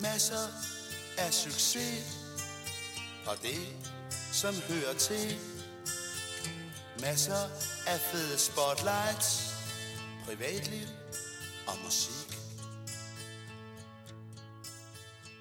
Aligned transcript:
Masser 0.00 0.46
af 1.18 1.32
succes 1.32 2.18
og 3.26 3.36
det, 3.42 3.60
som 4.32 4.54
hører 4.54 4.94
til. 4.94 5.36
Masser 7.00 7.42
af 7.86 8.00
fede 8.00 8.38
spotlights, 8.38 9.28
privatliv 10.26 10.86
og 11.66 11.74
musik. 11.84 12.38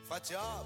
Fra 0.07 0.19
job 0.31 0.65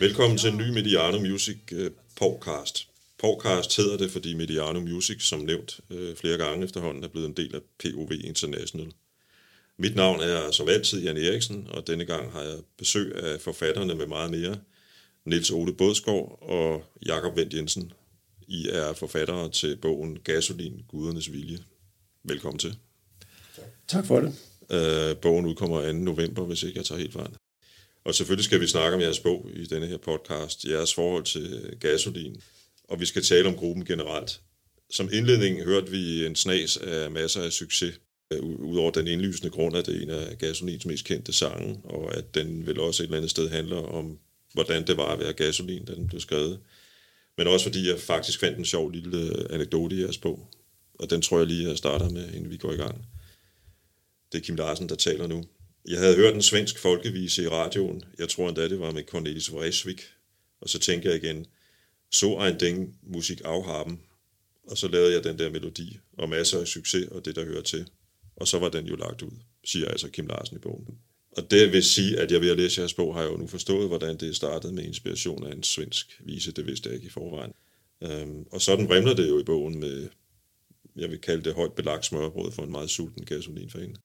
Velkommen 0.00 0.38
til 0.38 0.50
en 0.50 0.56
ny 0.56 0.70
Mediano 0.70 1.18
Music 1.18 1.58
øh, 1.72 1.90
podcast. 2.16 2.88
Podcast 3.18 3.76
hedder 3.76 3.96
det, 3.96 4.10
fordi 4.10 4.34
Mediano 4.34 4.80
Music, 4.80 5.22
som 5.28 5.40
nævnt 5.40 5.80
øh, 5.90 6.16
flere 6.16 6.38
gange 6.38 6.64
efterhånden, 6.64 7.04
er 7.04 7.08
blevet 7.08 7.26
en 7.26 7.36
del 7.36 7.54
af 7.54 7.60
POV 7.78 8.12
International. 8.12 8.92
Mit 9.78 9.96
navn 9.96 10.20
er 10.20 10.50
som 10.50 10.68
altid 10.68 11.02
Jan 11.02 11.16
Eriksen, 11.16 11.66
og 11.70 11.86
denne 11.86 12.04
gang 12.04 12.32
har 12.32 12.42
jeg 12.42 12.58
besøg 12.78 13.14
af 13.16 13.40
forfatterne 13.40 13.94
med 13.94 14.06
meget 14.06 14.30
mere. 14.30 14.58
Niels 15.24 15.50
Ole 15.50 15.72
Bådskov 15.72 16.38
og 16.42 16.84
Jakob 17.06 17.36
Vendt 17.36 17.54
Jensen. 17.54 17.92
I 18.48 18.68
er 18.68 18.92
forfattere 18.92 19.50
til 19.50 19.76
bogen 19.76 20.18
Gasolin, 20.24 20.84
Gudernes 20.88 21.32
Vilje. 21.32 21.58
Velkommen 22.22 22.58
til. 22.58 22.76
Tak 23.88 24.06
for 24.06 24.20
det. 24.20 24.34
Øh, 24.70 25.16
bogen 25.16 25.46
udkommer 25.46 25.86
2. 25.86 25.92
november, 25.92 26.44
hvis 26.44 26.62
ikke 26.62 26.78
jeg 26.78 26.84
tager 26.86 26.98
helt 26.98 27.12
fejl. 27.12 27.30
Og 28.04 28.14
selvfølgelig 28.14 28.44
skal 28.44 28.60
vi 28.60 28.66
snakke 28.66 28.94
om 28.94 29.00
jeres 29.00 29.20
bog 29.20 29.50
i 29.54 29.64
denne 29.64 29.86
her 29.86 29.96
podcast, 29.96 30.64
jeres 30.64 30.94
forhold 30.94 31.24
til 31.24 31.76
gasolin, 31.80 32.42
og 32.88 33.00
vi 33.00 33.06
skal 33.06 33.22
tale 33.22 33.48
om 33.48 33.56
gruppen 33.56 33.84
generelt. 33.84 34.40
Som 34.90 35.08
indledning 35.12 35.64
hørte 35.64 35.90
vi 35.90 36.26
en 36.26 36.36
snas 36.36 36.76
af 36.76 37.10
masser 37.10 37.42
af 37.42 37.52
succes, 37.52 37.94
øh, 37.94 38.00
Øh, 38.36 38.42
udover 38.42 38.90
den 38.90 39.06
indlysende 39.06 39.50
grund, 39.50 39.76
at 39.76 39.86
det 39.86 39.96
er 39.96 40.02
en 40.02 40.10
af 40.10 40.38
gasolins 40.38 40.86
mest 40.86 41.04
kendte 41.04 41.32
sange, 41.32 41.80
og 41.84 42.16
at 42.16 42.34
den 42.34 42.66
vel 42.66 42.80
også 42.80 43.02
et 43.02 43.04
eller 43.04 43.16
andet 43.16 43.30
sted 43.30 43.48
handler 43.48 43.76
om, 43.76 44.18
hvordan 44.52 44.86
det 44.86 44.96
var 44.96 45.12
at 45.12 45.18
være 45.18 45.32
gasolin, 45.32 45.84
da 45.84 45.94
den 45.94 46.06
blev 46.06 46.20
skrevet. 46.20 46.60
Men 47.36 47.46
også 47.46 47.66
fordi 47.66 47.88
jeg 47.88 47.98
faktisk 47.98 48.40
fandt 48.40 48.58
en 48.58 48.64
sjov 48.64 48.90
lille 48.90 49.16
øh, 49.16 49.46
anekdote 49.50 49.96
i 49.96 50.00
jeres 50.00 50.18
bog, 50.18 50.48
og 50.94 51.10
den 51.10 51.22
tror 51.22 51.38
jeg 51.38 51.46
lige, 51.46 51.68
jeg 51.68 51.78
starter 51.78 52.10
med, 52.10 52.32
inden 52.32 52.50
vi 52.50 52.56
går 52.56 52.72
i 52.72 52.76
gang. 52.76 53.06
Det 54.32 54.40
er 54.40 54.44
Kim 54.44 54.56
Larsen, 54.56 54.88
der 54.88 54.94
taler 54.94 55.26
nu. 55.26 55.44
Jeg 55.88 55.98
havde 55.98 56.16
hørt 56.16 56.34
en 56.34 56.42
svensk 56.42 56.78
folkevise 56.78 57.42
i 57.42 57.48
radioen. 57.48 58.04
Jeg 58.18 58.28
tror 58.28 58.48
endda, 58.48 58.68
det 58.68 58.80
var 58.80 58.90
med 58.90 59.02
Cornelis 59.02 59.52
Vreeswijk. 59.52 60.02
Og 60.60 60.68
så 60.68 60.78
tænker 60.78 61.10
jeg 61.10 61.24
igen, 61.24 61.46
så 62.12 62.38
ein 62.38 62.58
Ding 62.58 62.98
musik 63.02 63.40
afhaben. 63.44 64.00
Og 64.66 64.78
så 64.78 64.88
lavede 64.88 65.12
jeg 65.12 65.24
den 65.24 65.38
der 65.38 65.50
melodi, 65.50 65.98
og 66.12 66.28
masser 66.28 66.60
af 66.60 66.66
succes 66.66 67.08
og 67.08 67.24
det, 67.24 67.36
der 67.36 67.44
hører 67.44 67.62
til. 67.62 67.86
Og 68.36 68.48
så 68.48 68.58
var 68.58 68.68
den 68.68 68.86
jo 68.86 68.96
lagt 68.96 69.22
ud, 69.22 69.30
siger 69.64 69.88
altså 69.88 70.08
Kim 70.08 70.26
Larsen 70.26 70.56
i 70.56 70.60
bogen. 70.60 70.98
Og 71.36 71.50
det 71.50 71.72
vil 71.72 71.84
sige, 71.84 72.20
at 72.20 72.32
jeg 72.32 72.40
ved 72.40 72.50
at 72.50 72.56
læse 72.56 72.80
jeres 72.80 72.94
bog, 72.94 73.14
har 73.14 73.22
jeg 73.22 73.30
jo 73.30 73.36
nu 73.36 73.46
forstået, 73.46 73.88
hvordan 73.88 74.16
det 74.16 74.36
startede 74.36 74.72
med 74.72 74.84
inspiration 74.84 75.46
af 75.46 75.52
en 75.52 75.62
svensk 75.62 76.20
vise. 76.24 76.52
Det 76.52 76.66
vidste 76.66 76.88
jeg 76.88 76.94
ikke 76.94 77.06
i 77.06 77.10
forvejen. 77.10 77.52
Øhm, 78.02 78.46
og 78.52 78.60
sådan 78.60 78.88
vrimler 78.88 79.14
det 79.14 79.28
jo 79.28 79.40
i 79.40 79.44
bogen 79.44 79.80
med, 79.80 80.08
jeg 80.96 81.10
vil 81.10 81.18
kalde 81.18 81.44
det 81.44 81.54
højt 81.54 81.72
belagt 81.72 82.06
smørbrød 82.06 82.52
for 82.52 82.62
en 82.62 82.70
meget 82.70 82.90
sulten 82.90 83.24
gasolinfan. 83.24 83.96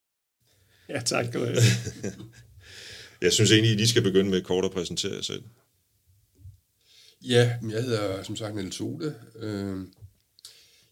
Ja, 0.90 1.02
tak 1.06 1.26
skal 1.26 1.40
du 1.40 1.46
have. 1.46 1.58
Jeg 3.22 3.34
synes 3.34 3.52
egentlig, 3.52 3.72
I 3.72 3.76
lige 3.76 3.88
skal 3.88 4.02
begynde 4.02 4.30
med 4.30 4.42
kort 4.42 4.66
at 4.66 4.72
præsentere 4.72 5.14
jer 5.14 5.22
selv. 5.22 5.44
Ja, 7.22 7.58
jeg 7.70 7.84
hedder 7.84 8.24
som 8.24 8.36
sagt 8.36 8.56
Niels 8.56 8.82
Ole. 8.82 9.16
Øh, 9.36 9.88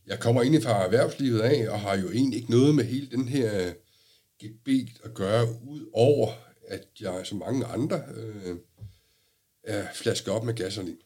jeg 0.08 0.20
kommer 0.20 0.42
egentlig 0.42 0.64
fra 0.64 0.86
erhvervslivet 0.86 1.40
af, 1.40 1.70
og 1.70 1.80
har 1.80 1.98
jo 1.98 2.12
egentlig 2.12 2.40
ikke 2.40 2.52
noget 2.52 2.76
med 2.76 2.84
hele 2.84 3.08
den 3.12 3.28
her 3.28 3.68
øh, 3.68 3.74
gebet 4.42 4.90
at 5.04 5.14
gøre, 5.14 5.48
ud 5.68 5.90
over 5.94 6.32
at 6.68 6.88
jeg 7.00 7.22
som 7.24 7.38
mange 7.38 7.66
andre 7.66 8.02
øh, 8.16 8.56
er 9.64 9.88
flasket 9.94 10.34
op 10.34 10.44
med 10.44 10.54
gasolin. 10.54 10.98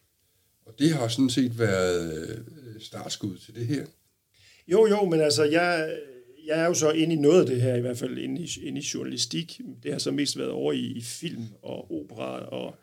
Og 0.66 0.74
det 0.80 0.92
har 0.92 1.08
sådan 1.08 1.30
set 1.30 1.60
været 1.60 2.30
øh, 2.30 2.38
startskud 2.82 3.38
til 3.38 3.56
det 3.56 3.68
her. 3.68 3.86
Jo, 4.68 4.88
jo, 4.88 5.06
men 5.06 5.20
altså, 5.20 5.44
jeg, 5.44 5.98
jeg 6.46 6.60
er 6.60 6.66
jo 6.66 6.74
så 6.74 6.92
inde 6.92 7.14
i 7.16 7.18
noget 7.18 7.42
af 7.42 7.46
det 7.46 7.62
her, 7.62 7.76
i 7.76 7.82
hvert 7.82 7.98
fald 7.98 8.18
inde 8.18 8.42
i, 8.42 8.50
inde 8.64 8.82
i 8.82 8.86
journalistik. 8.94 9.62
Det 9.84 9.92
har 9.92 10.00
så 10.00 10.12
mest 10.12 10.38
været 10.38 10.52
over 10.52 10.74
i, 10.74 10.86
i 10.86 11.02
film 11.02 11.48
og 11.62 11.92
opera 11.92 12.40
og 12.40 12.76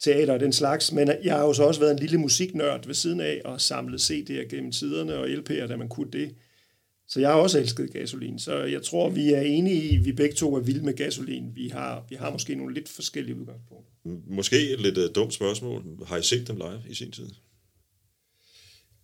teater 0.00 0.32
og 0.32 0.40
den 0.40 0.52
slags, 0.52 0.92
men 0.92 1.10
jeg 1.24 1.34
har 1.34 1.42
jo 1.42 1.52
så 1.52 1.62
også 1.62 1.80
været 1.80 1.92
en 1.92 1.98
lille 1.98 2.18
musiknørd 2.18 2.86
ved 2.86 2.94
siden 2.94 3.20
af 3.20 3.40
og 3.44 3.60
samlet 3.60 4.10
CD'er 4.10 4.48
gennem 4.48 4.72
tiderne 4.72 5.14
og 5.14 5.26
LP'er, 5.26 5.66
da 5.66 5.76
man 5.76 5.88
kunne 5.88 6.10
det. 6.10 6.34
Så 7.08 7.20
jeg 7.20 7.28
har 7.28 7.36
også 7.36 7.58
elsket 7.58 7.92
gasolin, 7.92 8.38
så 8.38 8.58
jeg 8.58 8.82
tror, 8.82 9.10
vi 9.10 9.32
er 9.32 9.40
enige 9.40 9.82
i, 9.82 9.96
vi 9.96 10.12
begge 10.12 10.34
to 10.34 10.54
er 10.54 10.60
vilde 10.60 10.84
med 10.84 10.94
gasolin. 10.94 11.52
Vi 11.54 11.68
har, 11.68 12.06
vi 12.08 12.14
har 12.14 12.30
måske 12.30 12.54
nogle 12.54 12.74
lidt 12.74 12.88
forskellige 12.88 13.36
udgangspunkter. 13.36 13.92
Måske 14.26 14.70
et 14.70 14.80
lidt 14.80 14.98
uh, 14.98 15.04
dumt 15.14 15.34
spørgsmål. 15.34 15.84
Har 16.06 16.16
I 16.16 16.22
set 16.22 16.48
dem 16.48 16.56
live 16.56 16.82
i 16.88 16.94
sin 16.94 17.10
tid? 17.10 17.28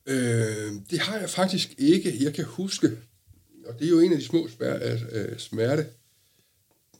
Øh, 0.06 0.72
det 0.90 0.98
har 0.98 1.18
jeg 1.18 1.30
faktisk 1.30 1.74
ikke. 1.78 2.24
Jeg 2.24 2.34
kan 2.34 2.44
huske, 2.44 2.90
og 3.66 3.78
det 3.78 3.86
er 3.86 3.90
jo 3.90 4.00
en 4.00 4.12
af 4.12 4.18
de 4.18 4.24
små 4.24 4.48
smær- 4.48 4.98
øh, 5.12 5.38
smerte, 5.38 5.86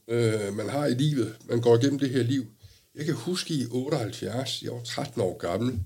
øh, 0.09 0.55
man 0.57 0.69
har 0.69 0.87
i 0.87 0.95
livet. 0.95 1.37
Man 1.49 1.61
går 1.61 1.79
igennem 1.79 1.99
det 1.99 2.11
her 2.11 2.23
liv. 2.23 2.47
Jeg 2.95 3.05
kan 3.05 3.15
huske 3.15 3.55
i 3.55 3.67
78, 3.71 4.63
jeg 4.63 4.73
var 4.73 4.83
13 4.83 5.21
år 5.21 5.39
gammel, 5.39 5.81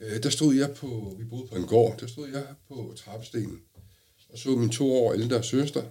øh, 0.00 0.22
der 0.22 0.30
stod 0.30 0.54
jeg 0.54 0.74
på, 0.76 1.16
vi 1.18 1.24
boede 1.24 1.48
på 1.48 1.56
en 1.56 1.66
gård, 1.66 1.98
der 2.00 2.06
stod 2.06 2.28
jeg 2.28 2.46
på 2.68 2.94
trappestenen 2.96 3.60
og 4.28 4.38
så 4.38 4.48
min 4.48 4.70
to 4.70 4.94
år 4.94 5.12
ældre 5.12 5.42
søster 5.42 5.84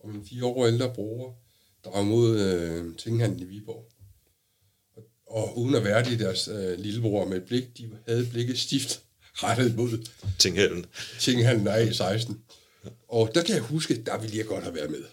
og 0.00 0.08
min 0.08 0.26
fire 0.26 0.44
år 0.44 0.66
ældre 0.66 0.94
bror 0.94 1.38
drage 1.84 2.04
mod 2.04 2.40
øh, 2.40 2.96
tinghandlen 2.96 3.40
i 3.40 3.44
Viborg. 3.44 3.88
Og, 4.96 5.04
og 5.26 5.58
uden 5.58 5.74
at 5.74 5.84
være 5.84 6.04
det 6.04 6.18
deres 6.18 6.48
øh, 6.48 6.78
lillebror 6.78 7.24
med 7.28 7.36
et 7.36 7.44
blik, 7.44 7.78
de 7.78 7.98
havde 8.08 8.26
blikket 8.26 8.58
stift 8.58 9.02
rettet 9.34 9.76
mod 9.76 10.06
Tinghallen. 10.38 10.86
tinghandlen 11.20 11.68
af 11.68 11.86
i 11.86 11.94
16. 11.94 12.44
Og 13.08 13.30
der 13.34 13.42
kan 13.42 13.54
jeg 13.54 13.62
huske, 13.62 14.02
der 14.02 14.18
ville 14.18 14.38
jeg 14.38 14.46
godt 14.46 14.64
have 14.64 14.74
været 14.74 14.90
med. 14.90 15.04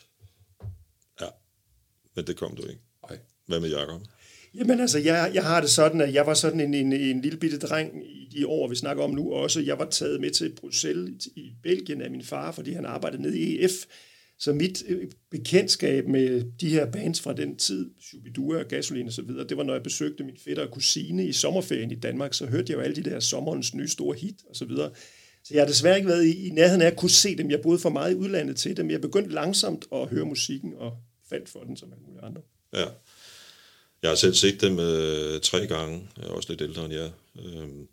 Ja, 1.22 1.28
men 2.16 2.28
det 2.28 2.38
kom 2.38 2.56
du 2.56 2.66
ikke. 2.66 2.82
Nej. 3.10 3.20
Hvad 3.46 3.60
med 3.60 3.70
Jacob? 3.70 4.02
Jamen 4.56 4.80
altså, 4.80 5.00
jeg, 5.00 5.32
jeg 5.34 5.44
har 5.44 5.62
det 5.62 5.70
sådan, 5.70 6.02
at 6.02 6.14
jeg 6.14 6.26
var 6.26 6.34
sådan 6.34 6.60
en, 6.60 6.74
en, 6.74 6.94
en 6.94 7.22
lille 7.22 7.38
bitte 7.38 7.60
dreng 7.60 8.04
i 8.06 8.30
de 8.32 8.48
år, 8.48 8.68
vi 8.68 8.76
snakker 8.76 9.04
om 9.04 9.12
nu 9.12 9.34
også. 9.34 9.62
Jeg 9.62 9.80
var 9.80 9.86
taget 9.86 10.22
med 10.22 10.32
til 10.32 10.56
Bruxelles 10.56 11.28
i 11.36 11.52
Belgien 11.64 12.02
af 12.02 12.12
min 12.12 12.24
far, 12.24 12.52
fordi 12.52 12.74
han 12.74 12.86
arbejdede 12.86 13.22
nede 13.22 13.40
i 13.40 13.64
EF. 13.64 13.72
Så 14.40 14.54
mit 14.54 14.84
øh, 14.88 15.08
bekendtskab 15.32 16.08
med 16.08 16.44
de 16.62 16.70
her 16.70 16.92
bands 16.92 17.22
fra 17.22 17.34
den 17.34 17.56
tid, 17.56 17.90
Shubidua, 18.02 18.62
Gasolin 18.62 19.08
og 19.08 19.14
så 19.14 19.22
videre, 19.22 19.48
det 19.48 19.58
var, 19.58 19.64
når 19.64 19.74
jeg 19.74 19.84
besøgte 19.84 20.24
min 20.24 20.38
fætter 20.46 20.66
og 20.66 20.72
kusine 20.72 21.26
i 21.26 21.34
sommerferien 21.34 21.92
i 21.92 21.96
Danmark, 21.96 22.34
så 22.34 22.46
hørte 22.46 22.66
jeg 22.72 22.78
jo 22.78 22.84
alle 22.84 22.96
de 22.96 23.10
der 23.10 23.20
sommerens 23.20 23.74
nye 23.74 23.88
store 23.88 24.18
hit 24.18 24.36
og 24.50 24.56
så 24.56 24.66
videre. 24.66 24.92
Så 25.44 25.54
jeg 25.54 25.62
har 25.62 25.68
desværre 25.68 25.96
ikke 25.96 26.10
været 26.10 26.26
i, 26.26 26.48
i 26.48 26.50
nærheden 26.50 26.82
af 26.82 26.88
at 26.88 26.98
kunne 26.98 27.10
se 27.10 27.38
dem. 27.38 27.52
Jeg 27.52 27.62
boede 27.62 27.80
for 27.80 27.90
meget 27.90 28.12
i 28.12 28.16
udlandet 28.16 28.56
til 28.56 28.78
dem. 28.78 28.92
Jeg 28.92 29.02
begyndte 29.02 29.32
langsomt 29.32 29.86
at 29.94 30.08
høre 30.08 30.26
musikken 30.26 30.74
og 30.78 30.98
faldt 31.30 31.50
for 31.50 31.60
den 31.60 31.78
som 31.78 31.92
alle 31.92 32.04
mulige 32.06 32.24
andre. 32.24 32.42
Ja. 32.74 32.86
Jeg 34.02 34.12
har 34.12 34.16
selv 34.16 34.34
set 34.34 34.62
dem 34.62 34.80
øh, 34.80 35.42
tre 35.42 35.68
gange. 35.68 36.10
Jeg 36.18 36.26
er 36.26 36.30
også 36.30 36.50
lidt 36.50 36.62
ældre 36.62 36.86
end 36.86 36.94
jer. 36.94 37.12
Øhm, 37.40 37.88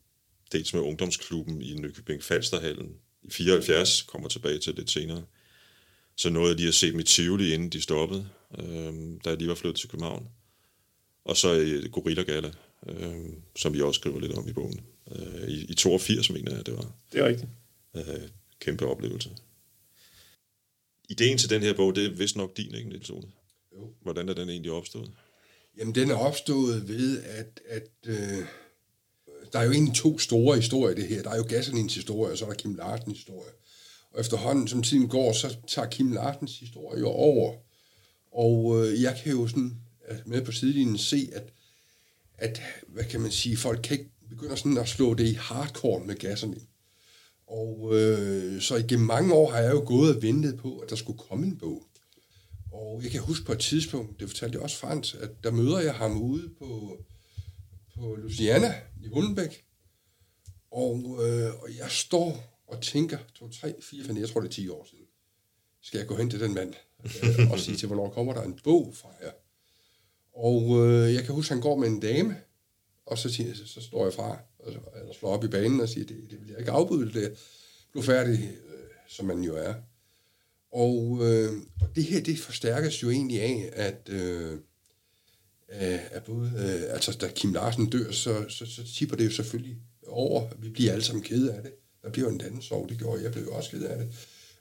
dels 0.53 0.75
med 0.75 0.83
ungdomsklubben 0.83 1.62
i 1.62 1.75
Nykøbing 1.75 2.22
Falsterhallen 2.22 2.97
i 3.22 3.31
74, 3.31 4.03
kommer 4.03 4.28
tilbage 4.28 4.59
til 4.59 4.75
lidt 4.75 4.91
senere. 4.91 5.25
Så 6.17 6.31
nåede 6.31 6.49
jeg 6.49 6.56
lige 6.56 6.69
at 6.69 6.75
se 6.75 6.93
dem 6.93 7.00
i 7.00 7.03
Tivoli, 7.03 7.55
inden 7.55 7.69
de 7.69 7.81
stoppede, 7.81 8.28
øhm, 8.59 9.21
da 9.21 9.31
jeg 9.31 9.39
lige 9.39 9.49
var 9.49 9.55
flyttet 9.55 9.81
til 9.81 9.89
København. 9.89 10.28
Og 11.25 11.37
så 11.37 11.53
i 11.53 11.89
Gorilla 11.89 12.23
Gala, 12.23 12.50
øhm, 12.87 13.43
som 13.56 13.75
vi 13.75 13.81
også 13.81 13.99
skriver 13.99 14.21
lidt 14.21 14.33
om 14.33 14.49
i 14.49 14.53
bogen. 14.53 14.81
Øh, 15.12 15.49
i, 15.49 15.65
I 15.65 15.75
82, 15.75 16.31
mener 16.31 16.56
jeg, 16.56 16.67
det 16.67 16.75
var. 16.77 16.93
Det 17.12 17.21
er 17.21 17.27
rigtigt. 17.27 17.49
Øh, 17.97 18.28
kæmpe 18.61 18.87
oplevelse. 18.87 19.31
Ideen 21.08 21.38
til 21.38 21.50
den 21.50 21.62
her 21.62 21.73
bog, 21.75 21.97
det 21.97 22.06
er 22.06 22.11
vist 22.11 22.37
nok 22.37 22.56
din, 22.56 22.75
ikke, 22.75 22.88
Niels 22.88 23.11
Ole? 23.11 23.29
Jo. 23.73 23.93
Hvordan 24.03 24.29
er 24.29 24.35
den 24.35 24.49
egentlig 24.49 24.73
opstået? 24.73 25.11
Jamen, 25.78 25.94
den 25.94 26.11
er 26.11 26.14
opstået 26.14 26.88
ved, 26.88 27.23
at, 27.23 27.61
at 27.69 27.88
øh, 28.06 28.44
der 29.52 29.58
er 29.58 29.64
jo 29.64 29.73
egentlig 29.73 29.94
to 29.94 30.19
store 30.19 30.56
historier 30.56 30.96
i 30.96 31.00
det 31.00 31.08
her. 31.08 31.23
Der 31.23 31.31
er 31.31 31.37
jo 31.37 31.46
Gasolins 31.49 31.94
historie, 31.94 32.32
og 32.32 32.38
så 32.38 32.44
er 32.44 32.49
der 32.49 32.56
Kim 32.56 32.75
Larsens 32.75 33.19
historie. 33.19 33.50
Og 34.12 34.20
efterhånden, 34.20 34.69
som 34.69 34.82
tiden 34.82 35.08
går, 35.08 35.32
så 35.32 35.56
tager 35.67 35.88
Kim 35.88 36.12
Larsens 36.12 36.58
historie 36.58 37.00
jo 37.00 37.08
over. 37.08 37.55
Og 38.32 38.87
øh, 38.87 39.02
jeg 39.02 39.20
kan 39.23 39.32
jo 39.32 39.49
sådan 39.49 39.76
øh, 40.08 40.17
med 40.26 40.43
på 40.43 40.52
sidelinjen 40.52 40.99
se, 40.99 41.31
at, 41.32 41.52
at, 42.38 42.62
hvad 42.88 43.05
kan 43.05 43.20
man 43.20 43.31
sige, 43.31 43.56
folk 43.56 43.81
kan 43.82 43.99
ikke 43.99 44.11
begynder 44.29 44.56
sådan 44.56 44.79
at 44.79 44.88
slå 44.88 45.14
det 45.14 45.26
i 45.26 45.32
hardcore 45.32 46.05
med 46.05 46.14
gasserne. 46.14 46.56
Og 47.46 47.90
øh, 47.93 48.61
så 48.61 48.76
igennem 48.76 49.06
mange 49.06 49.34
år 49.34 49.50
har 49.50 49.58
jeg 49.58 49.72
jo 49.72 49.82
gået 49.87 50.17
og 50.17 50.22
ventet 50.22 50.56
på, 50.58 50.79
at 50.79 50.90
der 50.90 50.96
skulle 50.96 51.19
komme 51.19 51.46
en 51.46 51.58
bog. 51.58 51.87
Og 52.76 53.02
jeg 53.02 53.11
kan 53.11 53.20
huske 53.20 53.44
på 53.46 53.52
et 53.52 53.58
tidspunkt, 53.58 54.20
det 54.20 54.28
fortalte 54.28 54.56
jeg 54.56 54.62
også 54.62 54.76
Frans, 54.76 55.14
at 55.14 55.31
der 55.44 55.50
møder 55.50 55.81
jeg 55.81 55.94
ham 55.94 56.23
ude 56.23 56.49
på, 56.58 56.99
på 57.94 58.14
Luciana 58.14 58.75
i 59.02 59.08
Hundenbæk. 59.08 59.64
Og, 60.70 60.99
øh, 60.99 61.62
og 61.62 61.69
jeg 61.78 61.90
står 61.90 62.62
og 62.67 62.82
tænker, 62.82 63.19
2, 63.34 63.49
3, 63.49 63.75
4, 63.82 64.05
5, 64.05 64.17
jeg 64.17 64.28
tror 64.28 64.40
det 64.40 64.49
er 64.49 64.52
10 64.52 64.69
år 64.69 64.87
siden, 64.90 65.05
skal 65.82 65.99
jeg 65.99 66.06
gå 66.06 66.17
hen 66.17 66.31
til 66.31 66.40
den 66.40 66.55
mand 66.55 66.75
øh, 67.05 67.50
og 67.50 67.58
sige 67.58 67.76
til, 67.76 67.87
hvornår 67.87 68.11
kommer 68.11 68.34
der 68.34 68.43
en 68.43 68.61
bog 68.64 68.94
fra 68.94 69.08
jer? 69.22 69.32
Og 70.32 70.87
øh, 70.87 71.14
jeg 71.14 71.25
kan 71.25 71.34
huske, 71.34 71.55
han 71.55 71.62
går 71.62 71.76
med 71.76 71.88
en 71.88 72.00
dame, 72.00 72.37
og 73.06 73.19
så, 73.19 73.32
siger, 73.32 73.55
så, 73.55 73.67
så 73.67 73.81
står 73.81 74.05
jeg 74.05 74.14
fra, 74.14 74.38
og 74.58 74.72
så, 74.72 74.79
eller 75.00 75.14
slår 75.14 75.31
op 75.31 75.44
i 75.44 75.49
banen 75.49 75.81
og 75.81 75.88
siger, 75.88 76.06
det, 76.06 76.31
det 76.31 76.40
vil 76.40 76.49
jeg 76.49 76.58
ikke 76.58 76.70
afbryde, 76.70 77.12
det 77.12 77.38
er 77.96 78.02
færdig, 78.02 78.38
øh, 78.43 78.88
som 79.08 79.26
man 79.26 79.43
jo 79.43 79.56
er. 79.56 79.75
Og, 80.73 81.19
øh, 81.23 81.53
og 81.81 81.89
det 81.97 82.05
her, 82.05 82.21
det 82.21 82.39
forstærkes 82.39 83.03
jo 83.03 83.11
egentlig 83.11 83.43
af, 83.43 83.71
at, 83.73 84.09
øh, 84.09 84.59
at 86.11 86.25
både, 86.25 86.51
øh, 86.57 86.95
altså 86.95 87.13
da 87.13 87.29
Kim 87.29 87.53
Larsen 87.53 87.91
dør, 87.91 88.11
så, 88.13 88.45
så, 88.49 88.67
så 88.67 88.95
tipper 88.95 89.17
det 89.17 89.25
jo 89.25 89.31
selvfølgelig 89.31 89.77
over. 90.07 90.49
Vi 90.59 90.69
bliver 90.69 90.93
alle 90.93 91.05
sammen 91.05 91.23
kede 91.25 91.53
af 91.53 91.63
det. 91.63 91.73
Der 92.03 92.11
bliver 92.11 92.29
jo 92.29 92.35
en 92.35 92.41
anden 92.41 92.63
sorg, 92.63 92.89
det 92.89 92.99
gjorde 92.99 93.23
jeg, 93.23 93.33
blev 93.33 93.45
jo 93.45 93.55
også 93.55 93.71
ked 93.71 93.83
af 93.83 93.99
det. 93.99 94.09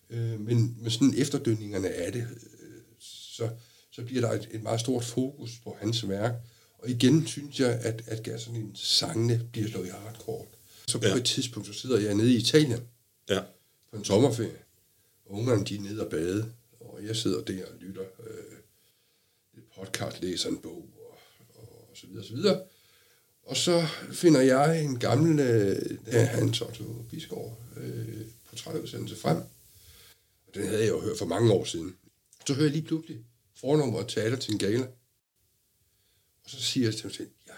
Øh, 0.10 0.40
men, 0.40 0.78
men 0.82 0.92
sådan 0.92 1.14
efterdønningerne 1.18 1.90
af 1.90 2.12
det, 2.12 2.22
øh, 2.22 2.82
så, 3.00 3.50
så 3.92 4.02
bliver 4.04 4.22
der 4.22 4.32
et, 4.32 4.50
et 4.52 4.64
meget 4.64 4.80
stort 4.80 5.04
fokus 5.04 5.52
på 5.64 5.78
hans 5.82 6.10
værk. 6.10 6.34
Og 6.80 6.90
igen 6.90 7.28
synes 7.28 7.60
jeg, 7.60 7.80
at, 7.82 8.02
at 8.08 8.24
Gasolin 8.24 8.72
sangene 8.76 9.42
bliver 9.52 9.70
slået 9.70 9.88
i 9.88 9.90
hardcore. 9.90 10.46
Så 10.88 11.00
på 11.00 11.08
ja. 11.08 11.16
et 11.16 11.26
tidspunkt, 11.26 11.68
så 11.68 11.74
sidder 11.74 12.00
jeg 12.00 12.14
nede 12.16 12.34
i 12.34 12.38
Italien 12.38 12.80
Ja. 13.30 13.40
på 13.92 13.98
en 13.98 14.04
sommerferie. 14.04 14.65
Ungerne, 15.26 15.66
de 15.66 15.76
er 15.76 15.82
nede 15.82 16.06
og 16.06 16.10
bade, 16.10 16.54
og 16.80 17.06
jeg 17.06 17.16
sidder 17.16 17.44
der 17.44 17.66
og 17.66 17.78
lytter 17.80 18.04
øh, 18.28 18.58
podcast, 19.76 20.22
læser 20.22 20.50
en 20.50 20.58
bog, 20.58 20.90
og, 20.96 21.18
og, 21.56 21.90
og 21.90 21.98
så 21.98 22.08
videre, 22.08 22.22
og 22.22 22.26
så 22.26 22.36
videre. 22.36 22.62
Og 23.44 23.58
så 23.58 23.88
finder 24.12 24.42
jeg 24.42 24.84
en 24.84 25.00
gammel 25.00 25.40
øh, 25.40 25.98
Hans 26.14 26.62
Otto 26.62 26.84
Bisgaard 27.10 27.58
øh, 27.78 28.22
portrætudsendelse 28.50 29.16
frem. 29.16 29.38
Og 30.48 30.56
den 30.56 30.68
havde 30.68 30.82
jeg 30.82 30.90
jo 30.90 31.02
hørt 31.02 31.18
for 31.18 31.26
mange 31.26 31.54
år 31.54 31.66
siden. 31.66 31.96
Så 32.48 32.54
hører 32.54 32.66
jeg 32.66 32.72
lige 32.72 32.86
pludselig 32.86 33.26
fornummeret 33.56 34.08
taler 34.08 34.38
til 34.38 34.54
en 34.54 34.60
gala. 34.60 34.88
Og 36.44 36.50
så 36.50 36.62
siger 36.62 36.88
jeg 36.88 36.96
til 36.96 37.06
mig 37.06 37.16
selv, 37.16 37.30
jeg 37.48 37.56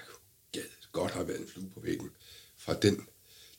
gad 0.51 0.63
godt 0.91 1.11
have 1.11 1.27
været 1.27 1.41
en 1.41 1.47
flue 1.47 1.69
på 1.69 1.79
væggen 1.79 2.09
fra 2.57 2.73
den, 2.73 3.07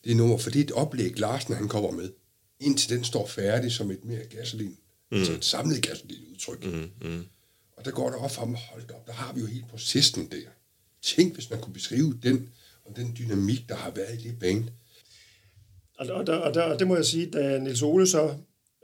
det 0.04 0.16
nummer, 0.16 0.38
for 0.38 0.50
det 0.50 0.60
er 0.60 0.64
et 0.64 0.72
oplæg, 0.72 1.18
Larsen 1.18 1.54
han 1.54 1.68
kommer 1.68 1.90
med, 1.90 2.10
indtil 2.60 2.96
den 2.96 3.04
står 3.04 3.26
færdig 3.26 3.72
som 3.72 3.90
et 3.90 4.04
mere 4.04 4.24
gasolin, 4.24 4.76
mm. 5.10 5.18
altså 5.18 5.32
et 5.32 5.44
samlet 5.44 5.82
gasolin-udtryk. 5.82 6.64
Mm, 6.64 6.90
mm. 7.08 7.24
Og 7.76 7.84
der 7.84 7.90
går 7.90 8.10
der 8.10 8.16
op 8.16 8.30
for 8.30 8.40
ham, 8.40 8.54
hold 8.54 8.90
op, 8.94 9.06
der 9.06 9.12
har 9.12 9.32
vi 9.32 9.40
jo 9.40 9.46
helt 9.46 9.68
processen 9.68 10.30
der. 10.30 10.48
Tænk, 11.02 11.34
hvis 11.34 11.50
man 11.50 11.60
kunne 11.60 11.72
beskrive 11.72 12.18
den, 12.22 12.48
og 12.84 12.96
den 12.96 13.16
dynamik, 13.18 13.68
der 13.68 13.74
har 13.74 13.90
været 13.90 14.20
i 14.20 14.28
det 14.28 14.38
band. 14.38 14.64
Og, 15.98 16.06
og, 16.06 16.26
der, 16.26 16.36
og, 16.36 16.54
der, 16.54 16.62
og 16.62 16.78
det 16.78 16.86
må 16.86 16.96
jeg 16.96 17.04
sige, 17.04 17.30
da 17.30 17.58
Nils 17.58 17.82
Ole 17.82 18.06
så 18.06 18.34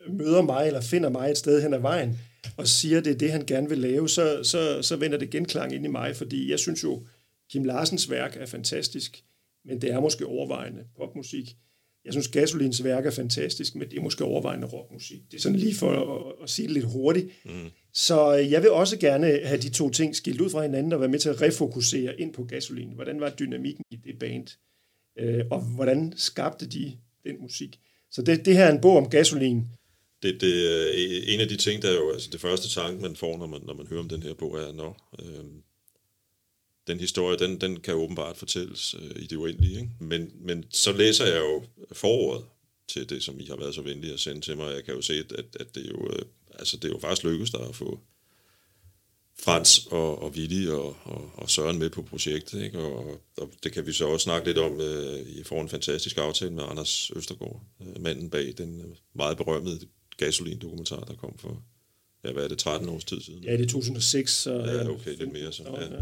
møder 0.08 0.42
mig, 0.42 0.66
eller 0.66 0.80
finder 0.80 1.08
mig 1.08 1.30
et 1.30 1.38
sted 1.38 1.62
hen 1.62 1.74
ad 1.74 1.78
vejen, 1.78 2.18
og 2.56 2.68
siger, 2.68 3.00
det 3.00 3.12
er 3.12 3.18
det, 3.18 3.32
han 3.32 3.46
gerne 3.46 3.68
vil 3.68 3.78
lave, 3.78 4.08
så, 4.08 4.40
så, 4.42 4.82
så 4.82 4.96
vender 4.96 5.18
det 5.18 5.30
genklang 5.30 5.74
ind 5.74 5.84
i 5.84 5.88
mig, 5.88 6.16
fordi 6.16 6.50
jeg 6.50 6.58
synes 6.58 6.82
jo, 6.82 7.06
Kim 7.50 7.64
Larsens 7.64 8.10
værk 8.10 8.36
er 8.36 8.46
fantastisk, 8.46 9.24
men 9.64 9.80
det 9.80 9.92
er 9.92 10.00
måske 10.00 10.26
overvejende 10.26 10.84
popmusik. 10.96 11.56
Jeg 12.04 12.12
synes, 12.12 12.28
Gasolins 12.28 12.84
værk 12.84 13.06
er 13.06 13.10
fantastisk, 13.10 13.74
men 13.74 13.90
det 13.90 13.98
er 13.98 14.02
måske 14.02 14.24
overvejende 14.24 14.66
rockmusik. 14.66 15.20
Det 15.30 15.36
er 15.36 15.40
sådan 15.40 15.58
lige 15.58 15.74
for 15.74 15.90
at, 15.90 16.42
at 16.42 16.50
sige 16.50 16.66
det 16.66 16.74
lidt 16.74 16.84
hurtigt. 16.84 17.26
Mm. 17.44 17.70
Så 17.92 18.30
jeg 18.30 18.62
vil 18.62 18.70
også 18.70 18.98
gerne 18.98 19.40
have 19.44 19.60
de 19.60 19.70
to 19.70 19.90
ting 19.90 20.16
skilt 20.16 20.40
ud 20.40 20.50
fra 20.50 20.62
hinanden 20.62 20.92
og 20.92 21.00
være 21.00 21.08
med 21.08 21.18
til 21.18 21.28
at 21.28 21.40
refokusere 21.40 22.20
ind 22.20 22.32
på 22.32 22.44
Gasolin. 22.44 22.92
Hvordan 22.94 23.20
var 23.20 23.30
dynamikken 23.30 23.84
i 23.90 23.96
det 23.96 24.18
band? 24.18 24.46
Øh, 25.18 25.44
og 25.50 25.60
hvordan 25.60 26.12
skabte 26.16 26.66
de 26.66 26.92
den 27.24 27.36
musik? 27.40 27.80
Så 28.10 28.22
det, 28.22 28.44
det 28.44 28.56
her 28.56 28.64
er 28.64 28.72
en 28.72 28.80
bog 28.80 28.96
om 28.96 29.10
Gasolin. 29.10 29.64
Det, 30.22 30.40
det 30.40 30.54
er 30.72 31.34
en 31.34 31.40
af 31.40 31.48
de 31.48 31.56
ting, 31.56 31.82
der 31.82 31.88
er 31.88 31.94
jo 31.94 32.12
altså 32.12 32.28
det 32.32 32.40
første 32.40 32.80
tanke, 32.80 33.02
man 33.02 33.16
får, 33.16 33.38
når 33.38 33.46
man, 33.46 33.60
når 33.66 33.74
man 33.74 33.86
hører 33.86 34.00
om 34.00 34.08
den 34.08 34.22
her 34.22 34.34
bog, 34.34 34.56
er, 34.56 34.72
når 34.72 35.10
øh, 35.20 35.44
den 36.86 37.00
historie, 37.00 37.38
den, 37.38 37.60
den 37.60 37.80
kan 37.80 37.94
åbenbart 37.94 38.36
fortælles 38.36 38.94
øh, 38.98 39.22
i 39.22 39.26
det 39.26 39.36
uendelige. 39.36 39.76
Ikke? 39.76 39.90
Men, 40.00 40.32
men 40.40 40.64
så 40.70 40.92
læser 40.92 41.26
jeg 41.26 41.40
jo 41.40 41.64
forordet 41.92 42.44
til 42.88 43.10
det, 43.10 43.22
som 43.22 43.40
I 43.40 43.46
har 43.46 43.56
været 43.56 43.74
så 43.74 43.82
venlige 43.82 44.12
at 44.12 44.20
sende 44.20 44.40
til 44.40 44.56
mig. 44.56 44.74
Jeg 44.74 44.84
kan 44.84 44.94
jo 44.94 45.02
se, 45.02 45.14
at, 45.14 45.32
at 45.60 45.74
det, 45.74 45.86
er 45.86 45.90
jo, 45.90 46.10
øh, 46.12 46.22
altså, 46.58 46.76
det 46.76 46.84
er 46.84 46.92
jo 46.92 46.98
faktisk 46.98 47.24
lykkedes 47.24 47.50
der 47.50 47.58
at 47.58 47.74
få 47.74 48.00
Frans 49.38 49.86
og, 49.86 50.22
og 50.22 50.30
Willy 50.30 50.68
og, 50.68 50.96
og, 51.04 51.30
og 51.34 51.50
Søren 51.50 51.78
med 51.78 51.90
på 51.90 52.02
projektet. 52.02 52.62
Ikke? 52.62 52.78
Og, 52.78 53.20
og 53.36 53.50
det 53.62 53.72
kan 53.72 53.86
vi 53.86 53.92
så 53.92 54.06
også 54.06 54.24
snakke 54.24 54.46
lidt 54.46 54.58
om. 54.58 54.80
Øh, 54.80 55.20
I 55.20 55.42
får 55.42 55.60
en 55.60 55.68
fantastisk 55.68 56.18
aftale 56.18 56.52
med 56.52 56.64
Anders 56.70 57.10
Østergaard, 57.16 57.62
øh, 57.80 58.02
manden 58.02 58.30
bag 58.30 58.54
den 58.58 58.80
øh, 58.80 58.96
meget 59.14 59.36
berømmede 59.36 59.80
gasolin-dokumentar, 60.16 61.04
der 61.04 61.14
kom 61.14 61.38
for, 61.38 61.62
ja, 62.24 62.32
hvad 62.32 62.44
er 62.44 62.48
det, 62.48 62.58
13 62.58 62.88
års 62.88 63.04
tid 63.04 63.20
siden? 63.20 63.44
Ja, 63.44 63.52
det 63.52 63.62
er 63.62 63.68
2006. 63.68 64.32
Så, 64.32 64.52
Ja, 64.52 64.88
okay, 64.88 65.16
lidt 65.16 65.32
mere 65.32 65.52
så. 65.52 65.62
Ja, 65.62 65.80
ja. 65.80 66.00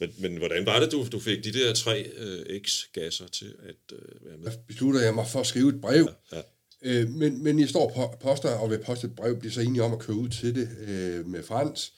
Men, 0.00 0.10
men 0.18 0.36
hvordan 0.36 0.66
var 0.66 0.80
det, 0.80 0.92
du, 0.92 1.06
du 1.12 1.20
fik 1.20 1.44
de 1.44 1.52
der 1.52 1.74
tre 1.74 2.12
øh, 2.16 2.60
X-gasser 2.60 3.28
til 3.28 3.54
at 3.62 3.92
øh, 3.92 4.26
være 4.26 4.38
med? 4.38 4.50
Der 4.50 4.56
beslutter 4.66 5.00
jeg 5.00 5.14
mig 5.14 5.26
for 5.26 5.40
at 5.40 5.46
skrive 5.46 5.68
et 5.68 5.80
brev. 5.80 6.08
Ja, 6.32 6.36
ja. 6.36 6.42
Øh, 6.82 7.08
men, 7.08 7.42
men 7.44 7.60
jeg 7.60 7.68
står 7.68 7.92
på 7.94 8.16
poster 8.20 8.50
og 8.50 8.70
vil 8.70 8.78
poste 8.78 9.06
et 9.06 9.16
brev, 9.16 9.38
bliver 9.38 9.52
så 9.52 9.60
enige 9.60 9.82
om 9.82 9.92
at 9.92 9.98
køre 9.98 10.16
ud 10.16 10.28
til 10.28 10.54
det 10.54 10.68
øh, 10.88 11.26
med 11.26 11.42
Frans. 11.42 11.92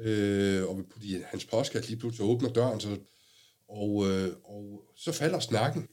Øh, 0.00 0.64
og 0.64 0.84
fordi 0.92 1.16
hans 1.26 1.44
postkasse 1.44 1.90
lige 1.90 2.00
pludselig 2.00 2.26
åbner 2.26 2.52
døren, 2.52 2.80
så, 2.80 2.96
og, 3.68 4.10
øh, 4.10 4.32
og 4.44 4.84
så 4.96 5.12
falder 5.12 5.40
snakken. 5.40 5.88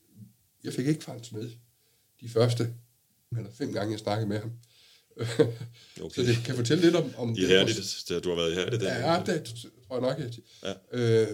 Jeg 0.63 0.73
fik 0.73 0.87
ikke 0.87 1.03
Frans 1.03 1.31
med 1.31 1.49
de 2.21 2.29
første 2.29 2.73
eller 3.37 3.51
fem 3.57 3.73
gange, 3.73 3.91
jeg 3.91 3.99
snakkede 3.99 4.29
med 4.29 4.39
ham. 4.39 4.51
Okay. 6.01 6.15
så 6.15 6.21
det 6.21 6.37
kan 6.45 6.55
fortælle 6.55 6.83
lidt 6.83 6.95
om... 6.95 7.13
om 7.17 7.35
I 7.37 7.45
hærdigt, 7.45 8.03
det, 8.09 8.23
du 8.23 8.29
har 8.29 8.35
været 8.35 8.51
i 8.51 8.55
hærdigt. 8.55 8.83
Ja, 8.83 9.23
det 9.25 9.55
tror 9.87 9.95
jeg 9.95 10.01
nok, 10.01 10.19
jeg 10.19 10.75
ja. 10.93 11.21
øh, 11.21 11.27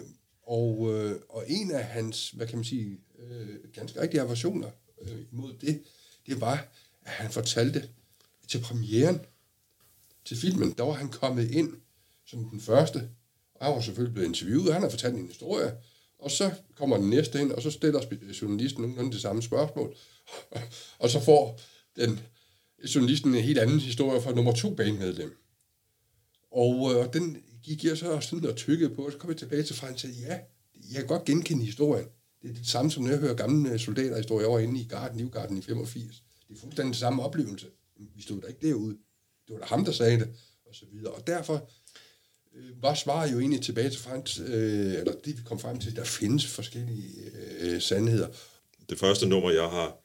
og, 0.48 0.94
øh, 0.94 1.20
og 1.30 1.44
en 1.48 1.72
af 1.72 1.84
hans, 1.84 2.30
hvad 2.30 2.48
kan 2.48 2.58
man 2.58 2.66
sige, 2.66 2.98
øh, 3.20 3.48
ganske 3.74 4.02
rigtige 4.02 4.22
aversioner 4.22 4.70
øh, 5.02 5.22
imod 5.32 5.54
det, 5.62 5.84
det 6.26 6.42
var, 6.42 6.68
at 7.06 7.12
han 7.12 7.32
fortalte 7.32 7.90
til 8.48 8.60
premieren 8.60 9.20
til 10.26 10.38
filmen, 10.38 10.72
der 10.78 10.84
var 10.84 10.94
han 10.94 11.10
kommet 11.10 11.52
ind 11.52 11.74
som 12.26 12.50
den 12.50 12.62
første, 12.62 13.10
og 13.56 13.66
han 13.66 13.76
var 13.76 13.82
selvfølgelig 13.82 14.14
blevet 14.14 14.28
interviewet, 14.28 14.68
og 14.68 14.74
han 14.74 14.84
har 14.84 14.90
fortalt 14.90 15.16
en 15.16 15.28
historie, 15.28 15.74
og 16.20 16.32
så 16.32 16.52
kommer 16.76 16.98
den 16.98 17.10
næste 17.10 17.42
ind, 17.42 17.52
og 17.52 17.62
så 17.62 17.72
stiller 17.72 18.02
journalisten 18.42 18.82
nogenlunde 18.82 19.12
det 19.12 19.22
samme 19.22 19.42
spørgsmål, 19.42 19.96
og 21.00 21.10
så 21.10 21.20
får 21.20 21.60
den 21.96 22.20
journalisten 22.96 23.36
en 23.36 23.44
helt 23.44 23.60
anden 23.60 23.80
historie 23.80 24.22
fra 24.22 24.32
nummer 24.32 24.54
to 24.54 24.74
banemedlem. 24.74 25.38
Og 26.52 26.94
øh, 26.94 27.14
den 27.14 27.44
gik 27.68 27.84
jeg 27.84 27.98
så 27.98 28.20
sådan 28.20 28.50
og 28.50 28.56
tykkede 28.56 28.96
på, 28.96 29.06
og 29.06 29.12
så 29.12 29.18
kom 29.18 29.30
jeg 29.30 29.38
tilbage 29.38 29.64
til 29.64 29.76
Frans 29.76 29.94
og 29.94 30.00
sagde, 30.00 30.16
ja, 30.20 30.40
jeg 30.92 31.00
kan 31.00 31.08
godt 31.08 31.26
genkende 31.26 31.66
historien. 31.66 32.08
Det 32.42 32.50
er 32.50 32.54
det 32.54 32.68
samme, 32.68 32.92
som 32.92 33.04
når 33.04 33.10
jeg 33.10 33.20
hører 33.20 33.34
gamle 33.34 33.80
soldaterhistorier 33.80 34.48
over 34.48 34.60
inde 34.60 34.82
i 34.82 34.84
Garden, 34.84 35.18
Livgarden 35.18 35.58
i 35.58 35.62
85. 35.62 36.24
Det 36.48 36.56
er 36.56 36.60
fuldstændig 36.60 36.94
den 36.94 36.94
samme 36.94 37.24
oplevelse. 37.24 37.68
Vi 38.16 38.22
stod 38.22 38.42
der 38.42 38.48
ikke 38.48 38.68
derude. 38.68 38.98
Det 39.48 39.54
var 39.54 39.60
der 39.60 39.66
ham, 39.66 39.86
der 39.86 39.92
sagde 39.92 40.20
det, 40.20 40.30
og 40.66 40.76
så 40.76 40.86
videre. 40.92 41.14
Og 41.14 41.28
derfor 41.28 41.70
øh, 42.56 42.82
var 42.82 42.94
svaret 42.94 43.32
jo 43.32 43.40
egentlig 43.40 43.62
tilbage 43.62 43.90
til 43.90 44.00
Frans, 44.00 44.40
øh, 44.40 44.94
eller 44.94 45.14
det 45.26 45.38
vi 45.38 45.44
kom 45.46 45.60
frem 45.60 45.80
til, 45.80 45.96
der 45.96 46.04
findes 46.04 46.46
forskellige 46.46 47.32
øh, 47.60 47.82
sandheder. 47.82 48.28
Det 48.90 49.00
første 49.00 49.28
nummer, 49.28 49.52
jeg 49.52 49.70
har 49.70 49.98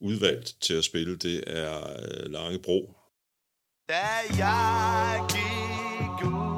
udvalgt 0.00 0.56
til 0.60 0.74
at 0.74 0.84
spille, 0.84 1.16
det 1.16 1.44
er 1.46 1.90
øh, 1.90 2.30
Lange 2.32 2.58
Bro. 2.58 2.94
Da 3.88 4.06
jeg 4.38 5.26
gik 5.30 6.26
ud 6.26 6.57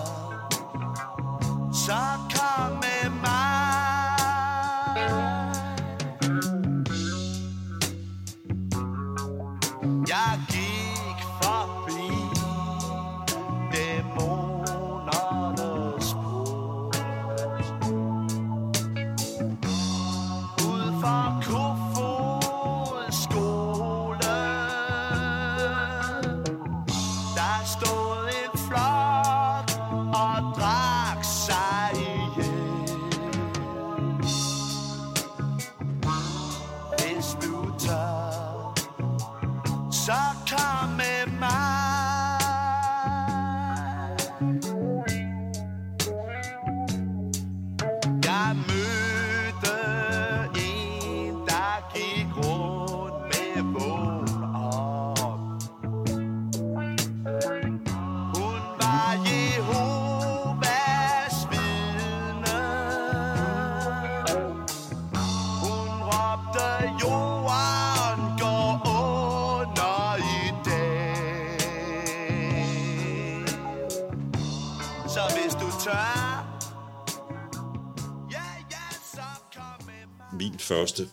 første 80.71 81.09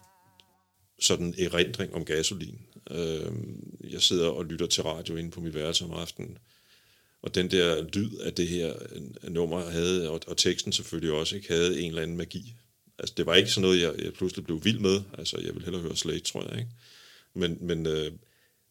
sådan 1.00 1.35
erindring 1.38 1.95
om 1.95 2.05
gasolin. 2.05 2.59
Øh, 2.91 3.33
jeg 3.91 4.03
sidder 4.03 4.29
og 4.29 4.45
lytter 4.45 4.67
til 4.67 4.83
radio 4.83 5.17
inde 5.17 5.31
på 5.31 5.41
mit 5.41 5.55
værelse 5.55 5.85
om 5.85 5.91
aftenen, 5.91 6.38
og 7.23 7.35
den 7.35 7.50
der 7.50 7.83
lyd 7.95 8.17
af 8.17 8.33
det 8.33 8.49
her 8.49 8.75
øh, 8.93 9.33
nummer 9.33 9.71
havde, 9.71 10.11
og, 10.11 10.21
og 10.27 10.37
teksten 10.37 10.73
selvfølgelig 10.73 11.12
også, 11.12 11.37
ikke, 11.37 11.49
havde 11.49 11.81
en 11.81 11.88
eller 11.88 12.03
anden 12.03 12.17
magi. 12.17 12.55
Altså, 12.99 13.15
det 13.17 13.27
var 13.27 13.35
ikke 13.35 13.50
sådan 13.50 13.62
noget, 13.62 13.83
jeg, 13.83 14.05
jeg 14.05 14.12
pludselig 14.12 14.45
blev 14.45 14.65
vild 14.65 14.79
med. 14.79 15.00
Altså, 15.19 15.38
jeg 15.38 15.55
ville 15.55 15.65
hellere 15.65 15.83
høre 15.83 15.97
Slate, 15.97 16.21
tror 16.21 16.49
jeg, 16.50 16.59
ikke? 16.59 16.71
Men, 17.35 17.59
men, 17.61 17.87
øh, 17.87 18.12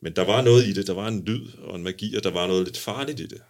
men 0.01 0.15
der 0.15 0.25
var 0.25 0.41
noget 0.41 0.67
i 0.67 0.73
det. 0.73 0.87
Der 0.87 0.93
var 0.93 1.07
en 1.07 1.25
lyd 1.25 1.47
og 1.57 1.75
en 1.75 1.83
magi, 1.83 2.15
og 2.15 2.23
der 2.23 2.31
var 2.31 2.47
noget 2.47 2.65
lidt 2.65 2.77
farligt 2.77 3.19
i 3.19 3.25
det. 3.25 3.41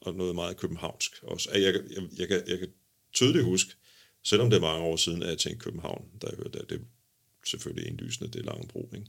Og 0.00 0.14
noget 0.14 0.34
meget 0.34 0.56
københavnsk 0.56 1.12
også. 1.22 1.50
Jeg, 1.52 1.62
jeg, 1.62 1.74
jeg, 1.74 2.02
jeg, 2.18 2.28
kan, 2.28 2.42
jeg 2.46 2.58
kan 2.58 2.68
tydeligt 3.12 3.44
huske, 3.44 3.74
selvom 4.24 4.50
det 4.50 4.56
er 4.56 4.60
mange 4.60 4.84
år 4.84 4.96
siden, 4.96 5.22
at 5.22 5.28
jeg 5.28 5.38
tænkte 5.38 5.64
København, 5.64 6.04
da 6.22 6.26
jeg 6.26 6.36
hørte 6.36 6.58
det, 6.58 6.70
det 6.70 6.76
er 6.76 6.84
selvfølgelig 7.46 7.88
indlysende, 7.88 8.30
det 8.30 8.40
er 8.40 8.44
Langebro, 8.44 8.88
ikke? 8.94 9.06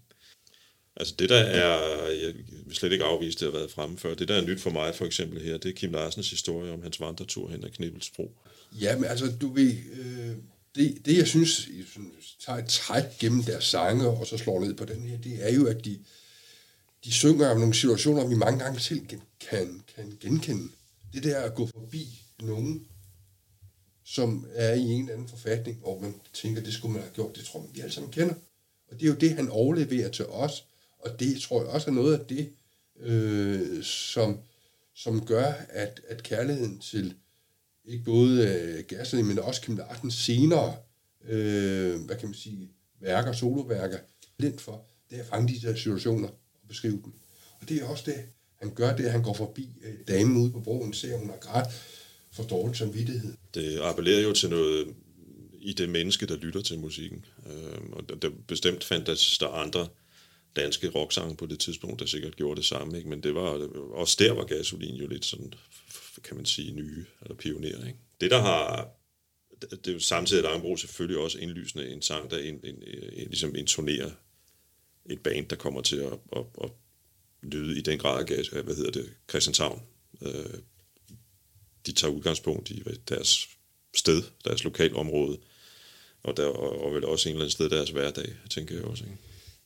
Altså 0.95 1.15
det, 1.19 1.29
der 1.29 1.37
er, 1.37 2.07
jeg 2.09 2.33
vil 2.65 2.75
slet 2.75 2.91
ikke 2.91 3.05
afvise, 3.05 3.39
det 3.39 3.51
har 3.51 3.59
været 3.59 3.71
fremme 3.71 3.97
før, 3.97 4.15
det 4.15 4.27
der 4.27 4.35
er 4.35 4.45
nyt 4.45 4.61
for 4.61 4.69
mig 4.69 4.95
for 4.95 5.05
eksempel 5.05 5.41
her, 5.41 5.57
det 5.57 5.69
er 5.69 5.75
Kim 5.75 5.91
Larsens 5.91 6.29
historie 6.29 6.71
om 6.71 6.81
hans 6.81 6.99
vandretur 6.99 7.49
hen 7.49 7.63
ad 7.63 7.69
Knibbelsbro. 7.69 8.35
Ja, 8.81 8.95
men 8.95 9.05
altså, 9.05 9.31
du 9.41 9.53
ved, 9.53 9.75
øh, 9.93 10.35
det, 10.75 11.05
det 11.05 11.17
jeg 11.17 11.27
synes, 11.27 11.67
jeg 11.77 11.85
synes, 11.91 12.37
tager 12.45 12.59
et 12.59 12.67
træk 12.67 13.03
gennem 13.19 13.43
deres 13.43 13.63
sange, 13.63 14.07
og 14.07 14.27
så 14.27 14.37
slår 14.37 14.59
ned 14.59 14.73
på 14.73 14.85
den 14.85 15.07
her, 15.07 15.17
det 15.17 15.47
er 15.47 15.53
jo, 15.53 15.67
at 15.67 15.85
de, 15.85 15.99
de 17.05 17.11
synger 17.11 17.49
om 17.49 17.59
nogle 17.59 17.73
situationer, 17.73 18.27
vi 18.27 18.35
mange 18.35 18.59
gange 18.59 18.79
selv 18.79 19.07
kan, 19.07 19.21
kan, 19.49 19.83
kan 19.95 20.17
genkende. 20.21 20.69
Det 21.13 21.23
der 21.23 21.41
at 21.41 21.55
gå 21.55 21.65
forbi 21.65 22.23
nogen, 22.41 22.87
som 24.03 24.47
er 24.53 24.73
i 24.73 24.81
en 24.81 25.01
eller 25.01 25.13
anden 25.13 25.27
forfatning, 25.27 25.77
hvor 25.77 25.99
man 25.99 26.15
tænker, 26.33 26.61
det 26.61 26.73
skulle 26.73 26.93
man 26.93 27.01
have 27.01 27.13
gjort, 27.13 27.35
det 27.35 27.45
tror 27.45 27.59
man, 27.59 27.69
vi 27.73 27.79
alle 27.79 27.93
sammen 27.93 28.11
kender. 28.11 28.33
Og 28.87 28.99
det 28.99 29.03
er 29.03 29.07
jo 29.07 29.15
det, 29.15 29.31
han 29.31 29.49
overleverer 29.49 30.09
til 30.09 30.25
os, 30.25 30.65
og 30.99 31.19
det 31.19 31.41
tror 31.41 31.61
jeg 31.61 31.69
også 31.69 31.89
er 31.89 31.93
noget 31.93 32.19
af 32.19 32.25
det, 32.25 32.49
øh, 32.99 33.83
som, 33.83 34.39
som 34.95 35.25
gør, 35.25 35.53
at, 35.69 36.01
at 36.07 36.23
kærligheden 36.23 36.79
til 36.79 37.15
ikke 37.85 38.03
både 38.03 38.47
øh, 38.47 38.83
Gasly, 38.85 39.21
men 39.21 39.39
også 39.39 39.61
Kim 39.61 39.77
Larsens 39.77 40.13
senere, 40.13 40.75
øh, 41.27 42.01
hvad 42.05 42.15
kan 42.15 42.27
man 42.27 42.35
sige, 42.35 42.71
værker, 42.99 43.31
soloværker, 43.31 43.97
lidt 44.37 44.61
for, 44.61 44.85
det 45.09 45.17
er 45.17 45.21
at 45.21 45.27
fange 45.27 45.53
de 45.53 45.67
der 45.67 45.75
situationer 45.75 46.27
og 46.27 46.67
beskrive 46.67 47.01
dem. 47.03 47.13
Og 47.61 47.69
det 47.69 47.81
er 47.81 47.85
også 47.85 48.03
det, 48.05 48.15
han 48.55 48.73
gør 48.73 48.95
det, 48.95 49.05
at 49.05 49.11
han 49.11 49.23
går 49.23 49.33
forbi 49.33 49.69
øh, 49.83 49.93
damen 50.07 50.37
ude 50.37 50.51
på 50.51 50.59
broen, 50.59 50.93
ser 50.93 51.17
hun 51.17 51.29
har 51.29 51.37
grædt 51.37 51.67
for 52.33 52.43
dårlig 52.43 52.75
samvittighed. 52.75 53.33
Det 53.53 53.79
appellerer 53.79 54.21
jo 54.21 54.33
til 54.33 54.49
noget 54.49 54.95
i 55.61 55.73
det 55.73 55.89
menneske, 55.89 56.25
der 56.25 56.35
lytter 56.35 56.61
til 56.61 56.79
musikken. 56.79 57.25
Øh, 57.47 57.81
og 57.91 58.09
der, 58.09 58.15
der 58.15 58.29
bestemt 58.47 58.83
fandtes 58.83 59.37
der 59.37 59.47
andre 59.47 59.87
danske 60.55 60.89
rocksange 60.89 61.35
på 61.35 61.45
det 61.45 61.59
tidspunkt, 61.59 61.99
der 61.99 62.05
sikkert 62.05 62.35
gjorde 62.35 62.57
det 62.57 62.65
samme, 62.65 62.97
ikke? 62.97 63.09
men 63.09 63.23
det 63.23 63.35
var 63.35 63.67
også 63.93 64.15
der 64.19 64.31
var 64.31 64.45
gasolin 64.45 64.95
jo 64.95 65.07
lidt 65.07 65.25
sådan, 65.25 65.53
kan 66.23 66.35
man 66.35 66.45
sige, 66.45 66.71
nye 66.71 67.05
eller 67.21 67.35
pioner. 67.35 67.67
Ikke? 67.87 67.99
Det, 68.21 68.31
der 68.31 68.41
har 68.41 68.89
det 69.61 69.87
er 69.87 69.93
jo 69.93 69.99
samtidig, 69.99 70.43
at 70.43 70.51
Langebro 70.51 70.77
selvfølgelig 70.77 71.21
også 71.21 71.39
indlysende 71.39 71.89
en 71.89 72.01
sang, 72.01 72.31
der 72.31 72.37
en, 72.37 72.59
en, 72.63 72.83
en, 73.13 73.27
ligesom 73.27 73.55
intonerer 73.55 74.11
et 75.05 75.19
band, 75.19 75.47
der 75.47 75.55
kommer 75.55 75.81
til 75.81 75.95
at, 75.95 76.13
at, 76.35 76.43
at 76.63 76.69
lyde 77.43 77.79
i 77.79 77.81
den 77.81 77.99
grad 77.99 78.19
af 78.19 78.25
gas, 78.25 78.47
hvad 78.47 78.75
hedder 78.75 78.91
det, 78.91 79.09
Christianshavn. 79.29 79.81
Øh, 80.21 80.59
de 81.85 81.91
tager 81.91 82.13
udgangspunkt 82.13 82.71
i 82.71 82.83
deres 83.09 83.49
sted, 83.95 84.21
deres 84.45 84.63
lokalområde, 84.63 85.37
og, 86.23 86.37
der, 86.37 86.45
og, 86.45 86.81
og 86.85 86.93
vel 86.93 87.05
også 87.05 87.29
en 87.29 87.35
eller 87.35 87.43
anden 87.43 87.51
sted 87.51 87.69
deres 87.69 87.89
hverdag, 87.89 88.29
tænker 88.49 88.75
jeg 88.75 88.83
også. 88.83 89.03
Ikke? 89.03 89.17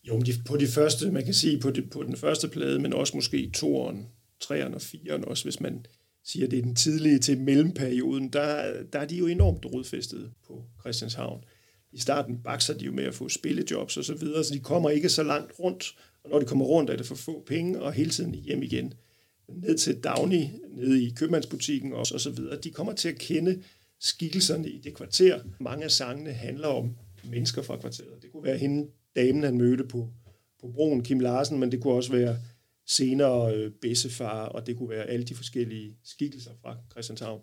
Jo, 0.07 0.15
men 0.15 0.25
de, 0.25 0.33
på 0.45 0.57
de 0.57 0.67
første, 0.67 1.11
man 1.11 1.25
kan 1.25 1.33
sige 1.33 1.59
på, 1.59 1.71
de, 1.71 1.81
på 1.81 2.03
den 2.03 2.17
første 2.17 2.47
plade, 2.47 2.79
men 2.79 2.93
også 2.93 3.17
måske 3.17 3.51
toeren, 3.53 4.07
treeren 4.39 4.73
og 4.73 4.81
fireeren 4.81 5.25
også, 5.25 5.43
hvis 5.43 5.59
man 5.59 5.85
siger, 6.23 6.47
det 6.47 6.59
er 6.59 6.63
den 6.63 6.75
tidlige 6.75 7.19
til 7.19 7.37
mellemperioden, 7.37 8.33
der, 8.33 8.73
der 8.93 8.99
er 8.99 9.05
de 9.05 9.15
jo 9.15 9.27
enormt 9.27 9.65
rodfæstet 9.65 10.31
på 10.47 10.63
Christianshavn. 10.79 11.43
I 11.91 11.99
starten 11.99 12.43
bakser 12.43 12.73
de 12.73 12.85
jo 12.85 12.91
med 12.91 13.03
at 13.03 13.15
få 13.15 13.29
spillejobs 13.29 13.97
og 13.97 14.05
så 14.05 14.13
videre, 14.13 14.43
så 14.43 14.53
de 14.53 14.59
kommer 14.59 14.89
ikke 14.89 15.09
så 15.09 15.23
langt 15.23 15.59
rundt, 15.59 15.95
og 16.23 16.29
når 16.29 16.39
de 16.39 16.45
kommer 16.45 16.65
rundt, 16.65 16.89
er 16.89 16.95
det 16.95 17.05
for 17.05 17.15
få 17.15 17.43
penge, 17.47 17.81
og 17.81 17.93
hele 17.93 18.09
tiden 18.09 18.35
hjem 18.35 18.63
igen. 18.63 18.93
Ned 19.49 19.77
til 19.77 20.03
Dagny, 20.03 20.43
nede 20.69 21.03
i 21.03 21.13
købmandsbutikken 21.17 21.93
og, 21.93 22.05
og 22.13 22.21
så 22.21 22.29
videre. 22.29 22.59
De 22.61 22.71
kommer 22.71 22.93
til 22.93 23.09
at 23.09 23.17
kende 23.17 23.63
skikkelserne 23.99 24.69
i 24.69 24.77
det 24.77 24.93
kvarter. 24.93 25.39
Mange 25.59 25.83
af 25.83 25.91
sangene 25.91 26.33
handler 26.33 26.67
om 26.67 26.95
mennesker 27.23 27.61
fra 27.61 27.77
kvarteret. 27.77 28.21
Det 28.21 28.31
kunne 28.31 28.43
være 28.43 28.57
hende, 28.57 28.89
damen, 29.15 29.43
han 29.43 29.57
mødte 29.57 29.83
på, 29.83 30.09
på 30.61 30.71
broen, 30.73 31.03
Kim 31.03 31.19
Larsen, 31.19 31.59
men 31.59 31.71
det 31.71 31.81
kunne 31.81 31.93
også 31.93 32.11
være 32.11 32.37
senere 32.87 33.55
øh, 33.55 33.71
Bessefar, 33.81 34.45
og 34.45 34.67
det 34.67 34.77
kunne 34.77 34.89
være 34.89 35.05
alle 35.05 35.25
de 35.25 35.35
forskellige 35.35 35.97
skikkelser 36.03 36.51
fra 36.61 36.77
Christianshavn. 36.91 37.41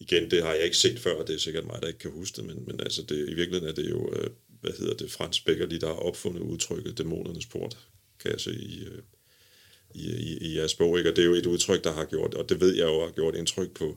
Igen, 0.00 0.30
det 0.30 0.42
har 0.42 0.54
jeg 0.54 0.64
ikke 0.64 0.76
set 0.76 0.98
før, 0.98 1.14
og 1.14 1.26
det 1.26 1.34
er 1.34 1.38
sikkert 1.38 1.66
mig, 1.66 1.78
der 1.80 1.86
ikke 1.86 1.98
kan 1.98 2.10
huske 2.10 2.36
det, 2.36 2.44
men, 2.44 2.64
men 2.66 2.80
altså 2.80 3.02
det, 3.02 3.28
i 3.28 3.34
virkeligheden 3.34 3.68
er 3.68 3.72
det 3.72 3.90
jo, 3.90 4.12
øh, 4.12 4.30
hvad 4.60 4.72
hedder 4.78 4.94
det, 4.94 5.10
Frans 5.10 5.40
Beckerli, 5.40 5.78
der 5.78 5.86
har 5.86 5.94
opfundet 5.94 6.40
udtrykket 6.40 6.98
dæmonernes 6.98 7.46
port, 7.46 7.78
kan 8.20 8.30
jeg 8.30 8.40
se 8.40 8.54
i, 8.54 8.84
øh, 8.84 9.02
i, 9.96 10.10
i, 10.10 10.38
i 10.40 10.56
jeres 10.56 10.74
bog, 10.74 10.98
ikke? 10.98 11.10
og 11.10 11.16
det 11.16 11.22
er 11.22 11.26
jo 11.26 11.34
et 11.34 11.46
udtryk, 11.46 11.84
der 11.84 11.92
har 11.92 12.04
gjort, 12.04 12.34
og 12.34 12.48
det 12.48 12.60
ved 12.60 12.74
jeg 12.74 12.84
jo 12.86 13.00
har 13.04 13.10
gjort 13.10 13.34
indtryk 13.34 13.70
på 13.76 13.96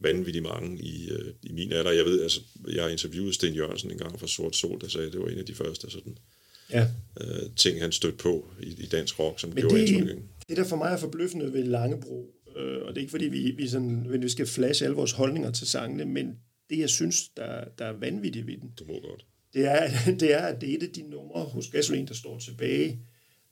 vanvittigt 0.00 0.42
mange 0.42 0.82
i, 0.82 1.10
øh, 1.10 1.34
i 1.42 1.52
min 1.52 1.72
alder. 1.72 1.90
Jeg 1.90 2.04
ved, 2.04 2.22
altså, 2.22 2.40
jeg 2.72 2.82
har 2.82 2.90
interviewet 2.90 3.34
Sten 3.34 3.54
Jørgensen 3.54 3.90
en 3.90 3.98
gang 3.98 4.20
fra 4.20 4.26
Sort 4.26 4.56
Sol, 4.56 4.80
der 4.80 4.88
sagde, 4.88 5.06
at 5.06 5.12
det 5.12 5.20
var 5.20 5.28
en 5.28 5.38
af 5.38 5.46
de 5.46 5.54
første 5.54 5.90
sådan, 5.90 6.18
Ja. 6.72 6.86
øh, 7.20 7.50
ting, 7.56 7.80
han 7.80 7.92
stødte 7.92 8.16
på 8.16 8.48
i, 8.62 8.66
i 8.78 8.86
dansk 8.86 9.18
rock, 9.18 9.40
som 9.40 9.50
Men 9.50 9.58
gjorde 9.58 9.74
det, 9.80 9.88
indtryk. 9.88 10.08
ikke? 10.10 10.22
det, 10.48 10.56
der 10.56 10.64
for 10.64 10.76
mig 10.76 10.92
er 10.92 10.96
forbløffende 10.96 11.52
ved 11.52 11.64
Langebro, 11.64 12.34
øh, 12.56 12.82
og 12.82 12.88
det 12.88 12.96
er 12.96 13.00
ikke 13.00 13.10
fordi, 13.10 13.24
vi, 13.28 13.50
vi, 13.50 13.68
sådan, 13.68 14.22
vi 14.22 14.28
skal 14.28 14.46
flashe 14.46 14.84
alle 14.84 14.96
vores 14.96 15.12
holdninger 15.12 15.50
til 15.50 15.66
sangene, 15.66 16.04
men 16.04 16.26
det, 16.70 16.78
jeg 16.78 16.88
synes, 16.90 17.28
der, 17.36 17.64
der 17.78 17.84
er 17.84 17.92
vanvittigt 17.92 18.46
ved 18.46 18.56
den, 18.56 18.70
Du 18.78 18.84
må 18.84 18.92
godt. 19.00 19.26
det 19.54 19.64
er, 19.64 19.88
det 20.20 20.32
er, 20.34 20.38
at 20.38 20.60
det 20.60 20.70
er 20.70 20.76
et 20.76 20.82
af 20.82 20.88
de 20.90 21.02
numre 21.02 21.44
hos 21.44 21.68
Gasolin, 21.68 22.06
der 22.06 22.14
står 22.14 22.38
tilbage, 22.38 22.98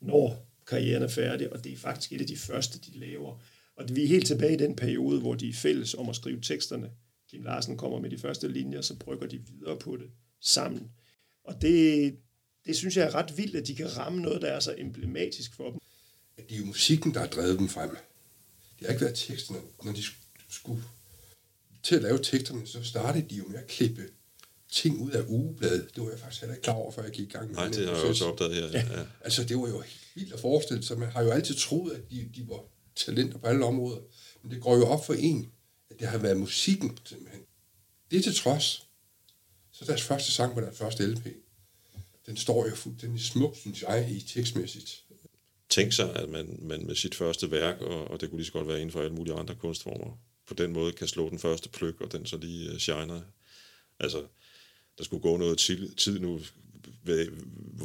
når 0.03 0.48
karrieren 0.69 1.03
er 1.03 1.09
færdig, 1.09 1.53
og 1.53 1.65
det 1.65 1.73
er 1.73 1.77
faktisk 1.77 2.13
et 2.13 2.21
af 2.21 2.27
de 2.27 2.37
første, 2.37 2.79
de 2.79 2.99
laver. 2.99 3.43
Og 3.77 3.85
vi 3.97 4.05
er 4.05 4.09
helt 4.09 4.27
tilbage 4.27 4.55
i 4.55 4.57
den 4.57 4.77
periode, 4.77 5.21
hvor 5.21 5.35
de 5.35 5.49
er 5.49 5.53
fælles 5.53 5.95
om 5.95 6.09
at 6.09 6.17
skrive 6.17 6.41
teksterne. 6.41 6.91
Kim 7.31 7.43
Larsen 7.43 7.77
kommer 7.77 8.01
med 8.01 8.11
de 8.11 8.19
første 8.19 8.49
linjer, 8.49 8.81
så 8.81 8.95
brygger 8.97 9.27
de 9.27 9.39
videre 9.39 9.79
på 9.79 9.97
det 9.97 10.11
sammen. 10.41 10.91
Og 11.45 11.63
det, 11.63 12.15
det 12.67 12.77
synes 12.77 12.97
jeg 12.97 13.07
er 13.07 13.15
ret 13.15 13.39
vildt, 13.39 13.57
at 13.57 13.67
de 13.67 13.75
kan 13.75 13.97
ramme 13.97 14.23
noget, 14.23 14.43
der 14.43 14.49
er 14.49 14.61
så 14.61 14.75
emblematisk 14.79 15.55
for 15.55 15.71
dem. 15.71 15.81
Det 16.37 16.55
er 16.55 16.59
jo 16.59 16.65
musikken, 16.65 17.15
der 17.15 17.21
har 17.21 17.27
drevet 17.27 17.59
dem 17.59 17.69
frem. 17.69 17.91
Det 18.79 18.87
har 18.87 18.89
ikke 18.89 19.05
været 19.05 19.15
teksterne. 19.17 19.61
Når 19.85 19.93
de 19.93 20.03
skulle 20.49 20.83
til 21.83 21.97
at 21.97 22.03
lave 22.03 22.19
teksterne, 22.23 22.67
så 22.67 22.85
startede 22.85 23.27
de 23.31 23.35
jo 23.35 23.45
med 23.49 23.59
at 23.59 23.67
klippe 23.67 24.03
ting 24.73 25.01
ud 25.01 25.11
af 25.11 25.23
ugebladet. 25.29 25.89
Det 25.95 26.03
var 26.03 26.11
jeg 26.11 26.19
faktisk 26.19 26.43
heller 26.43 26.55
ikke 26.55 26.65
klar 26.65 26.75
over, 26.75 26.93
før 26.93 27.03
jeg 27.03 27.13
gik 27.13 27.29
i 27.29 27.33
gang 27.33 27.47
med 27.47 27.55
Nej, 27.55 27.67
det 27.67 27.77
her 27.77 27.87
har 27.87 27.97
jeg 27.97 28.09
også 28.09 28.25
opdaget 28.25 28.55
her. 28.55 28.67
Ja. 28.67 28.99
Ja. 28.99 29.05
Altså, 29.21 29.45
det 29.45 29.57
var 29.57 29.69
jo 29.69 29.81
helt 29.81 30.08
vildt 30.19 30.33
at 30.33 30.41
forestille 30.41 30.83
sig. 30.83 30.99
Man 30.99 31.11
har 31.11 31.23
jo 31.23 31.31
altid 31.31 31.55
troet, 31.55 31.93
at 31.93 32.11
de, 32.11 32.31
de 32.35 32.49
var 32.49 32.65
talenter 32.97 33.39
på 33.39 33.47
alle 33.47 33.65
områder. 33.65 34.01
Men 34.43 34.53
det 34.53 34.63
går 34.63 34.77
jo 34.77 34.87
op 34.87 35.07
for 35.07 35.15
en, 35.15 35.53
at 35.91 36.01
det 36.01 36.09
har 36.09 36.19
været 36.19 36.37
musikken, 36.37 36.99
simpelthen. 37.05 37.41
Det 38.11 38.25
til 38.25 38.35
trods. 38.35 38.89
Så 39.73 39.85
deres 39.85 40.03
første 40.03 40.33
sang 40.33 40.55
på 40.55 40.61
deres 40.61 40.79
første 40.79 41.07
LP, 41.07 41.27
den 42.27 42.37
står 42.37 42.69
jo 42.69 42.75
fuldstændig 42.75 43.21
smuk, 43.21 43.57
synes 43.57 43.83
jeg, 43.83 44.11
i 44.11 44.21
tekstmæssigt. 44.21 45.05
Tænk 45.69 45.93
sig, 45.93 46.17
at 46.17 46.29
man, 46.29 46.59
man 46.63 46.87
med 46.87 46.95
sit 46.95 47.15
første 47.15 47.51
værk, 47.51 47.81
og, 47.81 48.11
og 48.11 48.21
det 48.21 48.31
kunne 48.31 48.39
lige 48.39 48.47
så 48.47 48.53
godt 48.53 48.69
være 48.69 48.77
inden 48.77 48.93
for 48.93 49.01
alle 49.01 49.15
mulige 49.15 49.35
andre 49.35 49.55
kunstformer, 49.55 50.19
på 50.47 50.55
den 50.55 50.73
måde 50.73 50.93
kan 50.93 51.09
slå 51.09 51.31
den 51.31 51.39
første 51.39 51.69
pløk, 51.69 52.01
og 52.01 52.13
den 52.13 52.27
så 52.27 52.37
lige 52.37 52.71
uh, 52.71 52.79
shiner. 52.79 53.21
Altså, 54.01 54.27
der 54.99 55.05
skulle 55.05 55.23
gå 55.23 55.37
noget 55.37 55.59
tid, 55.59 55.95
tid 55.95 56.19
nu, 56.19 56.41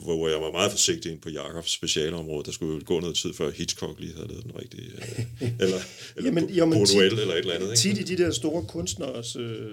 hvor 0.01 0.29
jeg 0.29 0.41
var 0.41 0.51
meget 0.51 0.71
forsigtig 0.71 1.11
ind 1.11 1.21
på 1.21 1.29
Jakobs 1.29 1.71
specialområde. 1.71 2.45
Der 2.45 2.51
skulle 2.51 2.73
jo 2.73 2.81
gå 2.85 2.99
noget 2.99 3.15
tid, 3.15 3.33
før 3.33 3.51
Hitchcock 3.51 3.99
lige 3.99 4.13
havde 4.13 4.27
lavet 4.27 4.43
den 4.43 4.55
rigtige, 4.61 4.91
øh, 4.91 5.25
eller, 5.63 5.77
eller 6.15 6.31
Jamen, 6.53 6.85
tit- 6.85 7.01
eller 7.01 7.33
et 7.33 7.39
eller 7.39 7.53
andet. 7.53 7.67
Ikke? 7.67 7.75
Tit 7.75 7.99
i 7.99 8.15
de 8.15 8.23
der 8.23 8.31
store 8.31 8.65
kunstners 8.65 9.35
øh, 9.35 9.71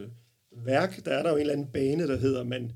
værk, 0.65 1.05
der 1.05 1.11
er 1.11 1.23
der 1.23 1.31
jo 1.31 1.37
en 1.37 1.41
eller 1.41 1.53
anden 1.53 1.67
bane, 1.73 2.09
der 2.09 2.17
hedder, 2.17 2.45
man, 2.45 2.73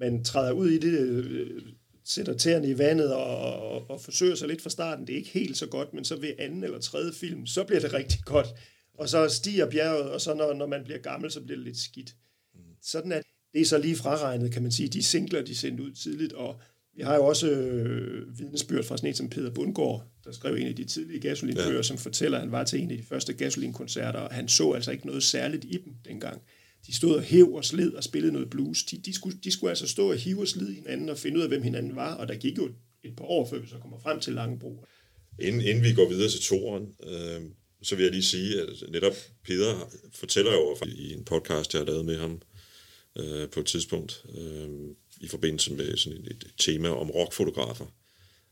man 0.00 0.24
træder 0.24 0.52
ud 0.52 0.68
i 0.68 0.78
det, 0.78 0.98
øh, 1.00 1.62
sætter 2.04 2.36
tæerne 2.36 2.68
i 2.68 2.78
vandet 2.78 3.14
og, 3.14 3.38
og, 3.38 3.90
og 3.90 4.00
forsøger 4.00 4.34
sig 4.34 4.48
lidt 4.48 4.62
fra 4.62 4.70
starten. 4.70 5.06
Det 5.06 5.12
er 5.12 5.16
ikke 5.16 5.30
helt 5.30 5.56
så 5.56 5.66
godt, 5.66 5.94
men 5.94 6.04
så 6.04 6.16
ved 6.16 6.32
anden 6.38 6.64
eller 6.64 6.78
tredje 6.78 7.12
film, 7.12 7.46
så 7.46 7.64
bliver 7.64 7.80
det 7.80 7.92
rigtig 7.92 8.20
godt. 8.24 8.46
Og 8.94 9.08
så 9.08 9.28
stiger 9.28 9.70
bjerget, 9.70 10.10
og 10.10 10.20
så 10.20 10.34
når, 10.34 10.54
når 10.54 10.66
man 10.66 10.84
bliver 10.84 10.98
gammel, 10.98 11.30
så 11.30 11.40
bliver 11.40 11.56
det 11.56 11.66
lidt 11.66 11.78
skidt. 11.78 12.14
Sådan 12.82 13.12
at 13.12 13.22
det 13.52 13.60
er 13.60 13.64
så 13.64 13.78
lige 13.78 13.96
fraregnet, 13.96 14.52
kan 14.52 14.62
man 14.62 14.72
sige, 14.72 14.88
de 14.88 15.02
singler, 15.02 15.42
de 15.42 15.54
sendte 15.54 15.82
ud 15.82 15.90
tidligt, 15.90 16.32
og 16.32 16.60
Vi 16.96 17.02
har 17.02 17.14
jo 17.14 17.24
også 17.24 17.50
øh, 17.50 18.38
vidnesbyrd 18.38 18.84
fra 18.84 18.96
sådan 18.96 19.08
en 19.08 19.14
som 19.14 19.28
Peter 19.28 19.50
Bundgaard, 19.50 20.04
der 20.24 20.32
skrev 20.32 20.54
en 20.54 20.66
af 20.66 20.76
de 20.76 20.84
tidlige 20.84 21.20
gasolinkører, 21.20 21.76
ja. 21.76 21.82
som 21.82 21.98
fortæller, 21.98 22.38
at 22.38 22.42
han 22.42 22.52
var 22.52 22.64
til 22.64 22.80
en 22.80 22.90
af 22.90 22.96
de 22.96 23.02
første 23.02 23.32
gasolinkoncerter, 23.32 24.18
og 24.18 24.34
han 24.34 24.48
så 24.48 24.72
altså 24.72 24.90
ikke 24.90 25.06
noget 25.06 25.22
særligt 25.22 25.64
i 25.64 25.76
dem 25.84 25.92
dengang. 26.04 26.42
De 26.86 26.94
stod 26.94 27.14
og 27.14 27.22
hæv 27.22 27.54
og 27.54 27.64
sled 27.64 27.92
og 27.92 28.04
spillede 28.04 28.32
noget 28.32 28.50
blues. 28.50 28.84
De, 28.84 28.98
de, 28.98 29.12
skulle, 29.12 29.38
de 29.44 29.50
skulle 29.50 29.70
altså 29.70 29.88
stå 29.88 30.10
og 30.10 30.16
hive 30.16 30.40
og 30.40 30.48
slide 30.48 30.74
hinanden 30.74 31.08
og 31.08 31.18
finde 31.18 31.36
ud 31.36 31.42
af, 31.42 31.48
hvem 31.48 31.62
hinanden 31.62 31.96
var, 31.96 32.14
og 32.14 32.28
der 32.28 32.34
gik 32.34 32.58
jo 32.58 32.70
et 33.04 33.16
par 33.16 33.24
år, 33.24 33.48
før 33.50 33.58
vi 33.58 33.68
så 33.68 33.78
kommer 33.78 33.98
frem 33.98 34.20
til 34.20 34.32
Langebro. 34.32 34.84
Inden, 35.40 35.60
inden 35.60 35.84
vi 35.84 35.92
går 35.92 36.08
videre 36.08 36.30
til 36.30 36.40
toren, 36.40 36.94
øh, 37.02 37.40
så 37.82 37.96
vil 37.96 38.02
jeg 38.02 38.12
lige 38.12 38.22
sige, 38.22 38.60
at 38.60 38.68
netop 38.88 39.12
Peter 39.44 39.90
fortæller 40.14 40.52
jo 40.52 40.76
i 40.86 41.12
en 41.12 41.24
podcast, 41.24 41.74
jeg 41.74 41.80
har 41.80 41.86
lavet 41.86 42.04
med 42.04 42.18
ham 42.18 42.42
øh, 43.16 43.50
på 43.50 43.60
et 43.60 43.66
tidspunkt, 43.66 44.24
øh, 44.38 44.68
i 45.20 45.28
forbindelse 45.28 45.72
med 45.72 45.96
sådan 45.96 46.18
et, 46.18 46.30
et 46.30 46.52
tema 46.58 46.88
om 46.88 47.10
rockfotografer, 47.10 47.86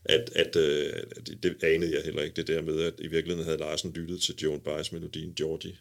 at, 0.05 0.31
at, 0.35 0.57
øh, 0.57 0.93
at 1.17 1.27
det, 1.27 1.43
det 1.43 1.65
anede 1.65 1.95
jeg 1.95 2.05
heller 2.05 2.23
ikke, 2.23 2.37
det 2.37 2.47
der 2.47 2.63
med, 2.63 2.81
at 2.81 2.95
i 2.99 3.07
virkeligheden 3.07 3.45
havde 3.45 3.59
Larsen 3.59 3.93
lyttet 3.93 4.23
til 4.23 4.37
Joan 4.43 4.61
Baez 4.61 4.93
melodien 4.93 5.35
Georgie, 5.35 5.77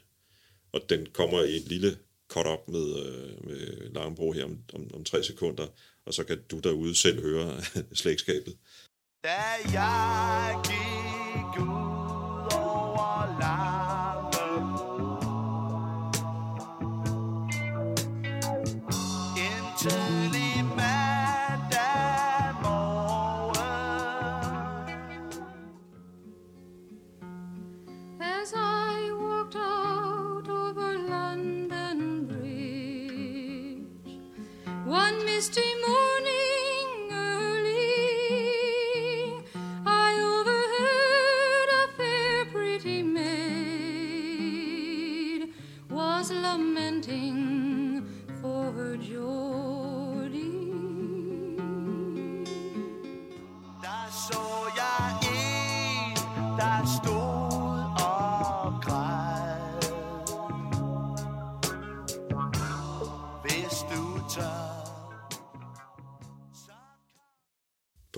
og 0.71 0.81
den 0.89 1.07
kommer 1.13 1.43
i 1.43 1.55
et 1.55 1.67
lille 1.67 1.97
cut-up 2.29 2.67
med, 2.67 3.05
øh, 3.05 3.47
med 3.47 3.93
Langebro 3.93 4.31
her 4.31 4.43
om, 4.43 4.59
om, 4.73 4.93
om 4.93 5.03
tre 5.03 5.23
sekunder, 5.23 5.67
og 6.05 6.13
så 6.13 6.23
kan 6.23 6.39
du 6.51 6.59
derude 6.59 6.95
selv 6.95 7.21
høre 7.21 7.61
slægtskabet. 7.93 8.57
Da 9.23 9.41
jeg 9.73 10.61
gik 10.65 11.61
ud 11.61 11.92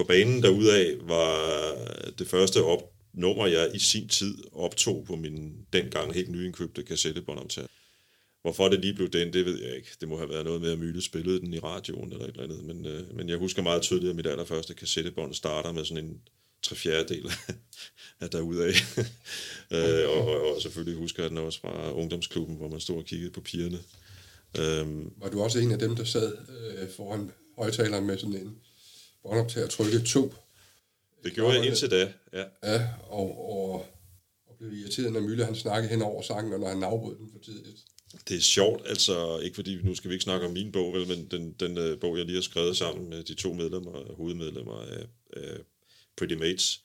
banen 0.07 0.43
derudaf 0.43 0.95
var 1.01 1.75
det 2.19 2.27
første 2.27 2.63
op, 2.63 2.95
nummer, 3.13 3.47
jeg 3.47 3.71
i 3.73 3.79
sin 3.79 4.07
tid 4.07 4.37
optog 4.51 5.03
på 5.07 5.15
min 5.15 5.53
dengang 5.73 6.13
helt 6.13 6.29
nyindkøbte 6.29 6.83
kassettebåndoptager. 6.83 7.67
Hvorfor 8.41 8.69
det 8.69 8.79
lige 8.79 8.93
blev 8.93 9.09
den, 9.09 9.33
det 9.33 9.45
ved 9.45 9.61
jeg 9.61 9.75
ikke. 9.75 9.89
Det 10.01 10.07
må 10.07 10.17
have 10.17 10.29
været 10.29 10.45
noget 10.45 10.61
med, 10.61 10.71
at 10.71 10.79
Myle 10.79 11.01
spillede 11.01 11.39
den 11.39 11.53
i 11.53 11.59
radioen 11.59 12.11
eller 12.11 12.25
et 12.25 12.29
eller 12.29 12.43
andet. 12.43 12.63
Men, 12.63 12.85
øh, 12.85 13.15
men 13.15 13.29
jeg 13.29 13.37
husker 13.37 13.61
meget 13.61 13.81
tydeligt, 13.81 14.09
at 14.09 14.15
mit 14.15 14.27
allerførste 14.27 14.73
kassettebånd 14.73 15.33
starter 15.33 15.71
med 15.71 15.85
sådan 15.85 16.05
en 16.05 16.21
tre 16.63 16.75
fjerdedel 16.75 17.31
af 18.21 18.29
derudaf. 18.29 18.97
øh, 19.75 20.09
og, 20.09 20.27
og, 20.27 20.55
og, 20.55 20.61
selvfølgelig 20.61 20.99
husker 20.99 21.23
jeg 21.23 21.29
den 21.29 21.37
også 21.37 21.59
fra 21.59 21.93
ungdomsklubben, 21.93 22.55
hvor 22.55 22.69
man 22.69 22.79
stod 22.79 22.97
og 22.97 23.05
kiggede 23.05 23.31
på 23.31 23.41
pigerne. 23.41 23.79
Øhm, 24.59 25.11
Var 25.17 25.29
du 25.29 25.41
også 25.41 25.59
en 25.59 25.71
af 25.71 25.79
dem, 25.79 25.95
der 25.95 26.03
sad 26.03 26.37
øh, 26.77 26.89
foran 26.89 27.31
højtaleren 27.57 28.05
med 28.05 28.17
sådan 28.17 28.35
en 28.35 28.55
båndoptager 29.25 29.67
trykket 29.67 30.03
to? 30.05 30.33
det 31.25 31.33
gjorde 31.33 31.57
jeg 31.57 31.65
indtil 31.65 31.91
da, 31.91 32.13
ja. 32.33 32.43
Ja, 32.63 32.87
og, 33.07 33.49
og, 33.49 33.85
og 34.47 34.55
blev 34.59 34.73
irriteret, 34.73 35.13
når 35.13 35.19
Mølle 35.19 35.45
han 35.45 35.55
snakkede 35.55 35.89
hen 35.89 36.01
over 36.01 36.21
sangen, 36.21 36.53
og 36.53 36.59
når 36.59 36.67
han 36.67 36.83
afbrød 36.83 37.17
den 37.17 37.29
for 37.31 37.39
tidligt. 37.39 37.77
Det 38.29 38.37
er 38.37 38.41
sjovt, 38.41 38.89
altså 38.89 39.39
ikke 39.39 39.55
fordi, 39.55 39.75
nu 39.83 39.95
skal 39.95 40.09
vi 40.09 40.15
ikke 40.15 40.23
snakke 40.23 40.47
om 40.47 40.53
min 40.53 40.71
bog, 40.71 40.93
vel, 40.93 41.07
men 41.07 41.27
den, 41.31 41.55
den 41.59 41.77
uh, 41.77 41.99
bog, 41.99 42.17
jeg 42.17 42.25
lige 42.25 42.35
har 42.35 42.41
skrevet 42.41 42.77
sammen 42.77 43.09
med 43.09 43.23
de 43.23 43.33
to 43.33 43.53
medlemmer, 43.53 44.13
hovedmedlemmer 44.13 44.81
af, 44.81 45.05
af 45.33 45.57
Pretty 46.17 46.35
Mates, 46.35 46.81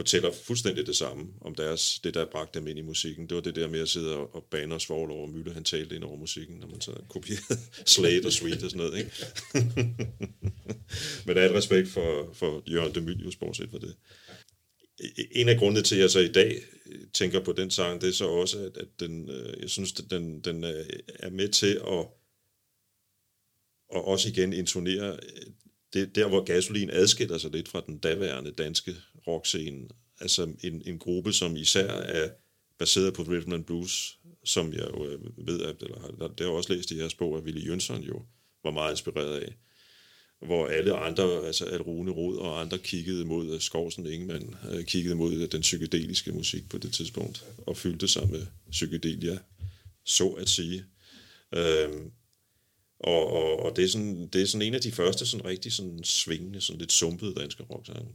fortæller 0.00 0.32
fuldstændig 0.32 0.86
det 0.86 0.96
samme 0.96 1.26
om 1.40 1.54
deres, 1.54 2.00
det, 2.04 2.14
der 2.14 2.24
bragte 2.24 2.58
dem 2.58 2.68
ind 2.68 2.78
i 2.78 2.82
musikken. 2.82 3.28
Det 3.28 3.34
var 3.34 3.40
det 3.40 3.56
der 3.56 3.68
med 3.68 3.80
at 3.80 3.88
sidde 3.88 4.16
og, 4.16 4.34
og 4.34 4.44
bane 4.50 4.74
os 4.74 4.86
forhold 4.86 5.10
over 5.10 5.26
Mølle, 5.26 5.52
han 5.52 5.64
talte 5.64 5.96
ind 5.96 6.04
over 6.04 6.16
musikken, 6.16 6.56
når 6.56 6.66
man 6.66 6.80
så 6.80 6.92
kopierede 7.08 7.60
Slade 7.94 8.26
og 8.26 8.32
Sweet 8.32 8.64
og 8.64 8.70
sådan 8.70 8.86
noget, 8.86 8.98
ikke? 8.98 9.10
men 11.26 11.36
der 11.36 11.42
er 11.42 11.48
et 11.48 11.54
respekt 11.54 11.88
for, 11.88 12.32
for 12.32 12.62
Jørgen 12.70 12.94
Demilius, 12.94 13.36
bortset 13.36 13.70
for 13.70 13.78
det 13.78 13.96
en 15.30 15.48
af 15.48 15.58
grundene 15.58 15.82
til, 15.82 15.94
at 15.94 16.00
jeg 16.00 16.10
så 16.10 16.18
i 16.18 16.32
dag 16.32 16.62
tænker 17.14 17.40
på 17.40 17.52
den 17.52 17.70
sang, 17.70 18.00
det 18.00 18.08
er 18.08 18.12
så 18.12 18.28
også, 18.28 18.58
at, 18.58 18.76
at 18.76 18.88
den, 19.00 19.30
øh, 19.30 19.60
jeg 19.60 19.70
synes, 19.70 19.92
at 19.98 20.10
den, 20.10 20.40
den 20.40 20.64
øh, 20.64 20.86
er 21.18 21.30
med 21.30 21.48
til 21.48 21.74
at, 21.74 22.06
og 23.90 24.04
også 24.04 24.28
igen 24.28 24.52
intonere 24.52 25.18
det, 25.92 26.14
der, 26.14 26.28
hvor 26.28 26.44
gasolin 26.44 26.90
adskiller 26.92 27.38
sig 27.38 27.50
lidt 27.50 27.68
fra 27.68 27.82
den 27.86 27.98
daværende 27.98 28.50
danske 28.50 28.96
rockscene. 29.26 29.88
Altså 30.20 30.52
en, 30.62 30.82
en 30.86 30.98
gruppe, 30.98 31.32
som 31.32 31.56
især 31.56 31.86
er 31.88 32.30
baseret 32.78 33.14
på 33.14 33.22
rhythm 33.22 33.52
and 33.52 33.64
blues, 33.64 34.18
som 34.44 34.72
jeg 34.72 34.88
jo 34.94 35.06
øh, 35.10 35.46
ved, 35.46 35.60
at, 35.62 35.76
eller 35.82 36.00
har- 36.00 36.28
det 36.28 36.46
har 36.46 36.52
også 36.52 36.72
læst 36.72 36.90
i 36.90 36.98
jeres 36.98 37.14
bog, 37.14 37.36
at 37.38 37.44
Ville 37.44 37.60
Jønsson 37.66 38.02
jo 38.02 38.22
var 38.64 38.70
meget 38.70 38.92
inspireret 38.92 39.40
af 39.40 39.54
hvor 40.46 40.66
alle 40.66 40.94
andre, 40.96 41.46
altså 41.46 41.64
at 41.66 41.86
Rune 41.86 42.10
Rod 42.10 42.36
og 42.36 42.60
andre 42.60 42.78
kiggede 42.78 43.24
mod 43.24 43.60
Skovsen 43.60 44.06
Ingemann, 44.06 44.54
øh, 44.70 44.84
kiggede 44.84 45.14
mod 45.14 45.46
den 45.48 45.60
psykedeliske 45.60 46.32
musik 46.32 46.68
på 46.68 46.78
det 46.78 46.92
tidspunkt, 46.92 47.44
og 47.66 47.76
fyldte 47.76 48.08
sig 48.08 48.28
med 48.30 48.46
psykedelia, 48.70 49.38
så 50.04 50.28
at 50.28 50.48
sige. 50.48 50.84
Øhm, 51.54 52.10
og, 53.00 53.32
og, 53.32 53.62
og 53.62 53.76
det, 53.76 53.84
er 53.84 53.88
sådan, 53.88 54.26
det 54.32 54.42
er 54.42 54.46
sådan 54.46 54.66
en 54.66 54.74
af 54.74 54.80
de 54.80 54.92
første 54.92 55.26
sådan 55.26 55.46
rigtig 55.46 55.72
sådan 55.72 56.04
svingende, 56.04 56.60
sådan 56.60 56.78
lidt 56.78 56.92
sumpede 56.92 57.34
danske 57.34 57.62
rocksange. 57.62 58.08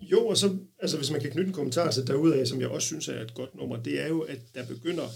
Jo, 0.00 0.26
og 0.26 0.36
så, 0.36 0.56
altså 0.78 0.96
hvis 0.96 1.10
man 1.10 1.20
kan 1.20 1.30
knytte 1.30 1.48
en 1.48 1.54
kommentar 1.54 1.90
til 1.90 2.06
derudaf, 2.06 2.46
som 2.46 2.60
jeg 2.60 2.68
også 2.68 2.86
synes 2.86 3.08
er 3.08 3.20
et 3.20 3.34
godt 3.34 3.54
nummer, 3.54 3.76
det 3.76 4.00
er 4.00 4.08
jo, 4.08 4.20
at 4.20 4.38
der 4.54 4.66
begynder 4.66 5.08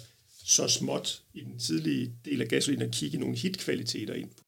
så 0.44 0.68
småt 0.68 1.22
i 1.34 1.40
den 1.40 1.58
tidlige 1.58 2.12
del 2.24 2.42
af 2.42 2.48
gasolin 2.48 2.82
at 2.82 2.90
kigge 2.90 3.18
nogle 3.18 3.36
hitkvaliteter 3.36 4.14
ind. 4.14 4.30
på. 4.30 4.42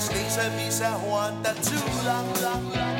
Og 0.00 0.06
bag 0.08 0.22
mig 0.22 0.30
sneservis 0.32 0.80
af 0.80 0.92
horn, 0.92 1.44
der 1.44 1.54
tuder 1.54 2.20
Er 2.74 2.99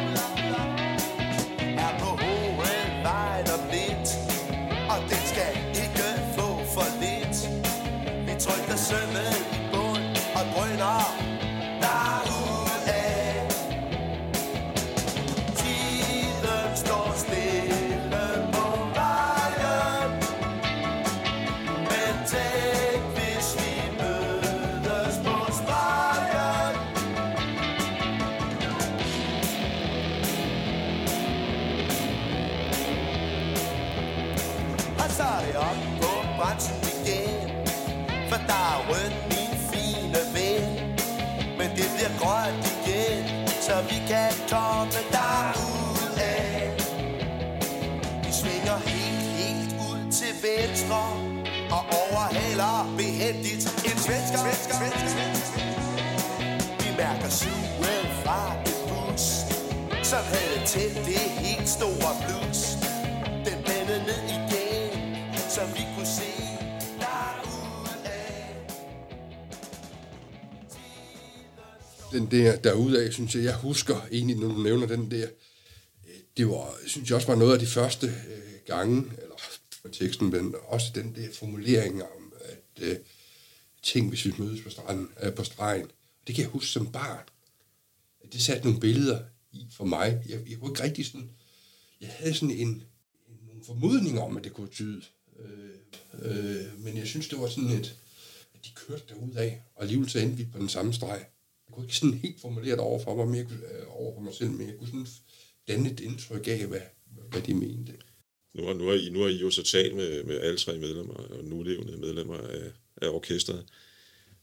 Vi 57.31 57.53
mærker 57.83 58.03
det 58.07 58.13
fra 58.25 58.41
et 58.71 58.81
bus, 58.89 59.25
som 60.11 60.23
havde 60.33 60.67
til 60.67 60.91
det 61.09 61.27
helt 61.45 61.69
store 61.69 62.13
blus 62.23 62.61
Den 63.47 63.57
blændede 63.65 64.03
ned 64.09 64.23
igen, 64.39 65.51
så 65.55 65.61
vi 65.77 65.83
kunne 65.95 66.07
se 66.07 66.31
den 72.13 72.31
der 72.31 72.57
derudaf, 72.57 73.13
synes 73.13 73.35
jeg, 73.35 73.45
jeg 73.45 73.57
husker 73.57 74.07
egentlig, 74.13 74.37
når 74.37 74.49
du 74.49 74.63
nævner 74.63 74.87
den 74.87 75.11
der, 75.11 75.27
øh, 76.09 76.15
det 76.37 76.49
var, 76.49 76.79
synes 76.87 77.09
jeg 77.09 77.17
også 77.17 77.29
var 77.29 77.35
noget 77.35 77.53
af 77.53 77.59
de 77.59 77.67
første 77.67 78.07
øh, 78.07 78.43
gange, 78.67 78.97
eller 79.23 79.35
på 79.83 79.89
teksten, 79.89 80.31
men 80.31 80.55
også 80.67 80.87
den 80.95 81.15
der 81.17 81.29
formulering 81.39 82.03
om, 82.03 82.33
at 82.45 82.83
øh, 82.83 82.97
ting, 83.83 84.09
hvis 84.09 84.25
vi 84.25 84.35
mødes 84.39 84.61
på, 84.63 84.71
stranden, 84.71 85.09
øh, 85.23 85.35
på 85.35 85.45
stregen, 85.45 85.91
det 86.31 86.37
kan 86.37 86.43
jeg 86.43 86.51
huske 86.51 86.69
som 86.69 86.93
barn. 86.93 87.25
Det 88.33 88.43
satte 88.43 88.65
nogle 88.65 88.81
billeder 88.81 89.21
i 89.53 89.67
for 89.71 89.85
mig. 89.85 90.23
Jeg, 90.29 90.51
jeg 90.51 90.61
var 90.61 90.69
ikke 90.69 90.83
rigtig 90.83 91.07
sådan, 91.07 91.31
jeg 92.01 92.09
havde 92.09 92.35
sådan 92.35 92.51
en, 92.51 92.69
en 92.69 92.85
nogle 93.47 93.65
formodninger 93.65 94.23
om, 94.23 94.37
at 94.37 94.45
det 94.45 94.53
kunne 94.53 94.69
tyde. 94.69 95.03
øh, 95.39 95.71
øh, 96.23 96.85
men 96.85 96.97
jeg 96.97 97.07
synes, 97.07 97.29
det 97.29 97.39
var 97.39 97.49
sådan 97.49 97.71
et, 97.71 97.97
at 98.55 98.65
de 98.65 98.71
kørte 98.75 99.03
derudad, 99.09 99.53
og 99.75 99.83
alligevel 99.83 100.11
så 100.11 100.19
endte 100.19 100.37
vi 100.37 100.45
på 100.53 100.59
den 100.59 100.69
samme 100.69 100.93
streg. 100.93 101.27
Jeg 101.67 101.75
kunne 101.75 101.85
ikke 101.87 101.97
sådan 101.97 102.19
helt 102.19 102.41
formulere 102.41 102.73
det 102.73 102.81
over 102.81 103.03
for 103.03 103.17
mig, 103.17 103.27
men 103.27 103.37
jeg 103.37 103.47
kunne, 103.47 103.79
øh, 103.79 103.87
over 103.89 104.15
for 104.15 104.21
mig 104.21 104.35
selv, 104.35 104.51
men 104.51 104.69
jeg 104.69 104.77
kunne 104.79 104.89
sådan 104.89 105.07
danne 105.69 105.91
et 105.91 106.01
indtryk 106.01 106.49
af, 106.49 106.67
hvad, 106.67 106.81
hvad 107.31 107.43
de 107.43 107.55
mente. 107.55 107.93
Nu 108.55 108.67
har, 108.67 108.75
nu, 108.75 108.87
har 108.87 108.95
I, 108.95 109.11
nu 109.11 109.21
har 109.21 109.29
I 109.29 109.37
jo 109.37 109.51
så 109.51 109.63
talt 109.63 109.97
med, 109.97 110.25
med 110.25 110.41
alle 110.41 110.59
tre 110.59 110.79
medlemmer, 110.79 111.15
og 111.15 111.45
nulevende 111.45 111.97
medlemmer 111.97 112.39
af, 112.39 112.73
af 113.03 113.09
orkestret. 113.09 113.65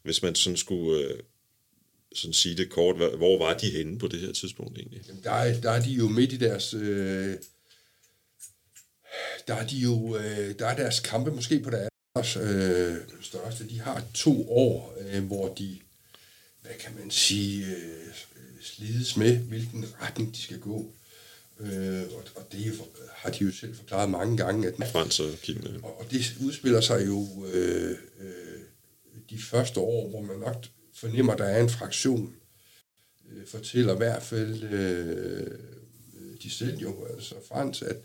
Hvis 0.04 0.22
man 0.22 0.36
sådan 0.36 0.58
skulle 0.58 1.04
øh, 1.04 1.20
sådan 2.18 2.34
sige 2.34 2.58
det 2.58 2.70
kort, 2.70 2.96
hvor 2.96 3.38
var 3.38 3.58
de 3.58 3.70
henne 3.70 4.00
på 4.00 4.08
det 4.08 4.20
her 4.20 4.32
tidspunkt 4.32 4.78
egentlig? 4.78 5.02
Jamen, 5.08 5.24
der, 5.24 5.32
er, 5.32 5.62
der 5.62 5.72
er 5.72 5.82
de 5.82 5.92
jo 5.92 6.08
midt 6.10 6.34
i 6.34 6.38
deres... 6.38 6.74
Øh, 6.74 7.36
der 9.48 9.54
er 9.54 9.68
de 9.68 9.78
jo... 9.78 10.18
Øh, 10.18 10.60
der 10.60 10.68
er 10.68 10.76
deres 10.76 11.00
kampe 11.00 11.32
måske 11.32 11.60
på 11.60 11.70
deres 11.70 12.38
øh, 12.38 12.96
største. 13.22 13.70
De 13.70 13.80
har 13.80 14.04
to 14.14 14.52
år, 14.52 14.98
øh, 15.00 15.24
hvor 15.24 15.54
de, 15.54 15.80
hvad 16.62 16.72
kan 16.80 16.96
man 17.00 17.12
sige, 17.12 17.66
øh, 17.66 18.14
slides 18.62 19.18
med, 19.18 19.38
hvilken 19.38 19.86
retning 20.02 20.36
de 20.36 20.42
skal 20.42 20.60
gå. 20.60 20.94
Øh, 21.60 22.04
og, 22.16 22.24
og 22.36 22.48
det 22.52 22.82
har 23.16 23.30
de 23.30 23.44
jo 23.44 23.52
selv 23.52 23.76
forklaret 23.76 24.10
mange 24.10 24.38
gange, 24.38 24.68
at 24.68 24.92
Frans 24.92 25.20
og 25.20 25.30
øh. 25.50 25.84
og, 25.84 26.00
og 26.00 26.12
det 26.12 26.36
udspiller 26.46 26.82
sig 26.82 27.06
jo 27.06 27.46
øh, 27.54 27.98
øh, 28.20 28.60
de 29.30 29.40
første 29.42 29.80
år, 29.80 30.10
hvor 30.10 30.22
man 30.22 30.38
nok 30.38 30.66
fornemmer, 30.98 31.34
at 31.34 31.40
der 31.40 31.46
er 31.46 31.64
en 31.64 31.70
fraktion. 31.70 32.36
Øh, 33.30 33.48
fortæller 33.48 33.94
i 33.94 33.98
hvert 33.98 34.24
fald 34.24 34.64
øh, 34.64 35.60
de 36.44 36.50
selv 36.50 36.78
jo, 36.78 37.06
altså 37.06 37.36
Frans, 37.48 37.82
at, 37.82 37.98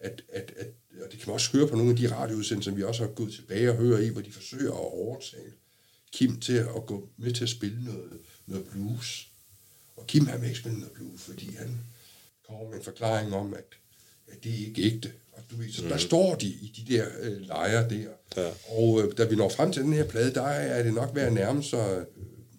at, 0.00 0.22
at, 0.28 0.52
at, 0.56 0.66
og 1.04 1.12
det 1.12 1.20
kan 1.20 1.28
man 1.28 1.34
også 1.34 1.52
høre 1.52 1.68
på 1.68 1.76
nogle 1.76 1.90
af 1.90 1.96
de 1.96 2.14
radioudsendelser, 2.14 2.72
vi 2.72 2.82
også 2.82 3.04
har 3.04 3.10
gået 3.10 3.32
tilbage 3.32 3.70
og 3.70 3.76
hører 3.76 3.98
i, 3.98 4.08
hvor 4.08 4.20
de 4.20 4.32
forsøger 4.32 4.72
at 4.72 4.78
overtale 4.78 5.52
Kim 6.12 6.40
til 6.40 6.56
at 6.56 6.86
gå 6.86 7.08
med 7.16 7.32
til 7.32 7.44
at 7.44 7.50
spille 7.50 7.84
noget, 7.84 8.20
noget 8.46 8.66
blues. 8.66 9.28
Og 9.96 10.06
Kim 10.06 10.26
har 10.26 10.44
ikke 10.44 10.58
spillet 10.58 10.80
noget 10.80 10.94
blues, 10.94 11.20
fordi 11.20 11.54
han 11.54 11.80
kommer 12.48 12.68
med 12.68 12.78
en 12.78 12.84
forklaring 12.84 13.34
om, 13.34 13.54
at, 13.54 13.64
at 14.26 14.44
det 14.44 14.52
er 14.52 14.66
ikke 14.66 14.82
ægte. 14.82 15.12
Du 15.54 15.58
ved, 15.62 15.72
så 15.72 15.82
mm. 15.82 15.88
der 15.88 15.96
står 15.96 16.34
de 16.34 16.46
i 16.46 16.72
de 16.76 16.94
der 16.94 17.04
øh, 17.22 17.40
lejre 17.40 17.88
der. 17.88 18.08
Ja. 18.36 18.50
Og 18.68 19.02
øh, 19.02 19.18
da 19.18 19.24
vi 19.24 19.36
når 19.36 19.48
frem 19.48 19.72
til 19.72 19.82
den 19.82 19.92
her 19.92 20.04
plade, 20.04 20.34
der 20.34 20.42
er 20.42 20.82
det 20.82 20.94
nok 20.94 21.14
ved 21.14 21.22
at 21.22 21.32
nærme 21.32 21.62
sig 21.62 21.98
øh, 21.98 22.04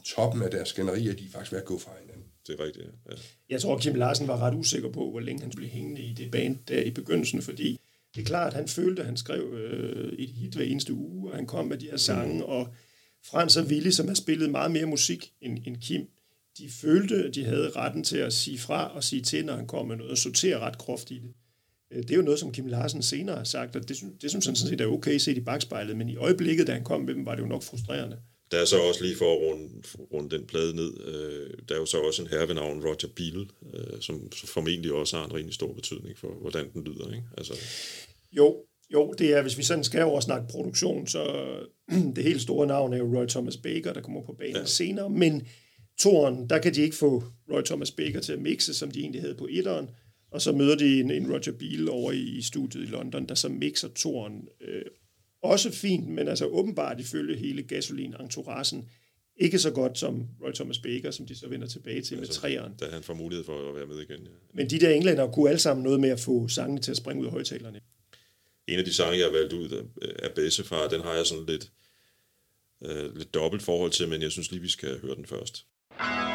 toppen 0.06 0.42
af 0.42 0.52
deres 0.52 0.70
skænderi, 0.70 1.08
at 1.08 1.20
de 1.20 1.26
er 1.26 1.30
faktisk 1.32 1.52
ved 1.52 1.60
at 1.60 1.66
gå 1.66 1.80
fra 1.80 1.92
hinanden. 2.02 2.24
Det 2.48 2.60
er 2.60 2.66
rigtigt, 2.66 2.86
ja. 3.10 3.16
Jeg 3.50 3.62
tror, 3.62 3.78
Kim 3.78 3.96
Larsen 3.96 4.28
var 4.28 4.40
ret 4.40 4.56
usikker 4.56 4.92
på, 4.92 5.12
hvor 5.12 5.20
længe 5.20 5.42
han 5.42 5.52
skulle 5.52 5.70
hængende 5.70 6.02
i 6.02 6.14
det 6.14 6.32
band 6.32 6.58
der 6.68 6.82
i 6.82 6.92
begyndelsen, 6.92 7.42
fordi 7.42 7.80
det 8.16 8.22
er 8.22 8.26
klart, 8.26 8.48
at 8.48 8.54
han 8.54 8.68
følte, 8.68 9.02
at 9.02 9.06
han 9.06 9.18
skrev 9.18 9.54
øh, 9.54 10.14
et 10.14 10.30
hit 10.30 10.54
hver 10.54 10.66
eneste 10.66 10.94
uge, 10.94 11.32
og 11.32 11.36
han 11.36 11.48
kom 11.48 11.66
med 11.66 11.78
de 11.78 11.90
her 11.90 11.98
sange, 11.98 12.46
og 12.46 12.68
Frans 13.26 13.58
og 13.58 13.66
Willy, 13.66 13.90
som 13.90 14.08
har 14.08 14.16
spillet 14.16 14.50
meget 14.50 14.72
mere 14.72 14.86
musik 14.86 15.32
end, 15.42 15.58
end 15.66 15.78
Kim, 15.78 16.08
de 16.58 16.70
følte, 16.70 17.16
at 17.16 17.36
de 17.36 17.46
havde 17.46 17.70
retten 17.70 18.04
til 18.04 18.18
at 18.18 18.34
sige 18.34 18.60
fra 18.60 18.96
og 18.96 19.04
sige 19.04 19.22
til, 19.22 19.46
når 19.46 19.56
han 19.56 19.68
kom 19.68 19.88
med 19.88 19.96
noget, 19.96 20.12
og 20.12 20.18
sortere 20.18 20.60
ret 20.60 20.78
groft 20.78 21.12
i 21.12 21.20
det. 21.20 21.34
Øh, 21.94 22.04
Det 22.04 22.12
er 22.12 22.16
jo 22.16 22.22
noget, 22.22 22.40
som 22.40 22.52
Kim 22.52 22.66
Larsen 22.66 23.02
senere 23.04 23.36
har 23.38 23.44
sagt, 23.44 23.76
og 23.76 23.88
det, 23.88 23.96
synes- 23.98 24.14
det 24.22 24.30
synes 24.30 24.46
han 24.46 24.56
sådan 24.56 24.70
set 24.70 24.82
er 24.82 24.88
okay 24.88 25.18
set 25.18 25.38
i 25.38 25.42
bagspejlet, 25.42 25.98
men 25.98 26.10
i 26.10 26.16
øjeblikket, 26.16 26.68
da 26.68 26.72
han 26.74 26.84
kom 26.84 27.02
med 27.02 27.14
dem, 27.14 27.26
var 27.26 27.36
det 27.36 27.42
jo 27.42 27.48
nok 27.48 27.64
frustrerende. 27.64 28.18
Der 28.52 28.58
er 28.62 28.66
så 28.66 28.78
også 28.80 29.04
lige 29.04 29.16
for 29.16 29.34
at 29.34 29.40
runde, 29.42 29.70
runde 30.14 30.36
den 30.38 30.46
plade 30.48 30.76
ned, 30.76 30.94
øh, 31.08 31.50
der 31.70 31.76
er 31.76 31.80
jo 31.80 31.86
så 31.86 31.98
også 31.98 32.22
en 32.22 32.28
herre 32.28 32.48
ved 32.48 32.56
navn 32.56 32.84
Roger 32.86 33.08
Beale, 33.16 33.46
øh, 33.74 34.02
som 34.02 34.30
formentlig 34.46 34.92
også 34.94 35.18
har 35.18 35.26
en 35.26 35.34
rimelig 35.34 35.54
stor 35.54 35.74
betydning 35.74 36.18
for, 36.18 36.28
hvordan 36.42 36.66
den 36.74 36.84
lyder. 36.84 37.08
Ikke? 37.12 37.24
Altså, 37.38 37.54
Jo, 38.38 38.56
jo, 38.94 39.14
det 39.18 39.34
er, 39.34 39.42
hvis 39.42 39.58
vi 39.58 39.64
sådan 39.64 39.84
skal 39.84 40.04
over 40.04 40.20
snakke 40.20 40.48
produktion, 40.48 41.08
så 41.08 41.24
det 42.16 42.24
helt 42.24 42.42
store 42.42 42.68
navn 42.68 42.94
er 42.94 42.98
jo 42.98 43.18
Roy 43.20 43.26
Thomas 43.28 43.58
Baker, 43.58 43.94
der 43.94 44.02
kommer 44.02 44.22
på 44.26 44.36
banen 44.40 44.56
ja. 44.56 44.66
senere, 44.66 45.10
men 45.10 45.48
toren, 46.00 46.50
der 46.50 46.60
kan 46.60 46.74
de 46.76 46.82
ikke 46.82 46.96
få 46.96 47.24
Roy 47.54 47.62
Thomas 47.62 47.92
Baker 47.92 48.20
til 48.20 48.34
at 48.34 48.42
mixe, 48.42 48.74
som 48.74 48.92
de 48.92 49.00
egentlig 49.00 49.22
havde 49.22 49.36
på 49.36 49.48
etteren, 49.52 49.90
og 50.36 50.42
så 50.42 50.52
møder 50.52 50.76
de 50.76 51.00
en, 51.00 51.12
en 51.12 51.32
Roger 51.32 51.52
Beale 51.60 51.92
over 51.92 52.12
i, 52.12 52.22
i 52.22 52.42
studiet 52.42 52.84
i 52.84 52.86
London, 52.86 53.26
der 53.26 53.36
så 53.36 53.50
mixer 53.50 53.88
toren 53.88 54.48
øh, 54.62 54.82
også 55.42 55.72
fint, 55.72 56.08
men 56.08 56.28
altså 56.28 56.46
åbenbart 56.46 57.00
ifølge 57.00 57.38
hele 57.38 57.64
gasolin-entouragen, 57.64 58.90
ikke 59.38 59.60
så 59.60 59.72
godt 59.72 59.98
som 59.98 60.28
Roy 60.44 60.52
Thomas 60.52 60.80
Baker, 60.80 61.12
som 61.12 61.26
de 61.26 61.36
så 61.36 61.48
vender 61.48 61.68
tilbage 61.68 62.02
til 62.02 62.18
med 62.20 62.28
træeren. 62.28 62.74
da 62.80 62.86
han 62.86 63.04
får 63.04 63.14
mulighed 63.14 63.46
for 63.46 63.70
at 63.70 63.76
være 63.76 63.86
med 63.86 64.00
igen. 64.00 64.20
Ja. 64.24 64.30
Men 64.54 64.70
de 64.70 64.80
der 64.80 64.90
englænder 64.90 65.32
kunne 65.32 65.50
alle 65.50 65.60
sammen 65.60 65.84
noget 65.84 66.00
med 66.00 66.10
at 66.10 66.20
få 66.20 66.48
sangene 66.48 66.82
til 66.82 66.92
at 66.92 66.98
springe 66.98 67.22
ud 67.22 67.26
af 67.26 67.32
højtalerne. 67.32 67.80
En 68.68 68.80
af 68.80 68.86
de 68.86 68.94
sange, 68.94 69.18
jeg 69.18 69.26
har 69.26 69.32
valgt 69.32 69.54
ud 69.54 69.70
af, 69.70 69.84
af 70.24 70.32
Bessefar, 70.36 70.88
den 70.88 71.02
har 71.02 71.14
jeg 71.14 71.26
sådan 71.26 71.46
lidt, 71.46 71.72
øh, 72.86 73.18
lidt 73.18 73.34
dobbelt 73.34 73.64
forhold 73.64 73.92
til, 73.92 74.08
men 74.08 74.22
jeg 74.22 74.32
synes 74.32 74.52
lige, 74.52 74.62
vi 74.62 74.70
skal 74.70 75.00
høre 75.00 75.16
den 75.16 75.26
først. 75.26 75.66
Jeg 76.00 76.35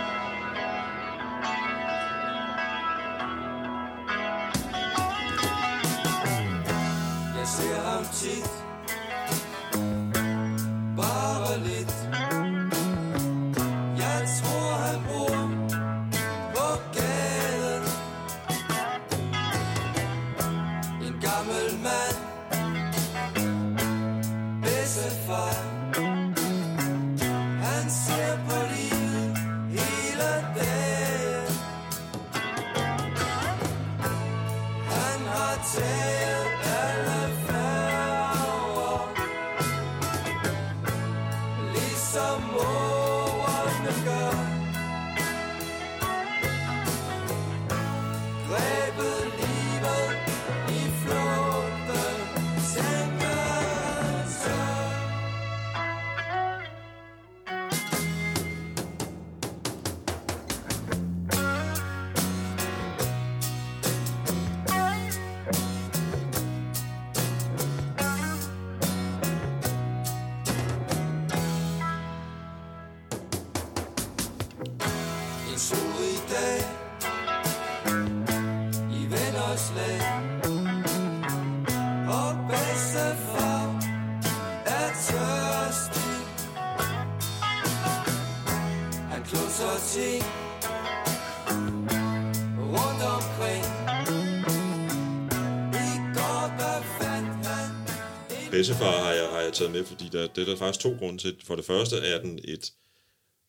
I 98.69 98.73
har 98.73 99.13
jeg, 99.13 99.29
har 99.29 99.39
jeg 99.39 99.45
jeg 99.45 99.53
taget 99.53 99.73
med, 99.73 99.85
fordi 99.85 100.05
der, 100.13 100.27
det 100.27 100.43
er 100.43 100.45
der 100.45 100.57
faktisk 100.57 100.81
to 100.81 100.97
grunde 100.99 101.19
til. 101.19 101.37
For 101.45 101.57
det 101.57 101.65
første 101.65 101.97
er 101.97 102.23
den 102.23 102.41
et, 102.45 102.73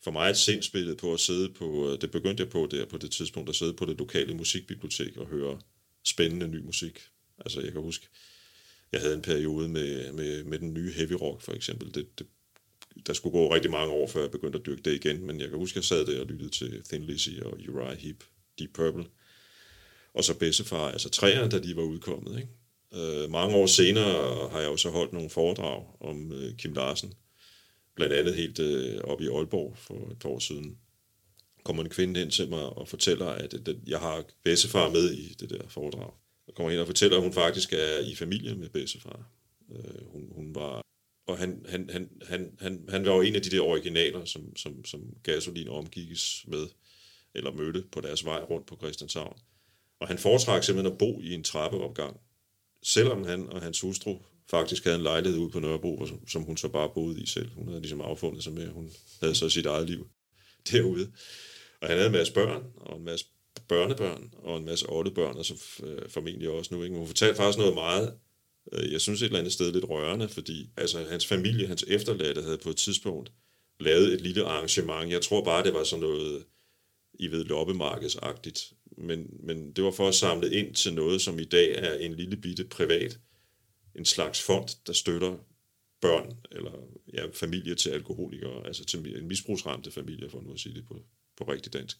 for 0.04 0.12
mig 0.12 0.30
et 0.30 0.38
sindsbillede 0.38 0.96
på 0.96 1.14
at 1.14 1.20
sidde 1.20 1.50
på, 1.50 1.92
øh, 1.92 2.02
det 2.02 2.12
begyndte 2.12 2.44
jeg 2.44 2.50
på 2.50 2.68
der 2.72 2.86
på 2.86 2.98
det 2.98 3.12
tidspunkt, 3.12 3.50
at 3.50 3.56
sidde 3.56 3.74
på 3.74 3.86
det 3.86 3.98
lokale 3.98 4.34
musikbibliotek 4.34 5.18
og 5.18 5.28
høre 5.28 5.60
spændende 6.06 6.48
ny 6.48 6.60
musik. 6.66 7.00
Altså 7.40 7.62
jeg 7.62 7.72
kan 7.72 7.82
huske, 7.82 8.08
jeg 8.92 9.02
havde 9.02 9.14
en 9.14 9.22
periode 9.22 9.68
med, 9.68 10.12
med, 10.12 10.44
med 10.44 10.60
den 10.60 10.74
nye 10.74 10.92
heavy 10.92 11.14
rock 11.22 11.42
for 11.42 11.54
eksempel. 11.54 11.94
Det, 11.94 12.20
det, 12.20 12.28
der 13.08 13.14
skulle 13.14 13.34
gå 13.34 13.54
rigtig 13.54 13.72
mange 13.72 13.94
år, 13.94 14.08
før 14.08 14.22
jeg 14.22 14.32
begyndte 14.32 14.60
at 14.60 14.66
dyrke 14.66 14.82
det 14.82 15.06
igen, 15.06 15.26
men 15.26 15.42
jeg 15.42 15.50
kan 15.50 15.58
huske, 15.58 15.74
at 15.74 15.76
jeg 15.76 15.84
sad 15.84 16.06
der 16.06 16.22
og 16.22 16.28
lyttede 16.28 16.50
til 16.50 16.84
Thin 16.84 17.04
Lizzy 17.04 17.40
og 17.42 17.60
Uriah 17.70 17.98
Heep, 17.98 18.24
Deep 18.60 18.74
Purple, 18.74 19.06
og 20.14 20.24
så 20.24 20.38
Bessefar, 20.38 20.92
altså 20.92 21.10
træerne, 21.10 21.52
da 21.52 21.60
de 21.60 21.76
var 21.76 21.84
udkommet. 21.84 22.38
Ikke? 22.38 22.50
Øh, 22.94 23.32
mange 23.32 23.56
år 23.56 23.66
senere 23.66 24.50
har 24.50 24.60
jeg 24.60 24.70
jo 24.70 24.78
så 24.78 24.90
holdt 24.90 25.14
nogle 25.14 25.30
foredrag 25.30 25.86
om 26.00 26.32
øh, 26.32 26.56
Kim 26.58 26.74
Larsen, 26.74 27.14
blandt 27.96 28.14
andet 28.14 28.36
helt 28.36 28.60
øh, 28.60 28.98
op 29.04 29.22
i 29.22 29.28
Aalborg 29.28 29.78
for 29.78 30.12
et 30.12 30.26
år 30.26 30.40
siden. 30.40 30.78
kommer 31.64 31.84
en 31.84 31.90
kvinde 31.90 32.22
ind 32.22 32.32
til 32.32 32.50
mig 32.50 32.66
og 32.66 32.88
fortæller, 32.88 33.28
at, 33.28 33.54
at 33.54 33.76
jeg 33.88 34.00
har 34.00 34.24
bedstefar 34.44 34.90
med 34.90 35.12
i 35.12 35.34
det 35.40 35.50
der 35.50 35.68
foredrag. 35.68 36.12
Og 36.48 36.56
kommer 36.56 36.72
ind 36.72 36.80
og 36.80 36.88
fortæller, 36.88 37.18
at 37.18 37.24
hun 37.24 37.34
faktisk 37.34 37.74
er 37.74 38.00
i 38.00 38.16
familie 38.16 38.56
med 38.56 38.70
bedstefar. 38.70 39.30
Øh, 39.72 40.06
hun, 40.12 40.32
hun 40.36 40.56
var 40.56 40.82
og 41.28 41.38
han, 41.38 41.66
han, 41.70 41.90
han, 41.90 42.10
han, 42.28 42.58
han, 42.60 42.86
han 42.90 43.06
var 43.06 43.16
jo 43.16 43.22
en 43.22 43.36
af 43.36 43.42
de 43.42 43.50
der 43.50 43.62
originaler, 43.62 44.26
som, 44.26 44.56
som, 44.56 44.86
som 44.86 45.02
Gasolin 45.24 45.68
omgikkes 45.68 46.46
med, 46.48 46.68
eller 47.34 47.52
mødte 47.52 47.84
på 47.92 48.02
deres 48.02 48.26
vej 48.26 48.40
rundt 48.40 48.68
på 48.68 48.76
Christianshavn. 48.76 49.38
Og 50.00 50.08
han 50.08 50.18
foretrak 50.18 50.64
simpelthen 50.64 50.94
at 50.94 50.98
bo 50.98 51.22
i 51.22 51.34
en 51.34 51.44
trappeopgang, 51.44 52.20
selvom 52.84 53.24
han 53.24 53.50
og 53.50 53.62
hans 53.62 53.82
hustru 53.82 54.18
faktisk 54.50 54.84
havde 54.84 54.98
en 54.98 55.04
lejlighed 55.04 55.40
ude 55.40 55.50
på 55.50 55.60
Nørrebro, 55.60 56.08
som 56.28 56.44
hun 56.44 56.58
så 56.58 56.68
bare 56.68 56.90
boede 56.94 57.22
i 57.22 57.26
selv. 57.26 57.50
Hun 57.50 57.68
havde 57.68 57.82
ligesom 57.82 58.02
affundet 58.02 58.44
sig 58.44 58.54
med, 58.54 58.64
at 58.64 58.74
hun 58.74 58.92
havde 59.22 59.36
så 59.36 59.50
sit 59.50 59.66
eget 59.66 59.90
liv 59.90 60.08
derude. 60.72 61.12
Og 61.82 61.88
han 61.88 61.98
havde 61.98 62.08
en 62.08 62.14
masse 62.14 62.34
børn, 62.34 62.64
og 62.76 62.98
en 62.98 63.06
masse 63.06 63.26
børnebørn, 63.68 64.34
og 64.38 64.58
en 64.58 64.66
masse 64.66 64.90
oldebørn, 64.90 65.38
og 65.38 65.46
så 65.46 65.54
øh, 65.84 66.10
formentlig 66.10 66.50
også 66.50 66.76
nu. 66.76 66.84
Ikke? 66.84 66.96
Hun 66.96 67.08
fortalte 67.08 67.36
faktisk 67.36 67.58
noget 67.58 67.74
meget 67.74 68.14
Øh, 68.74 68.92
jeg 68.92 69.02
synes 69.02 69.22
et 69.22 69.26
eller 69.26 69.40
andet 69.40 69.54
sted 69.54 69.72
lidt 69.72 69.90
rørende, 69.90 70.30
fordi 70.30 70.70
altså, 70.78 71.04
hans 71.10 71.26
familie, 71.26 71.68
hans 71.68 71.86
efterladte, 71.88 72.42
havde 72.42 72.58
på 72.58 72.70
et 72.70 72.78
tidspunkt 72.78 73.32
lavet 73.80 74.14
et 74.14 74.22
lille 74.22 74.44
arrangement. 74.44 75.12
Jeg 75.12 75.22
tror 75.22 75.44
bare, 75.44 75.64
det 75.64 75.74
var 75.74 75.84
sådan 75.84 76.02
noget, 76.02 76.44
i 77.14 77.28
ved, 77.28 77.46
loppemarkedsagtigt. 77.46 78.74
Men, 78.98 79.28
men 79.40 79.72
det 79.72 79.84
var 79.84 79.92
for 79.92 80.08
at 80.08 80.16
samle 80.16 80.54
ind 80.54 80.76
til 80.76 80.94
noget, 80.94 81.22
som 81.22 81.40
i 81.40 81.44
dag 81.44 81.76
er 81.76 81.94
en 81.94 82.14
lille 82.14 82.38
bitte 82.38 82.64
privat, 82.66 83.20
en 83.96 84.06
slags 84.06 84.42
fond, 84.42 84.70
der 84.88 84.94
støtter 84.94 85.38
børn 86.02 86.38
eller 86.52 86.72
ja, 87.14 87.26
familie 87.34 87.76
til 87.76 87.90
alkoholikere, 87.90 88.68
altså 88.68 88.86
til 88.86 89.18
en 89.18 89.28
misbrugsramte 89.28 89.92
familie, 89.92 90.30
for 90.30 90.42
nu 90.42 90.54
at 90.54 90.60
sige 90.60 90.76
det 90.76 90.88
på, 90.88 91.00
på 91.38 91.44
rigtig 91.44 91.74
dansk 91.74 91.98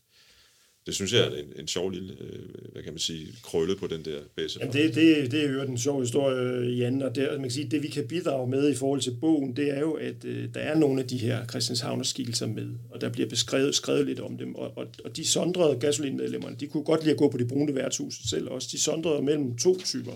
det 0.86 0.96
synes 0.96 1.14
jeg 1.14 1.22
er 1.22 1.36
en, 1.36 1.54
en 1.56 1.68
sjov 1.68 1.90
lille, 1.90 2.14
øh, 2.22 2.72
hvad 2.72 2.84
kan 2.84 2.94
man 2.94 3.00
sige, 3.00 3.28
krølle 3.44 3.76
på 3.76 3.88
den 3.88 4.06
der 4.06 4.20
base. 4.36 4.60
Jamen 4.60 4.74
det, 4.74 4.96
det, 4.96 5.32
det 5.32 5.46
er 5.46 5.50
jo 5.50 5.62
en 5.62 5.78
sjov 5.78 6.00
historie, 6.00 6.38
øh, 6.38 6.80
Jan, 6.80 7.02
og 7.02 7.16
det, 7.16 7.28
man 7.32 7.42
kan 7.42 7.52
sige, 7.52 7.70
det 7.70 7.84
vi 7.84 7.88
kan 7.88 8.08
bidrage 8.08 8.50
med 8.50 8.70
i 8.70 8.76
forhold 8.76 9.02
til 9.02 9.18
bogen, 9.22 9.56
det 9.56 9.70
er 9.70 9.80
jo, 9.80 9.94
at 9.94 10.26
øh, 10.26 10.54
der 10.54 10.60
er 10.60 10.76
nogle 10.76 11.02
af 11.02 11.08
de 11.08 11.18
her 11.18 11.48
Christianshavnerskikkelser 11.48 12.48
med, 12.48 12.70
og 12.90 13.02
der 13.02 13.10
bliver 13.10 13.30
beskrevet 13.30 13.76
skrevet 13.76 14.06
lidt 14.06 14.20
om 14.20 14.38
dem, 14.38 14.56
og, 14.56 14.78
og, 14.78 14.88
og 15.06 15.18
de 15.18 15.28
sondrede 15.28 15.80
gasolinmedlemmerne, 15.80 16.56
de 16.60 16.68
kunne 16.68 16.84
godt 16.84 17.02
lide 17.02 17.12
at 17.12 17.18
gå 17.18 17.30
på 17.30 17.38
det 17.38 17.48
brune 17.48 17.76
værtshus 17.76 18.16
selv 18.30 18.50
også, 18.50 18.70
de 18.72 18.80
sondrede 18.80 19.22
mellem 19.22 19.58
to 19.58 19.80
typer 19.80 20.14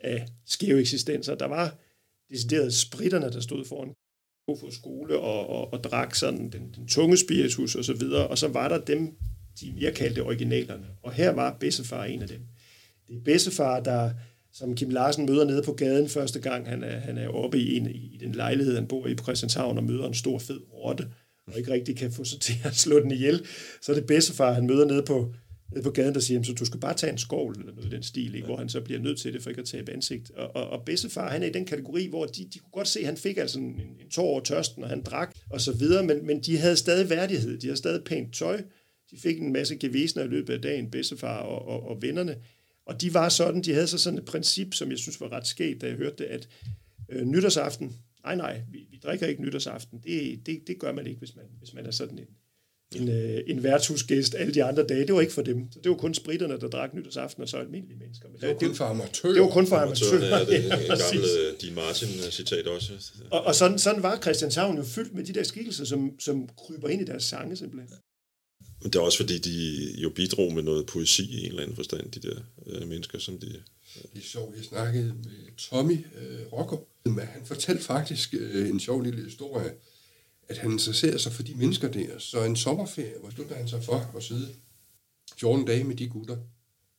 af 0.00 0.26
skæve 0.46 0.80
eksistenser. 0.80 1.34
Der 1.34 1.46
var 1.46 1.76
decideret 2.30 2.74
spritterne, 2.74 3.32
der 3.32 3.40
stod 3.40 3.64
foran 3.64 3.94
på 4.48 4.70
skole 4.70 5.18
og, 5.18 5.46
og, 5.46 5.72
og 5.72 5.84
drak 5.84 6.14
sådan 6.14 6.50
den, 6.50 6.74
den 6.76 6.88
tunge 6.88 7.16
spiritus 7.16 7.74
og 7.74 7.84
så 7.84 7.92
videre, 7.92 8.28
og 8.28 8.38
så 8.38 8.48
var 8.48 8.68
der 8.68 8.78
dem, 8.78 9.16
de, 9.60 9.74
jeg 9.80 9.94
kaldte 9.94 10.22
originalerne. 10.22 10.86
Og 11.02 11.12
her 11.12 11.30
var 11.30 11.56
Bessefar 11.60 12.04
en 12.04 12.22
af 12.22 12.28
dem. 12.28 12.40
Det 13.08 13.16
er 13.16 13.20
Bessefar, 13.24 13.80
der, 13.80 14.10
som 14.52 14.74
Kim 14.74 14.90
Larsen 14.90 15.26
møder 15.26 15.44
nede 15.44 15.62
på 15.62 15.72
gaden 15.72 16.08
første 16.08 16.40
gang, 16.40 16.68
han 16.68 16.82
er, 16.82 16.98
han 16.98 17.18
er 17.18 17.28
oppe 17.28 17.58
i, 17.58 17.76
en, 17.76 17.90
i 17.90 18.18
den 18.20 18.32
lejlighed, 18.32 18.74
han 18.74 18.86
bor 18.86 19.06
i 19.06 19.14
på 19.14 19.22
Christianshavn, 19.22 19.78
og 19.78 19.84
møder 19.84 20.06
en 20.06 20.14
stor 20.14 20.38
fed 20.38 20.60
rotte, 20.72 21.08
og 21.46 21.58
ikke 21.58 21.72
rigtig 21.72 21.96
kan 21.96 22.12
få 22.12 22.24
sig 22.24 22.40
til 22.40 22.54
at 22.64 22.76
slå 22.76 23.00
den 23.00 23.10
ihjel. 23.10 23.46
Så 23.82 23.92
er 23.92 23.96
det 23.96 24.06
Bessefar, 24.06 24.52
han 24.52 24.66
møder 24.66 24.86
nede 24.86 25.02
på, 25.02 25.34
nede 25.72 25.84
på 25.84 25.90
gaden, 25.90 26.14
der 26.14 26.20
siger, 26.20 26.42
så 26.42 26.52
du 26.52 26.64
skal 26.64 26.80
bare 26.80 26.94
tage 26.94 27.12
en 27.12 27.18
skovl, 27.18 27.58
eller 27.58 27.74
noget 27.74 27.92
i 27.92 27.94
den 27.96 28.02
stil, 28.02 28.34
ikke? 28.34 28.46
hvor 28.46 28.56
han 28.56 28.68
så 28.68 28.80
bliver 28.80 29.00
nødt 29.00 29.18
til 29.18 29.32
det, 29.32 29.42
for 29.42 29.50
ikke 29.50 29.60
at 29.60 29.66
tabe 29.66 29.92
ansigt. 29.92 30.30
Og, 30.30 30.56
og, 30.56 30.70
og 30.70 30.84
Bessefar, 30.84 31.30
han 31.30 31.42
er 31.42 31.46
i 31.46 31.52
den 31.52 31.64
kategori, 31.64 32.06
hvor 32.06 32.24
de, 32.24 32.44
de 32.54 32.58
kunne 32.58 32.72
godt 32.72 32.88
se, 32.88 33.00
at 33.00 33.06
han 33.06 33.16
fik 33.16 33.36
altså 33.36 33.58
en, 33.58 33.64
en 33.64 34.10
tår 34.10 34.22
over 34.22 34.40
tørsten, 34.40 34.82
og 34.82 34.88
han 34.88 35.02
drak, 35.02 35.36
og 35.50 35.60
så 35.60 35.72
videre, 35.72 36.04
men, 36.04 36.26
men 36.26 36.40
de 36.40 36.58
havde 36.58 36.76
stadig 36.76 37.10
værdighed, 37.10 37.58
de 37.58 37.66
havde 37.66 37.76
stadig 37.76 38.04
pænt 38.04 38.34
tøj, 38.34 38.62
de 39.10 39.18
fik 39.18 39.40
en 39.40 39.52
masse 39.52 39.76
gevisner 39.76 40.24
i 40.24 40.26
løbet 40.26 40.52
af 40.54 40.62
dagen, 40.62 40.90
bedstefar 40.90 41.38
og, 41.38 41.68
og, 41.68 41.88
og 41.88 42.02
vennerne. 42.02 42.36
Og 42.86 43.00
de 43.00 43.14
var 43.14 43.28
sådan, 43.28 43.62
de 43.62 43.72
havde 43.72 43.86
så 43.86 43.98
sådan 43.98 44.18
et 44.18 44.24
princip, 44.24 44.74
som 44.74 44.90
jeg 44.90 44.98
synes 44.98 45.20
var 45.20 45.32
ret 45.32 45.46
sket, 45.46 45.80
da 45.80 45.86
jeg 45.86 45.96
hørte 45.96 46.16
det, 46.18 46.24
at 46.24 46.48
øh, 47.08 47.26
nytårsaften, 47.26 47.96
nej 48.24 48.36
nej, 48.36 48.62
vi, 48.72 48.78
vi 48.90 48.98
drikker 49.02 49.26
ikke 49.26 49.42
nytårsaften. 49.42 50.00
Det, 50.04 50.46
det, 50.46 50.60
det 50.66 50.78
gør 50.78 50.92
man 50.92 51.06
ikke, 51.06 51.18
hvis 51.18 51.36
man, 51.36 51.44
hvis 51.58 51.74
man 51.74 51.86
er 51.86 51.90
sådan 51.90 52.18
en, 52.18 52.26
en, 52.96 53.08
øh, 53.08 53.40
en 53.46 53.62
værtshusgæst 53.62 54.34
alle 54.34 54.54
de 54.54 54.64
andre 54.64 54.86
dage. 54.86 55.06
Det 55.06 55.14
var 55.14 55.20
ikke 55.20 55.32
for 55.32 55.42
dem. 55.42 55.72
Så 55.72 55.78
det 55.84 55.90
var 55.90 55.96
kun 55.96 56.14
spritterne, 56.14 56.60
der 56.60 56.68
drak 56.68 56.94
nytårsaften, 56.94 57.42
og 57.42 57.48
så 57.48 57.56
almindelige 57.56 57.98
mennesker. 57.98 58.28
Men 58.28 58.40
det 58.40 58.48
var 58.48 58.54
kun 58.54 58.74
for 58.74 58.84
amatører. 58.84 59.32
Det 59.32 59.42
var 59.42 59.48
kun 59.48 59.66
for 59.66 59.76
amatører. 59.76 60.38
Ja, 60.38 60.44
det 60.44 60.66
er 60.66 60.78
gammel 60.86 61.24
uh, 61.24 61.60
Dean 61.60 61.74
Martin-citat 61.74 62.66
også. 62.66 62.92
Og, 63.30 63.44
og 63.44 63.54
sådan, 63.54 63.78
sådan 63.78 64.02
var 64.02 64.20
Christianshavn 64.20 64.76
jo 64.76 64.82
fyldt 64.82 65.14
med 65.14 65.24
de 65.24 65.32
der 65.32 65.42
skikkelser, 65.42 65.84
som, 65.84 66.20
som 66.20 66.48
kryber 66.56 66.88
ind 66.88 67.02
i 67.02 67.04
deres 67.04 67.24
sange 67.24 67.56
simpelthen. 67.56 67.90
Men 68.80 68.92
det 68.92 68.98
er 68.98 69.02
også 69.02 69.18
fordi, 69.18 69.38
de 69.38 69.94
jo 70.00 70.10
bidrog 70.10 70.52
med 70.52 70.62
noget 70.62 70.86
poesi 70.86 71.22
i 71.22 71.40
en 71.40 71.46
eller 71.46 71.62
anden 71.62 71.76
forstand, 71.76 72.10
de 72.10 72.20
der 72.20 72.40
øh, 72.66 72.88
mennesker, 72.88 73.18
som 73.18 73.38
de... 73.38 73.46
Øh. 73.46 73.62
Det 74.14 74.18
er 74.18 74.26
sjovt, 74.26 74.56
jeg 74.56 74.64
snakkede 74.64 75.04
med 75.04 75.56
Tommy 75.56 76.06
øh, 76.16 76.52
Rocker. 76.52 76.76
Han 77.20 77.46
fortalte 77.46 77.82
faktisk 77.82 78.34
øh, 78.38 78.68
en 78.68 78.80
sjov 78.80 79.02
lille 79.02 79.24
historie, 79.24 79.72
at 80.48 80.58
han 80.58 80.72
interesserede 80.72 81.18
sig 81.18 81.32
for 81.32 81.42
de 81.42 81.54
mennesker 81.54 81.88
der. 81.88 82.18
Så 82.18 82.44
en 82.44 82.56
sommerferie, 82.56 83.18
hvor 83.20 83.30
slutter 83.30 83.54
han 83.54 83.68
sig 83.68 83.84
for 83.84 84.12
at 84.16 84.22
sidde 84.22 84.48
14 85.40 85.66
dage 85.66 85.84
med 85.84 85.96
de 85.96 86.08
gutter 86.08 86.36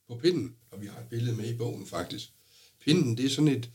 på 0.08 0.18
pinden. 0.22 0.54
Og 0.70 0.82
vi 0.82 0.86
har 0.86 1.00
et 1.00 1.06
billede 1.10 1.36
med 1.36 1.50
i 1.50 1.54
bogen 1.54 1.86
faktisk. 1.86 2.30
Pinden, 2.84 3.16
det 3.16 3.24
er 3.24 3.30
sådan 3.30 3.48
et, 3.48 3.70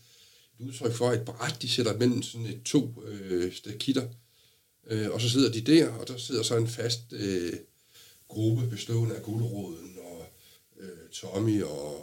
et 0.60 0.66
udtryk 0.66 0.92
for 0.92 1.12
et 1.12 1.22
bræt, 1.22 1.62
de 1.62 1.68
sætter 1.68 1.98
mellem 1.98 2.22
sådan 2.22 2.46
et 2.46 2.62
to 2.62 3.02
øh, 3.06 3.52
stakitter. 3.52 4.08
Øh, 4.86 5.10
og 5.10 5.20
så 5.20 5.30
sidder 5.30 5.52
de 5.52 5.60
der, 5.60 5.88
og 5.88 6.08
der 6.08 6.16
sidder 6.16 6.42
så 6.42 6.56
en 6.56 6.68
fast... 6.68 7.12
Øh, 7.12 7.52
gruppe 8.28 8.66
bestående 8.66 9.16
af 9.16 9.22
Guldråden 9.22 9.98
og 9.98 10.26
øh, 10.80 11.08
Tommy 11.12 11.62
og, 11.62 11.96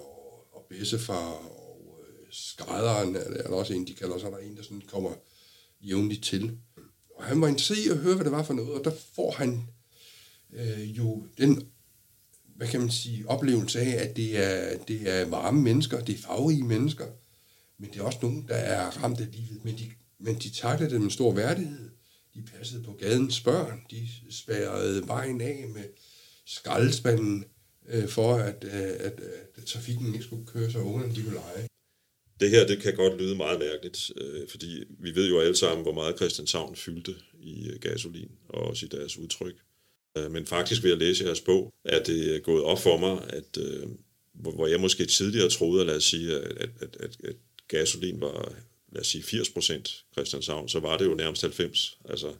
og 0.55 0.65
Bessefar 0.69 1.31
og 1.31 1.95
øh, 2.09 2.27
Skrædderen, 2.31 3.15
er 3.15 3.47
der 3.47 3.55
også 3.55 3.73
en, 3.73 3.87
de 3.87 3.93
kalder, 3.93 4.17
så 4.17 4.25
er 4.25 4.31
der 4.31 4.37
en, 4.37 4.57
der 4.57 4.63
sådan 4.63 4.81
kommer 4.87 5.11
jævnligt 5.81 6.23
til. 6.23 6.57
Og 7.15 7.23
han 7.23 7.41
var 7.41 7.47
interesseret 7.47 7.85
i 7.85 7.89
at 7.89 7.97
høre, 7.97 8.15
hvad 8.15 8.25
det 8.25 8.31
var 8.31 8.43
for 8.43 8.53
noget, 8.53 8.73
og 8.73 8.83
der 8.85 8.91
får 9.15 9.31
han 9.31 9.67
øh, 10.53 10.97
jo 10.97 11.27
den, 11.37 11.67
hvad 12.55 12.67
kan 12.67 12.79
man 12.79 12.91
sige, 12.91 13.29
oplevelse 13.29 13.79
af, 13.79 14.09
at 14.09 14.15
det 14.15 14.37
er, 14.37 14.77
det 14.77 15.09
er 15.09 15.25
varme 15.25 15.61
mennesker, 15.61 16.03
det 16.03 16.15
er 16.15 16.21
farverige 16.21 16.63
mennesker, 16.63 17.07
men 17.77 17.89
det 17.91 17.99
er 17.99 18.03
også 18.03 18.19
nogen, 18.21 18.47
der 18.47 18.55
er 18.55 19.03
ramt 19.03 19.19
af 19.19 19.27
livet, 19.31 19.65
men 19.65 19.77
de, 19.77 19.91
men 20.19 20.35
de 20.35 20.49
taklede 20.49 20.91
det 20.91 21.01
med 21.01 21.11
stor 21.11 21.33
værdighed. 21.33 21.89
De 22.33 22.41
passede 22.41 22.83
på 22.83 22.93
gadens 22.93 23.41
børn, 23.41 23.81
de 23.91 24.07
spærrede 24.31 25.07
vejen 25.07 25.41
af 25.41 25.65
med 25.73 25.83
skraldespanden 26.45 27.45
øh, 27.89 28.07
for, 28.07 28.35
at, 28.35 28.63
øh, 28.63 28.71
at, 28.99 29.19
øh, 29.19 29.29
at 29.55 29.65
trafikken 29.65 30.13
ikke 30.13 30.25
skulle 30.25 30.45
køre 30.45 30.71
så 30.71 30.79
ungerne 30.79 31.15
de 31.15 31.23
kunne 31.23 31.33
lege. 31.33 31.67
Det 32.39 32.49
her 32.49 32.67
det 32.67 32.81
kan 32.81 32.95
godt 32.95 33.21
lyde 33.21 33.35
meget 33.35 33.59
mærkeligt, 33.59 34.11
øh, 34.21 34.47
fordi 34.49 34.83
vi 34.99 35.15
ved 35.15 35.29
jo 35.29 35.39
alle 35.39 35.55
sammen, 35.55 35.83
hvor 35.83 35.93
meget 35.93 36.17
Christianshavn 36.17 36.75
fyldte 36.75 37.15
i 37.39 37.69
øh, 37.69 37.79
gasolin, 37.79 38.31
og 38.49 38.61
også 38.61 38.85
i 38.85 38.89
deres 38.89 39.17
udtryk. 39.17 39.55
Øh, 40.17 40.31
men 40.31 40.45
faktisk 40.45 40.83
ved 40.83 40.91
at 40.91 40.97
læse 40.97 41.25
jeres 41.25 41.41
bog, 41.41 41.73
er 41.85 42.03
det 42.03 42.43
gået 42.43 42.63
op 42.63 42.79
for 42.79 42.97
mig, 42.97 43.25
at 43.29 43.57
øh, 43.57 43.87
hvor 44.33 44.67
jeg 44.67 44.79
måske 44.79 45.05
tidligere 45.05 45.49
troede, 45.49 45.81
at 45.81 45.87
lad 45.87 45.95
os 45.95 46.03
sige, 46.03 46.35
at, 46.35 46.71
at, 46.81 46.97
at, 46.99 47.17
at 47.23 47.35
gasolin 47.67 48.21
var 48.21 48.55
lad 48.93 49.01
os 49.01 49.07
sige 49.07 49.23
80% 49.23 50.11
Christianshavn, 50.13 50.69
så 50.69 50.79
var 50.79 50.97
det 50.97 51.05
jo 51.05 51.15
nærmest 51.15 51.41
90. 51.41 51.97
Altså, 52.09 52.33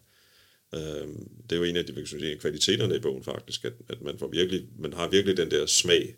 Øh, 0.74 1.08
det 1.50 1.52
er 1.52 1.56
jo 1.56 1.64
en 1.64 1.76
af 1.76 1.86
de 1.86 2.08
sige, 2.08 2.38
kvaliteterne 2.38 2.96
i 2.96 3.00
bogen 3.00 3.24
faktisk, 3.24 3.66
at, 3.66 3.74
at 3.90 4.02
man, 4.02 4.18
får 4.18 4.28
virkelig, 4.28 4.62
man 4.80 4.94
har 4.94 5.10
virkelig 5.10 5.38
den 5.38 5.52
der 5.52 5.66
smag 5.66 6.16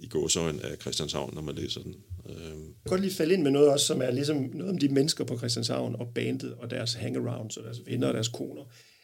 i 0.00 0.08
gåsøjen 0.08 0.60
af 0.60 0.76
Christianshavn, 0.80 1.34
når 1.34 1.42
man 1.42 1.54
læser 1.54 1.82
den. 1.82 1.96
Øh. 2.28 2.34
Jeg 2.34 2.52
kan 2.52 2.74
godt 2.84 3.00
lige 3.00 3.14
falde 3.14 3.34
ind 3.34 3.42
med 3.42 3.50
noget 3.50 3.68
også, 3.68 3.86
som 3.86 4.02
er 4.02 4.10
ligesom 4.10 4.50
noget 4.54 4.72
om 4.72 4.78
de 4.78 4.88
mennesker 4.88 5.24
på 5.24 5.38
Christianshavn 5.38 5.96
og 5.96 6.12
bandet 6.14 6.54
og 6.54 6.70
deres 6.70 6.94
hangarounds 6.94 7.56
og 7.56 7.64
deres 7.64 7.86
venner 7.86 8.08
og 8.08 8.14
deres 8.14 8.28
koner. 8.28 8.62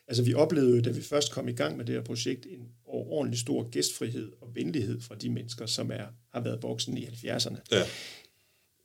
Altså 0.09 0.23
vi 0.23 0.35
oplevede 0.35 0.77
jo, 0.77 0.81
da 0.81 0.91
vi 0.91 1.03
først 1.03 1.33
kom 1.33 1.49
i 1.49 1.53
gang 1.53 1.77
med 1.77 1.85
det 1.85 1.95
her 1.95 2.03
projekt, 2.03 2.47
en 2.47 2.69
ordentlig 2.85 3.41
stor 3.41 3.71
gæstfrihed 3.71 4.33
og 4.41 4.55
venlighed 4.55 5.01
fra 5.01 5.15
de 5.15 5.31
mennesker, 5.31 5.67
som 5.67 5.91
er, 5.91 6.07
har 6.33 6.41
været 6.41 6.61
boksen 6.61 6.99
i 6.99 7.05
70'erne. 7.05 7.57
Ja 7.73 7.85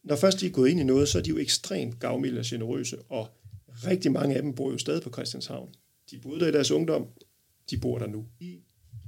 når 0.04 0.16
først 0.16 0.40
de 0.40 0.46
er 0.46 0.50
gået 0.50 0.70
ind 0.70 0.80
i 0.80 0.84
noget, 0.84 1.10
så 1.10 1.18
er 1.18 1.22
de 1.22 1.30
jo 1.30 1.38
ekstremt 1.38 2.00
gavmilde 2.00 2.40
og 2.40 2.46
generøse, 2.46 2.98
og 3.10 3.28
rigtig 3.88 4.12
mange 4.12 4.36
af 4.36 4.42
dem 4.42 4.54
bor 4.54 4.72
jo 4.72 4.78
stadig 4.78 5.02
på 5.02 5.10
Christianshavn. 5.10 5.70
De 6.12 6.20
boede 6.20 6.40
der 6.40 6.48
i 6.48 6.52
deres 6.52 6.72
ungdom, 6.72 7.08
de 7.70 7.78
bor 7.78 8.00
der 8.00 8.08
nu. 8.08 8.26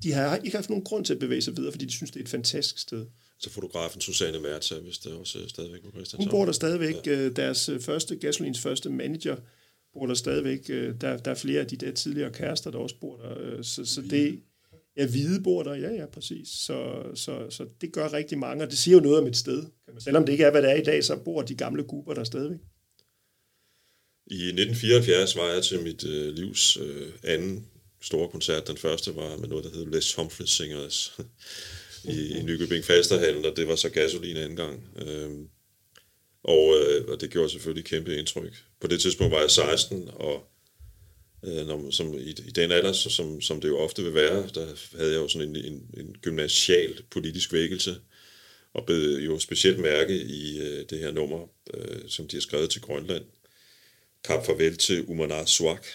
De, 0.04 0.12
har 0.12 0.36
ikke 0.38 0.58
haft 0.58 0.70
nogen 0.70 0.84
grund 0.84 1.06
til 1.06 1.14
at 1.14 1.20
bevæge 1.20 1.42
sig 1.42 1.58
videre, 1.58 1.72
fordi 1.72 1.86
de 1.86 1.92
synes, 1.92 2.12
det 2.12 2.20
er 2.20 2.24
et 2.24 2.30
fantastisk 2.30 2.80
sted. 2.80 3.06
Så 3.40 3.50
fotografen 3.50 4.02
Susanne 4.02 4.40
Mertz 4.40 4.72
er 4.72 4.82
vist 4.82 5.08
også 5.08 5.40
øh, 5.40 5.48
stadigvæk 5.48 5.84
på 5.84 5.92
Christianshavn. 5.92 6.24
Hun 6.24 6.40
bor 6.40 6.46
der 6.46 6.52
stadigvæk. 6.52 7.08
Ja. 7.08 7.30
Deres 7.30 7.70
øh, 7.70 7.80
første, 7.80 8.16
Gasolins 8.16 8.60
første 8.60 8.90
manager, 8.90 9.36
bor 9.94 10.06
der 10.06 10.14
stadigvæk. 10.14 10.70
Øh, 10.70 11.02
Der, 11.02 11.18
der 11.18 11.32
er 11.32 11.36
flere 11.36 11.60
af 11.60 11.68
de 11.68 11.76
der 11.76 11.92
tidligere 11.92 12.32
kærester, 12.32 12.72
der 12.72 12.78
også 12.78 12.96
bor 13.02 13.18
der. 13.18 13.38
Øh, 13.40 13.64
Så, 13.64 13.86
så 13.86 14.02
det, 14.02 14.42
ja, 14.98 15.08
hvide 15.08 15.42
bor 15.42 15.64
der, 15.64 15.76
ja, 15.76 15.94
ja, 15.94 16.06
præcis. 16.06 16.48
Så, 16.48 17.04
så, 17.16 17.50
så 17.50 17.66
det 17.82 17.94
gør 17.94 18.14
rigtig 18.14 18.38
mange, 18.38 18.64
og 18.64 18.70
det 18.70 18.78
siger 18.78 18.98
jo 18.98 19.02
noget 19.04 19.18
om 19.20 19.28
et 19.28 19.38
sted. 19.38 19.64
Selvom 20.00 20.26
det 20.26 20.32
ikke 20.32 20.44
er, 20.44 20.52
hvad 20.52 20.62
det 20.62 20.72
er 20.72 20.76
i 20.76 20.84
dag, 20.84 21.04
så 21.04 21.18
bor 21.26 21.42
de 21.42 21.56
gamle 21.56 21.84
gubber 21.84 22.14
der 22.14 22.24
stadigvæk. 22.24 22.60
I 24.28 24.36
1974 24.36 25.36
var 25.36 25.50
jeg 25.54 25.64
til 25.64 25.82
mit 25.82 26.06
øh, 26.06 26.34
livs 26.34 26.78
øh, 26.78 27.12
anden 27.24 27.68
store 28.02 28.30
koncert. 28.30 28.68
Den 28.68 28.78
første 28.78 29.16
var 29.16 29.38
med 29.38 29.48
noget, 29.48 29.66
der 29.66 29.72
hed 29.72 29.86
Les 29.86 30.14
Humphreys 30.14 30.50
Singers 30.50 31.14
i, 32.16 32.38
i 32.38 32.42
Nykøbing 32.42 32.86
Falsterhallen, 32.86 33.46
og 33.46 33.58
det 33.58 33.68
var 33.68 33.76
så 33.76 33.90
gasolin 33.90 34.38
anden 34.38 34.56
gang. 34.56 34.84
Øhm, 34.96 35.48
og, 36.44 36.76
øh, 36.80 37.06
og 37.08 37.22
det 37.22 37.30
gjorde 37.30 37.50
selvfølgelig 37.50 37.86
kæmpe 37.86 38.18
indtryk. 38.18 38.64
På 38.82 38.88
det 38.88 39.02
tidspunkt 39.02 39.32
var 39.32 39.42
jeg 39.42 39.52
16, 39.52 40.10
og 40.14 40.48
øh, 41.46 41.68
når, 41.68 41.92
som, 41.92 42.14
i, 42.14 42.30
i 42.30 42.52
den 42.56 42.72
alder, 42.72 42.94
så, 42.94 43.10
som, 43.10 43.42
som 43.42 43.62
det 43.62 43.68
jo 43.68 43.78
ofte 43.78 44.04
vil 44.04 44.14
være, 44.14 44.50
der 44.56 44.68
havde 44.98 45.12
jeg 45.12 45.20
jo 45.20 45.28
sådan 45.28 45.50
en, 45.50 45.56
en, 45.56 45.90
en 45.98 46.16
gymnasial 46.22 47.04
politisk 47.12 47.54
vækkelse, 47.54 47.96
og 48.74 48.86
blev 48.86 49.20
jo 49.26 49.40
specielt 49.40 49.80
mærke 49.80 50.22
i 50.22 50.60
øh, 50.60 50.86
det 50.90 51.00
her 51.00 51.12
nummer, 51.12 51.48
øh, 51.74 52.00
som 52.08 52.28
de 52.28 52.36
har 52.36 52.42
skrevet 52.42 52.70
til 52.70 52.82
Grønland. 52.82 53.24
Kap 54.28 54.46
farvel 54.46 54.78
til 54.78 55.06
Umanar 55.08 55.46
Swak. 55.46 55.86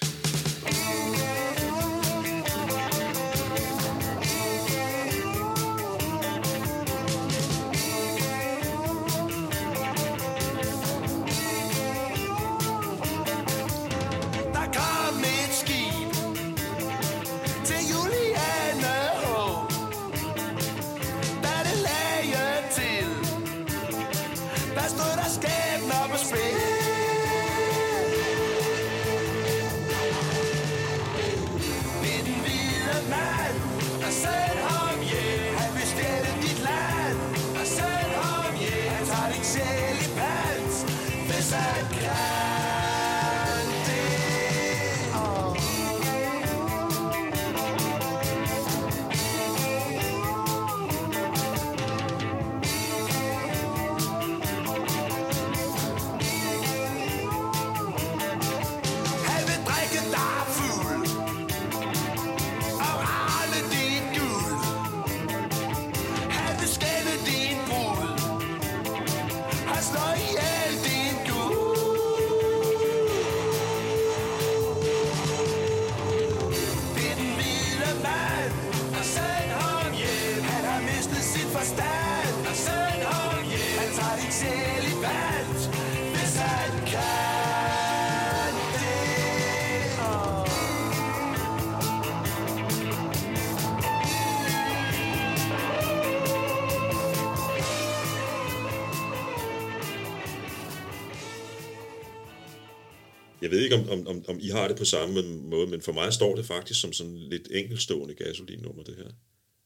Jeg 103.50 103.56
ved 103.56 103.64
ikke, 103.64 103.76
om, 103.76 104.06
om, 104.06 104.24
om, 104.28 104.38
I 104.40 104.48
har 104.48 104.68
det 104.68 104.76
på 104.76 104.84
samme 104.84 105.22
måde, 105.22 105.66
men 105.66 105.82
for 105.82 105.92
mig 105.92 106.12
står 106.12 106.36
det 106.36 106.46
faktisk 106.46 106.80
som 106.80 106.92
sådan 106.92 107.16
lidt 107.16 107.48
enkelstående 107.50 108.14
gasolin-nummer, 108.14 108.82
det 108.82 108.96
her. 108.96 109.10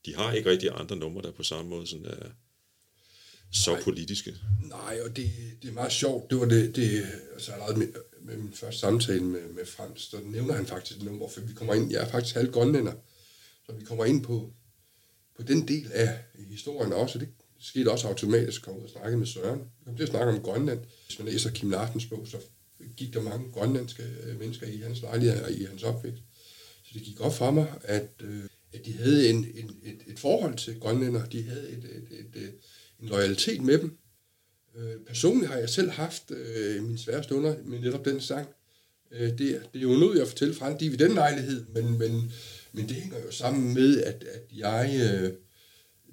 De 0.06 0.14
har 0.14 0.32
ikke 0.32 0.50
rigtig 0.50 0.70
andre 0.74 0.96
numre, 0.96 1.22
der 1.22 1.32
på 1.32 1.42
samme 1.42 1.70
måde 1.70 1.86
sådan 1.86 2.06
er 2.06 2.26
så 3.52 3.72
Nej. 3.72 3.82
politiske. 3.82 4.34
Nej, 4.62 4.98
og 5.04 5.16
det, 5.16 5.30
det 5.62 5.68
er 5.68 5.72
meget 5.72 5.92
sjovt. 5.92 6.30
Det 6.30 6.38
var 6.40 6.46
det, 6.46 6.76
det 6.76 7.06
altså 7.32 7.52
allerede 7.52 7.78
med, 7.78 7.88
med 8.20 8.36
min 8.36 8.52
første 8.52 8.80
samtale 8.80 9.24
med, 9.24 9.48
med 9.48 9.66
Frans, 9.66 10.08
der 10.08 10.20
nævner 10.24 10.54
han 10.54 10.66
faktisk 10.66 10.96
et 10.96 11.04
nummer, 11.04 11.28
for 11.28 11.40
vi 11.40 11.52
kommer 11.52 11.74
ind, 11.74 11.90
jeg 11.90 12.02
er 12.02 12.08
faktisk 12.08 12.34
halv 12.34 12.52
grønlænder, 12.52 12.92
så 13.66 13.72
vi 13.72 13.84
kommer 13.84 14.04
ind 14.04 14.22
på, 14.22 14.52
på 15.36 15.42
den 15.42 15.68
del 15.68 15.92
af 15.92 16.18
historien 16.36 16.92
også, 16.92 17.18
det 17.18 17.28
skete 17.60 17.90
også 17.90 18.08
automatisk, 18.08 18.62
komme 18.62 18.80
ud 18.80 18.84
og 18.84 18.90
snakke 18.90 19.16
med 19.16 19.26
Søren. 19.26 19.60
Vi 19.60 19.84
kom 19.84 19.96
til 19.96 20.02
at 20.02 20.08
snakke 20.08 20.32
om 20.32 20.40
Grønland. 20.40 20.80
Hvis 21.06 21.18
man 21.18 21.28
læser 21.28 21.50
Kim 21.50 21.70
Larsens 21.70 22.06
bog, 22.06 22.26
så 22.26 22.36
gik 22.96 23.14
der 23.14 23.22
mange 23.22 23.52
grønlandske 23.52 24.02
øh, 24.26 24.38
mennesker 24.38 24.66
i 24.66 24.76
hans 24.76 25.00
lejlighed 25.00 25.42
og 25.42 25.52
i 25.52 25.64
hans 25.64 25.82
opvækst. 25.82 26.22
Så 26.84 26.90
det 26.94 27.02
gik 27.02 27.20
op 27.20 27.34
for 27.34 27.50
mig, 27.50 27.72
at, 27.82 28.08
øh, 28.20 28.42
at 28.72 28.86
de 28.86 28.92
havde 28.92 29.30
en, 29.30 29.36
en, 29.36 29.70
et, 29.82 29.98
et 30.06 30.18
forhold 30.18 30.56
til 30.56 30.80
grønlænder. 30.80 31.26
De 31.26 31.42
havde 31.42 31.68
et, 31.68 31.84
et, 31.84 32.18
et, 32.18 32.42
et, 32.42 32.54
en 33.00 33.08
loyalitet 33.08 33.62
med 33.62 33.78
dem. 33.78 33.98
Øh, 34.76 34.96
personligt 35.06 35.50
har 35.50 35.58
jeg 35.58 35.68
selv 35.68 35.90
haft 35.90 36.30
øh, 36.30 36.82
min 36.82 36.98
svære 36.98 37.22
stunder 37.22 37.54
med 37.64 37.80
netop 37.80 38.04
den 38.04 38.20
sang. 38.20 38.48
Øh, 39.10 39.28
det, 39.28 39.38
det 39.38 39.58
er 39.74 39.80
jo 39.82 39.88
noget, 39.88 40.18
jeg 40.18 40.28
fortæller 40.28 40.54
fra 40.54 40.76
de 40.78 40.90
ved 40.90 40.98
den 40.98 41.14
lejlighed, 41.14 41.64
men, 41.74 41.98
men, 41.98 42.32
men 42.72 42.88
det 42.88 42.96
hænger 42.96 43.18
jo 43.26 43.30
sammen 43.30 43.74
med, 43.74 44.02
at, 44.02 44.24
at 44.24 44.42
jeg 44.56 45.00
øh, 45.02 45.32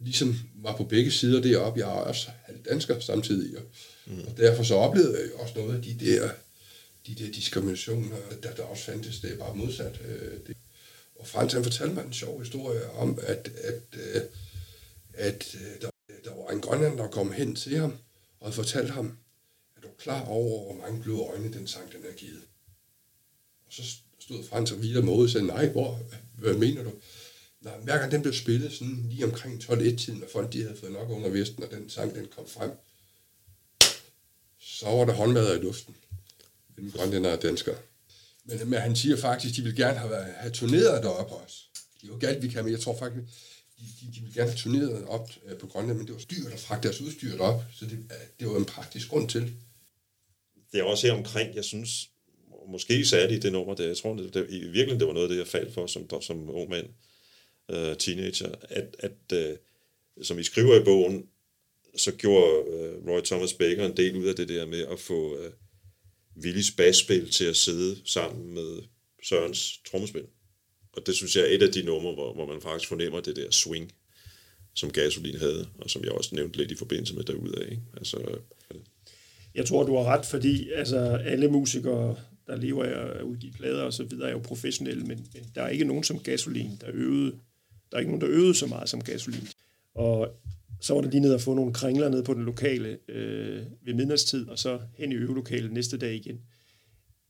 ligesom 0.04 0.36
var 0.56 0.78
på 0.78 0.84
begge 0.84 1.12
sider 1.12 1.42
deroppe. 1.42 1.80
Jeg 1.80 1.90
er 1.90 2.02
også 2.02 2.28
halv 2.44 2.58
dansker 2.70 3.00
samtidig, 3.00 3.58
og, 3.58 3.64
mm. 4.08 4.20
og 4.28 4.38
derfor 4.38 4.64
så 4.64 4.76
oplevede 4.76 5.20
jeg 5.20 5.30
jo 5.30 5.38
også 5.38 5.54
noget 5.58 5.76
af 5.76 5.82
de 5.82 6.06
der, 6.06 6.30
de 7.08 7.16
der 7.16 7.32
diskriminationer, 7.32 8.18
der, 8.44 8.56
der 8.56 8.64
også 8.64 8.84
fandtes. 8.84 9.20
Det 9.20 9.32
er 9.32 9.38
bare 9.38 9.56
modsat. 9.56 10.02
Øh, 10.06 10.40
det. 10.48 10.58
Og 11.16 11.28
Frans 11.28 11.54
han 11.54 11.64
fortalte 11.64 11.96
mig 11.96 12.06
en 12.06 12.14
sjov 12.14 12.40
historie 12.40 12.90
om, 12.90 13.20
at, 13.22 13.52
at, 13.64 13.82
øh, 13.94 14.22
at 15.14 15.56
øh, 15.56 15.82
der, 15.82 15.90
der 16.24 16.36
var 16.36 16.50
en 16.50 16.62
grønlander, 16.62 16.98
der 16.98 17.08
kom 17.08 17.32
hen 17.32 17.56
til 17.56 17.78
ham, 17.78 17.98
og 18.40 18.54
fortalte 18.54 18.92
ham, 18.92 19.18
at 19.78 19.84
du 19.84 19.88
er 19.88 19.98
klar 19.98 20.26
over, 20.26 20.64
hvor 20.64 20.82
mange 20.82 21.04
blå 21.04 21.28
øjne 21.28 21.54
den 21.54 21.68
sang, 21.68 21.92
den 21.92 22.06
er 22.10 22.14
givet. 22.14 22.42
Og 23.66 23.74
så 23.74 23.84
stod 24.20 24.44
Frans 24.44 24.72
og 24.72 24.82
videre 24.82 25.04
måde 25.04 25.26
og 25.26 25.30
sagde, 25.30 25.48
nej, 25.48 25.68
hvor, 25.70 26.00
hvad 26.38 26.54
mener 26.54 26.84
du? 26.84 26.92
Nej, 27.62 27.78
hver 27.78 27.98
gang 27.98 28.12
den 28.12 28.22
blev 28.22 28.34
spillet 28.34 28.74
sådan 28.74 29.06
lige 29.10 29.26
omkring 29.26 29.64
12-1-tiden, 29.64 30.20
når 30.20 30.28
folk 30.32 30.54
de 30.54 30.62
havde 30.64 30.78
fået 30.78 30.92
nok 30.92 31.10
under 31.10 31.30
vesten, 31.30 31.64
og 31.64 31.72
den 31.72 31.90
sang 31.90 32.16
den 32.16 32.28
kom 32.36 32.48
frem, 32.48 32.72
så 34.60 34.86
var 34.86 35.06
der 35.06 35.14
håndmad 35.14 35.58
i 35.58 35.62
luften. 35.62 35.96
Den 36.76 36.92
grønlænder 36.92 37.32
og 37.32 37.42
danskere. 37.42 37.76
Men, 38.46 38.70
men 38.70 38.80
han 38.80 38.96
siger 38.96 39.18
faktisk, 39.18 39.56
de 39.56 39.62
vil 39.62 39.76
gerne 39.76 39.98
have, 39.98 40.16
have 40.16 40.52
turneret 40.52 41.04
deroppe 41.04 41.36
også. 41.36 41.58
Det 42.02 42.04
er 42.04 42.14
jo 42.14 42.20
galt, 42.20 42.44
vi 42.44 42.48
kan, 42.48 42.64
men 42.64 42.74
jeg 42.74 42.80
tror 42.80 42.98
faktisk, 43.00 43.26
de, 43.80 43.86
de, 44.02 44.14
de 44.16 44.22
vil 44.26 44.34
gerne 44.34 44.50
have 44.50 44.58
turneret 44.58 45.06
op 45.06 45.30
øh, 45.46 45.58
på 45.58 45.68
Grønland, 45.68 45.98
men 45.98 46.08
det 46.08 46.16
var 46.16 46.22
dyrt 46.22 46.54
at 46.54 46.60
fragte 46.60 46.88
deres 46.88 47.02
udstyr 47.02 47.40
op, 47.40 47.64
så 47.74 47.86
det, 47.86 47.92
øh, 47.92 48.18
det 48.40 48.48
var 48.48 48.58
en 48.58 48.66
praktisk 48.66 49.10
grund 49.10 49.30
til. 49.30 49.54
det 50.72 50.80
er 50.80 50.84
også 50.84 51.08
her 51.08 51.14
omkring, 51.14 51.56
jeg 51.56 51.64
synes, 51.64 52.10
måske 52.68 53.06
særligt 53.06 53.44
det 53.44 53.52
nummer 53.52 53.76
der, 53.76 53.88
jeg 53.88 53.98
tror, 53.98 54.16
det, 54.16 54.34
det, 54.34 54.46
i 54.50 54.60
virkeligheden, 54.60 55.00
det 55.00 55.08
var 55.08 55.14
noget 55.14 55.26
af 55.26 55.30
det, 55.30 55.38
jeg 55.38 55.48
faldt 55.48 55.74
for 55.74 55.88
som, 55.88 56.22
som 56.22 56.50
ung 56.50 56.70
mand, 56.70 56.88
uh, 57.74 57.98
teenager, 57.98 58.56
at, 58.62 58.96
at 59.00 59.50
uh, 59.52 59.58
som 60.24 60.40
I 60.40 60.44
skriver 60.44 60.82
i 60.82 60.84
bogen, 60.84 61.26
så 61.96 62.12
gjorde 62.12 62.54
uh, 62.68 63.10
Roy 63.10 63.22
Thomas 63.22 63.54
Baker 63.54 63.86
en 63.86 63.98
del 63.98 64.16
ud 64.16 64.26
af 64.26 64.36
det 64.36 64.50
der 64.50 64.66
med 64.66 64.86
at 64.92 65.00
få 65.00 65.38
uh, 65.38 65.52
Willis 66.38 66.72
basspil 66.72 67.30
til 67.30 67.46
at 67.46 67.56
sidde 67.56 67.98
sammen 68.06 68.54
med 68.54 68.82
Sørens 69.24 69.80
trommespil. 69.92 70.26
Og 70.94 71.06
det 71.06 71.16
synes 71.16 71.36
jeg 71.36 71.44
er 71.44 71.56
et 71.56 71.64
af 71.64 71.72
de 71.72 71.84
numre, 71.84 72.14
hvor, 72.14 72.34
hvor 72.34 72.46
man 72.46 72.62
faktisk 72.62 72.90
fornemmer 72.90 73.20
det 73.20 73.36
der 73.36 73.52
swing, 73.52 73.92
som 74.74 74.92
Gasolin 74.92 75.38
havde, 75.38 75.68
og 75.80 75.90
som 75.90 76.04
jeg 76.04 76.12
også 76.12 76.36
nævnte 76.36 76.58
lidt 76.58 76.72
i 76.72 76.76
forbindelse 76.76 77.16
med 77.16 77.24
derudaf. 77.24 77.72
Ikke? 77.72 77.82
Altså, 77.98 78.40
Jeg 79.56 79.66
tror, 79.66 79.84
du 79.84 79.96
har 79.96 80.04
ret, 80.04 80.26
fordi 80.26 80.70
altså, 80.72 80.98
alle 81.26 81.48
musikere, 81.48 82.16
der 82.48 82.56
lever 82.56 82.84
af 82.84 83.18
at 83.18 83.22
udgive 83.22 83.52
plader 83.52 83.84
og 83.84 83.94
så 83.94 84.04
videre, 84.04 84.28
er 84.30 84.32
jo 84.32 84.40
professionelle, 84.40 85.04
men, 85.04 85.28
men 85.34 85.52
der 85.56 85.62
er 85.62 85.70
ikke 85.70 85.86
nogen 85.86 86.04
som 86.04 86.20
gasolin, 86.20 86.78
der 86.82 86.88
øvede. 86.94 87.32
Der 87.92 87.98
er 87.98 88.00
ikke 88.00 88.12
nogen, 88.12 88.22
der 88.22 88.30
øvede 88.30 88.56
så 88.56 88.66
meget 88.66 88.90
som 88.90 89.02
gasolin. 89.02 89.48
Og 89.96 90.38
så 90.82 90.94
var 90.94 91.02
det 91.02 91.12
lige 91.12 91.22
ned 91.22 91.34
at 91.34 91.42
få 91.42 91.54
nogle 91.54 91.74
kringler 91.74 92.10
ned 92.10 92.24
på 92.24 92.34
den 92.34 92.44
lokale 92.44 92.98
øh, 93.10 93.62
ved 93.86 93.94
midnatstid, 93.94 94.48
og 94.48 94.60
så 94.60 94.80
hen 94.98 95.12
i 95.12 95.16
øvelokalet 95.16 95.72
næste 95.72 95.98
dag 95.98 96.16
igen. 96.16 96.40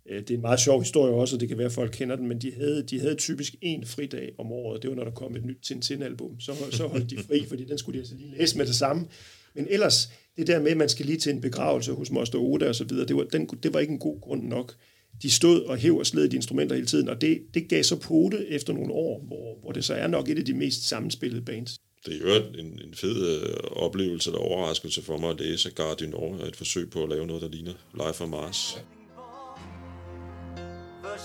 Øh, 0.10 0.20
det 0.20 0.32
er 0.32 0.36
en 0.36 0.42
meget 0.42 0.60
sjov 0.60 0.82
historie 0.82 1.14
også, 1.14 1.36
og 1.36 1.40
det 1.40 1.50
kan 1.50 1.58
være, 1.58 1.66
at 1.66 1.72
folk 1.72 1.92
kender 1.94 2.16
den, 2.16 2.28
men 2.28 2.40
de 2.40 2.54
havde, 2.54 2.84
de 2.84 3.00
havde 3.00 3.16
typisk 3.16 3.56
en 3.62 3.86
fridag 3.86 4.32
om 4.38 4.52
året. 4.52 4.82
Det 4.82 4.90
var, 4.90 4.96
når 4.96 5.04
der 5.04 5.12
kom 5.12 5.36
et 5.36 5.46
nyt 5.46 5.58
Tintin-album. 5.62 6.40
Så, 6.40 6.54
så 6.72 6.88
holdt 6.88 7.10
de 7.10 7.18
fri, 7.18 7.46
fordi 7.46 7.66
den 7.66 7.78
skulle 7.78 7.94
de 7.94 8.02
altså 8.02 8.16
lige 8.16 8.38
læse 8.38 8.58
med 8.58 8.66
det 8.66 8.76
samme. 8.76 9.08
Men 9.56 9.68
ellers, 9.70 10.12
det 10.38 10.48
der 10.48 10.60
med, 10.60 10.72
at 10.72 10.78
man 10.78 10.90
skal 10.90 11.06
lige 11.06 11.18
til 11.18 11.34
en 11.34 11.42
begravelse 11.42 11.92
hos 11.92 12.12
Moster 12.12 12.40
Oda 12.40 12.68
og 12.68 12.76
så 12.76 12.84
videre, 12.84 13.08
det 13.08 13.16
var, 13.16 13.24
den, 13.24 13.48
det 13.48 13.74
var 13.74 13.80
ikke 13.80 13.94
en 13.94 14.00
god 14.00 14.22
grund 14.22 14.44
nok. 14.44 14.76
De 15.22 15.30
stod 15.30 15.62
og 15.62 15.78
hæv 15.78 15.98
og 15.98 16.06
sled 16.06 16.30
de 16.30 16.36
instrumenter 16.36 16.76
hele 16.76 16.88
tiden, 16.88 17.10
og 17.10 17.22
det, 17.22 17.42
det 17.54 17.70
gav 17.70 17.84
så 17.84 18.00
pote 18.00 18.48
efter 18.48 18.74
nogle 18.74 18.94
år, 18.94 19.24
hvor, 19.28 19.60
hvor 19.62 19.72
det 19.72 19.86
så 19.86 19.94
er 19.94 20.08
nok 20.08 20.30
et 20.30 20.38
af 20.38 20.46
de 20.46 20.54
mest 20.54 20.88
sammenspillede 20.88 21.42
bands. 21.42 21.81
Det 22.06 22.14
er 22.16 22.20
jo 22.20 22.44
en, 22.60 22.66
en 22.66 22.96
fed 22.96 23.42
øh, 23.42 23.84
oplevelse 23.84 24.32
og 24.32 24.40
overraskelse 24.40 25.04
for 25.04 25.18
mig 25.18 25.30
at 25.30 25.40
læse 25.40 25.72
Gare 25.72 25.96
du 25.96 26.06
Nord, 26.06 26.48
et 26.48 26.56
forsøg 26.56 26.90
på 26.90 27.04
at 27.04 27.10
lave 27.10 27.28
noget, 27.28 27.42
der 27.42 27.50
ligner 27.50 27.74
Life 27.94 28.24
on 28.24 28.30
Mars. 28.30 28.78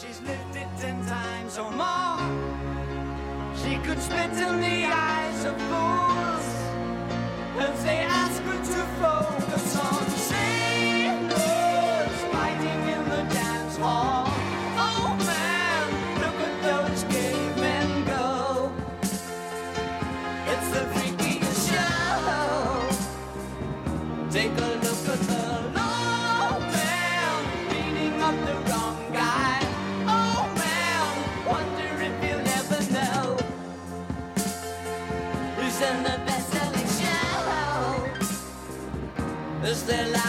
She's 0.02 0.20
lived 0.20 0.56
it 0.62 0.68
ten 0.78 0.96
times 1.14 1.58
or 1.58 1.70
more. 1.70 2.18
She 3.56 3.72
could 3.84 4.00
spit 4.08 4.32
in 4.46 4.60
the 4.66 4.78
eyes 4.84 5.44
of 5.50 5.56
fools 5.70 6.46
and 7.58 7.74
they 7.86 8.15
Is 39.76 39.82
their 39.82 40.08
life 40.08 40.25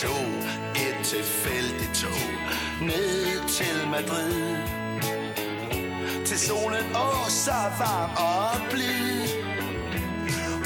så 0.00 0.06
et 0.84 0.98
tilfældigt 1.04 1.94
tog 2.02 2.22
ned 2.90 3.48
til 3.58 3.76
Madrid. 3.94 4.56
Til 6.28 6.38
solen 6.38 6.84
åh 7.04 7.26
så 7.44 7.60
varm 7.80 8.10
og 8.30 8.70
blid. 8.72 9.20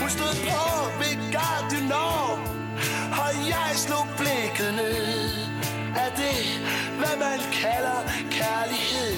Hun 0.00 0.10
stod 0.16 0.34
på 0.48 0.62
ved 1.00 1.16
Garden 1.36 1.70
du 1.72 1.80
Nord, 1.94 2.38
og 3.22 3.30
jeg 3.52 3.70
slog 3.84 4.06
blikket 4.20 4.70
ned. 4.80 5.00
Er 6.04 6.10
det, 6.22 6.40
hvad 7.00 7.14
man 7.26 7.38
kalder 7.62 8.00
kærlighed? 8.38 9.14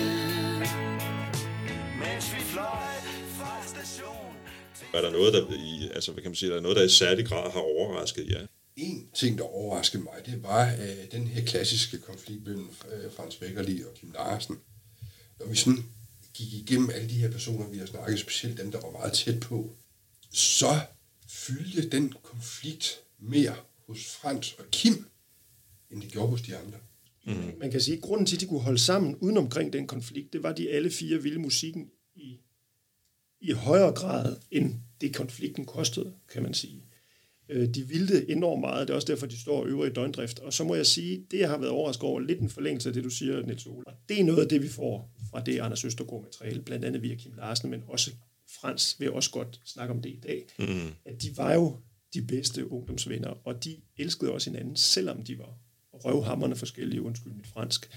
Mens 2.03 2.25
vi 2.35 2.41
fløj 2.53 2.95
fra 3.39 3.53
station 3.73 4.33
Er 4.97 5.01
der 5.01 5.11
noget, 5.11 5.35
der, 5.35 5.43
i, 5.73 5.91
altså, 5.95 6.13
hvad 6.13 6.23
kan 6.23 6.31
man 6.31 6.37
sige, 6.37 6.51
der 6.51 6.57
er 6.57 6.67
noget, 6.67 6.77
der 6.77 6.85
i 6.85 6.89
særlig 6.89 7.27
grad 7.27 7.53
har 7.53 7.61
overrasket 7.61 8.27
jer? 8.31 8.47
En 8.77 9.11
ting, 9.15 9.39
der 9.39 9.45
overraskede 9.45 10.03
mig, 10.03 10.27
det 10.27 10.43
var 10.43 10.73
øh, 10.73 11.13
den 11.13 11.27
her 11.27 11.45
klassiske 11.45 11.99
konflikt 11.99 12.47
mellem 12.47 12.69
øh, 12.93 13.13
Frans 13.13 13.37
Beckerli 13.37 13.83
og 13.83 13.95
Kim 13.95 14.13
Larsen. 14.13 14.57
Når 15.39 15.47
vi 15.47 15.57
sådan 15.57 15.85
gik 16.35 16.53
igennem 16.53 16.91
alle 16.91 17.09
de 17.09 17.15
her 17.15 17.31
personer, 17.31 17.69
vi 17.69 17.79
har 17.79 17.87
snakket, 17.87 18.19
specielt 18.19 18.59
dem, 18.59 18.71
der 18.71 18.81
var 18.81 18.91
meget 18.91 19.13
tæt 19.13 19.41
på, 19.41 19.77
så 20.33 20.81
fyldte 21.29 21.91
den 21.91 22.15
konflikt 22.23 23.01
mere 23.19 23.57
hos 23.87 24.07
Frans 24.07 24.53
og 24.53 24.65
Kim, 24.71 25.07
end 25.91 26.03
det 26.03 26.13
gjorde 26.13 26.29
hos 26.29 26.43
de 26.43 26.57
andre. 26.57 26.79
Man 27.59 27.71
kan 27.71 27.81
sige, 27.81 27.97
at 27.97 28.03
grunden 28.03 28.27
til, 28.27 28.37
at 28.37 28.41
de 28.41 28.47
kunne 28.47 28.61
holde 28.61 28.79
sammen 28.79 29.17
uden 29.17 29.37
omkring 29.37 29.73
den 29.73 29.87
konflikt, 29.87 30.33
det 30.33 30.43
var, 30.43 30.51
at 30.51 30.57
de 30.57 30.71
alle 30.71 30.91
fire 30.91 31.23
ville 31.23 31.41
musikken 31.41 31.91
i, 32.15 32.39
i 33.41 33.53
højere 33.53 33.93
grad, 33.93 34.37
end 34.51 34.75
det 35.01 35.15
konflikten 35.15 35.65
kostede, 35.65 36.15
kan 36.33 36.43
man 36.43 36.55
sige. 36.55 36.84
Øh, 37.49 37.69
De 37.69 37.89
ville 37.89 38.09
det 38.09 38.25
enormt 38.29 38.61
meget, 38.61 38.89
det 38.89 38.93
er 38.93 38.97
også 38.97 39.13
derfor, 39.13 39.27
de 39.27 39.41
står 39.41 39.61
og 39.61 39.69
øver 39.69 39.87
i 39.87 39.91
døgndrift. 39.91 40.39
Og 40.39 40.53
så 40.53 40.65
må 40.65 40.75
jeg 40.75 40.87
sige, 40.87 41.27
det 41.31 41.39
jeg 41.39 41.49
har 41.49 41.59
været 41.59 41.71
overrasket 41.71 42.05
over, 42.05 42.21
lidt 42.21 42.41
en 42.41 42.51
forlængelse 42.51 42.89
af 42.89 42.93
det, 42.93 43.05
du 43.05 43.11
siger, 43.11 43.43
Niels 43.43 43.67
Ole. 43.67 43.87
Og 43.87 43.93
det 44.09 44.21
er 44.21 44.25
noget 44.25 44.43
af 44.43 44.49
det, 44.49 44.63
vi 44.63 44.69
får 44.69 45.11
fra 45.31 45.43
det 45.43 45.59
Anders 45.61 45.85
Østergaard 45.85 46.23
materiale, 46.23 46.63
blandt 46.63 46.85
andet 46.85 47.03
via 47.03 47.15
Kim 47.15 47.33
Larsen, 47.37 47.71
men 47.71 47.83
også 47.89 48.11
Frans 48.61 48.97
vil 48.99 49.13
også 49.13 49.31
godt 49.31 49.61
snakke 49.65 49.95
om 49.95 50.03
det 50.03 50.11
i 50.11 50.21
dag. 50.23 50.47
Mm. 50.59 50.91
At 51.05 51.23
de 51.23 51.37
var 51.37 51.55
jo 51.55 51.77
de 52.15 52.23
bedste 52.23 52.73
ungdomsvenner, 52.73 53.35
og 53.45 53.65
de 53.65 53.77
elskede 53.99 54.33
også 54.33 54.51
hinanden, 54.51 54.77
selvom 54.77 55.23
de 55.23 55.39
var 55.39 55.59
røvhammerne 55.93 56.57
forskellige, 56.57 57.03
undskyld 57.03 57.33
mit 57.33 57.47
fransk. 57.47 57.91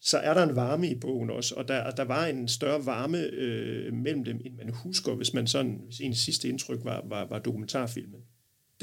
Så 0.00 0.18
er 0.18 0.34
der 0.34 0.42
en 0.42 0.56
varme 0.56 0.90
i 0.90 0.94
bogen 0.94 1.30
også, 1.30 1.54
og 1.54 1.68
der, 1.68 1.90
der 1.90 2.02
var 2.02 2.26
en 2.26 2.48
større 2.48 2.86
varme 2.86 3.18
øh, 3.18 3.92
mellem 3.92 4.24
dem, 4.24 4.40
end 4.44 4.54
man 4.56 4.68
husker, 4.74 5.14
hvis 5.14 5.34
man 5.34 5.46
sådan, 5.46 5.80
hvis 5.84 6.00
ens 6.00 6.18
sidste 6.18 6.48
indtryk 6.48 6.80
var, 6.84 7.04
var, 7.08 7.28
var 7.28 7.38
dokumentarfilmen. 7.38 8.20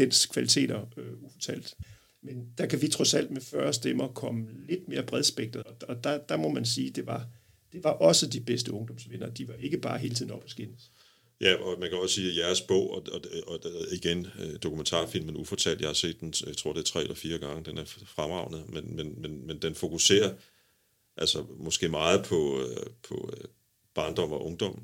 Dens 0.01 0.25
kvaliteter 0.25 0.85
øh, 0.97 1.23
ufortalt. 1.23 1.75
Men 2.21 2.53
der 2.57 2.65
kan 2.65 2.81
vi 2.81 2.87
trods 2.87 3.13
alt 3.13 3.31
med 3.31 3.41
40 3.41 3.73
stemmer 3.73 4.07
komme 4.07 4.47
lidt 4.67 4.87
mere 4.87 5.03
bredspektret, 5.03 5.65
og, 5.65 5.75
og 5.87 6.03
der, 6.03 6.17
der 6.17 6.37
må 6.37 6.49
man 6.49 6.65
sige, 6.65 6.89
det 6.89 7.05
var, 7.05 7.27
det 7.73 7.83
var 7.83 7.91
også 7.91 8.27
de 8.27 8.39
bedste 8.39 8.73
ungdomsvinder. 8.73 9.29
De 9.29 9.47
var 9.47 9.53
ikke 9.53 9.77
bare 9.77 9.97
hele 9.99 10.15
tiden 10.15 10.31
op 10.31 10.43
og 10.43 10.49
skinnes. 10.49 10.91
Ja, 11.41 11.55
og 11.55 11.79
man 11.79 11.89
kan 11.89 11.99
også 11.99 12.15
sige, 12.15 12.29
at 12.29 12.37
jeres 12.37 12.61
bog, 12.61 12.91
og, 12.91 13.03
og, 13.11 13.21
og, 13.47 13.59
og 13.63 13.71
igen 13.91 14.27
øh, 14.39 14.59
dokumentarfilmen 14.63 15.37
Ufortalt, 15.37 15.81
jeg 15.81 15.89
har 15.89 15.93
set 15.93 16.19
den, 16.19 16.33
jeg 16.47 16.57
tror 16.57 16.73
det 16.73 16.79
er 16.79 16.83
tre 16.83 17.01
eller 17.01 17.15
fire 17.15 17.37
gange, 17.37 17.63
den 17.65 17.77
er 17.77 17.85
fremragende, 17.85 18.63
men, 18.69 18.95
men, 18.95 19.21
men, 19.21 19.47
men 19.47 19.61
den 19.61 19.75
fokuserer 19.75 20.33
altså 21.17 21.45
måske 21.57 21.89
meget 21.89 22.25
på, 22.25 22.61
øh, 22.61 22.85
på 23.03 23.33
øh, 23.37 23.43
barndom 23.93 24.31
og 24.31 24.45
ungdom, 24.45 24.83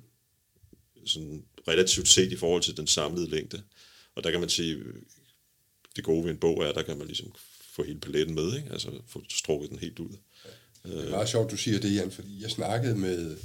sådan 1.06 1.46
relativt 1.68 2.08
set 2.08 2.32
i 2.32 2.36
forhold 2.36 2.62
til 2.62 2.78
den 2.78 2.88
samlede 2.88 3.30
længde. 3.30 3.62
Og 4.18 4.24
der 4.24 4.32
kan 4.32 4.40
man 4.40 4.50
sige, 4.50 4.78
det 5.96 6.04
gode 6.04 6.24
ved 6.24 6.32
en 6.32 6.38
bog 6.38 6.64
er, 6.64 6.72
der 6.72 6.82
kan 6.82 6.98
man 6.98 7.08
ligesom 7.08 7.34
få 7.72 7.84
hele 7.84 8.00
paletten 8.00 8.36
med, 8.36 8.56
ikke? 8.56 8.70
altså 8.72 8.92
få 9.08 9.24
strukket 9.30 9.70
den 9.70 9.80
helt 9.80 10.00
ud. 10.00 10.18
Det 10.84 11.06
er 11.06 11.10
meget 11.10 11.30
sjovt, 11.30 11.52
du 11.52 11.58
siger 11.58 11.80
det, 11.80 11.96
Jan, 11.96 12.12
fordi 12.12 12.42
jeg 12.42 12.52
snakkede 12.52 12.96
med, 12.96 13.38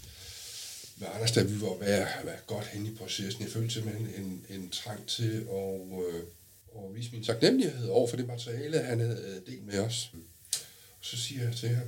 med 0.96 1.06
Anders, 1.14 1.32
da 1.32 1.42
vi 1.42 1.60
var 1.60 1.78
ved 1.78 1.86
at 1.86 2.46
godt 2.46 2.66
hen 2.66 2.86
i 2.86 2.94
processen. 2.94 3.42
Jeg 3.42 3.50
følte 3.50 3.74
simpelthen 3.74 4.06
en, 4.24 4.46
en 4.48 4.70
trang 4.70 5.06
til 5.06 5.46
at, 5.52 5.80
øh, 5.80 6.22
at 6.76 6.94
vise 6.94 7.12
min 7.12 7.24
taknemmelighed 7.24 7.88
over 7.88 8.08
for 8.08 8.16
det 8.16 8.26
materiale, 8.26 8.78
han 8.78 9.00
havde 9.00 9.42
delt 9.46 9.66
med 9.66 9.78
os. 9.78 10.10
Og 11.00 11.06
så 11.06 11.16
siger 11.16 11.44
jeg 11.44 11.56
til 11.56 11.68
ham, 11.68 11.86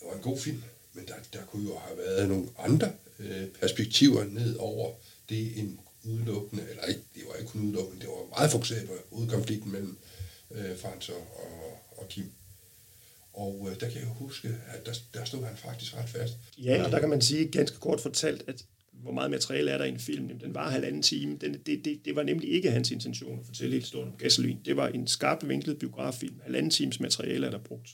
det 0.00 0.08
var 0.08 0.14
en 0.14 0.22
god 0.22 0.38
film, 0.38 0.62
men 0.92 1.06
der, 1.06 1.14
der 1.32 1.44
kunne 1.44 1.68
jo 1.68 1.78
have 1.78 1.98
været 1.98 2.28
nogle 2.28 2.48
andre 2.58 2.92
øh, 3.18 3.46
perspektiver 3.60 4.24
ned 4.24 4.56
over 4.56 4.94
det 5.28 5.58
en 5.58 5.80
udelukkende, 6.06 6.62
eller 6.70 6.84
ikke, 6.84 7.00
det 7.14 7.22
var 7.28 7.34
ikke 7.34 7.50
kun 7.50 7.62
udelukkende, 7.62 8.00
det 8.00 8.08
var 8.08 8.38
meget 8.38 8.50
fokuseret 8.50 8.86
på 8.86 8.92
hovedkonflikten 9.12 9.72
mellem 9.72 9.98
øh, 10.50 10.78
Frans 10.78 11.08
og, 11.08 11.16
og, 11.16 11.80
og 11.96 12.08
Kim. 12.08 12.30
Og 13.32 13.68
øh, 13.70 13.80
der 13.80 13.90
kan 13.90 14.00
jeg 14.00 14.08
huske, 14.08 14.48
at 14.48 14.86
der, 14.86 14.94
der 15.14 15.24
stod 15.24 15.44
han 15.44 15.56
faktisk 15.56 15.96
ret 15.96 16.08
fast. 16.08 16.34
Ja, 16.58 16.84
og 16.84 16.90
der 16.90 17.00
kan 17.00 17.08
man 17.08 17.20
sige 17.20 17.46
ganske 17.46 17.78
kort 17.78 18.00
fortalt, 18.00 18.44
at 18.46 18.64
hvor 18.92 19.12
meget 19.12 19.30
materiale 19.30 19.70
er 19.70 19.78
der 19.78 19.84
i 19.84 19.88
en 19.88 19.98
film? 19.98 20.38
Den 20.38 20.54
var 20.54 20.70
halvanden 20.70 21.02
time. 21.02 21.36
Den, 21.40 21.52
det, 21.66 21.84
det, 21.84 22.00
det 22.04 22.16
var 22.16 22.22
nemlig 22.22 22.52
ikke 22.52 22.70
hans 22.70 22.90
intention 22.90 23.38
at 23.40 23.46
fortælle 23.46 23.78
historien 23.78 24.08
om 24.08 24.18
gasolin. 24.18 24.58
Det 24.64 24.76
var 24.76 24.88
en 24.88 25.06
skarpt 25.06 25.48
vinklet 25.48 25.78
biograffilm. 25.78 26.40
Halvanden 26.42 26.70
times 26.70 27.00
materiale 27.00 27.46
er 27.46 27.50
der 27.50 27.58
brugt. 27.58 27.88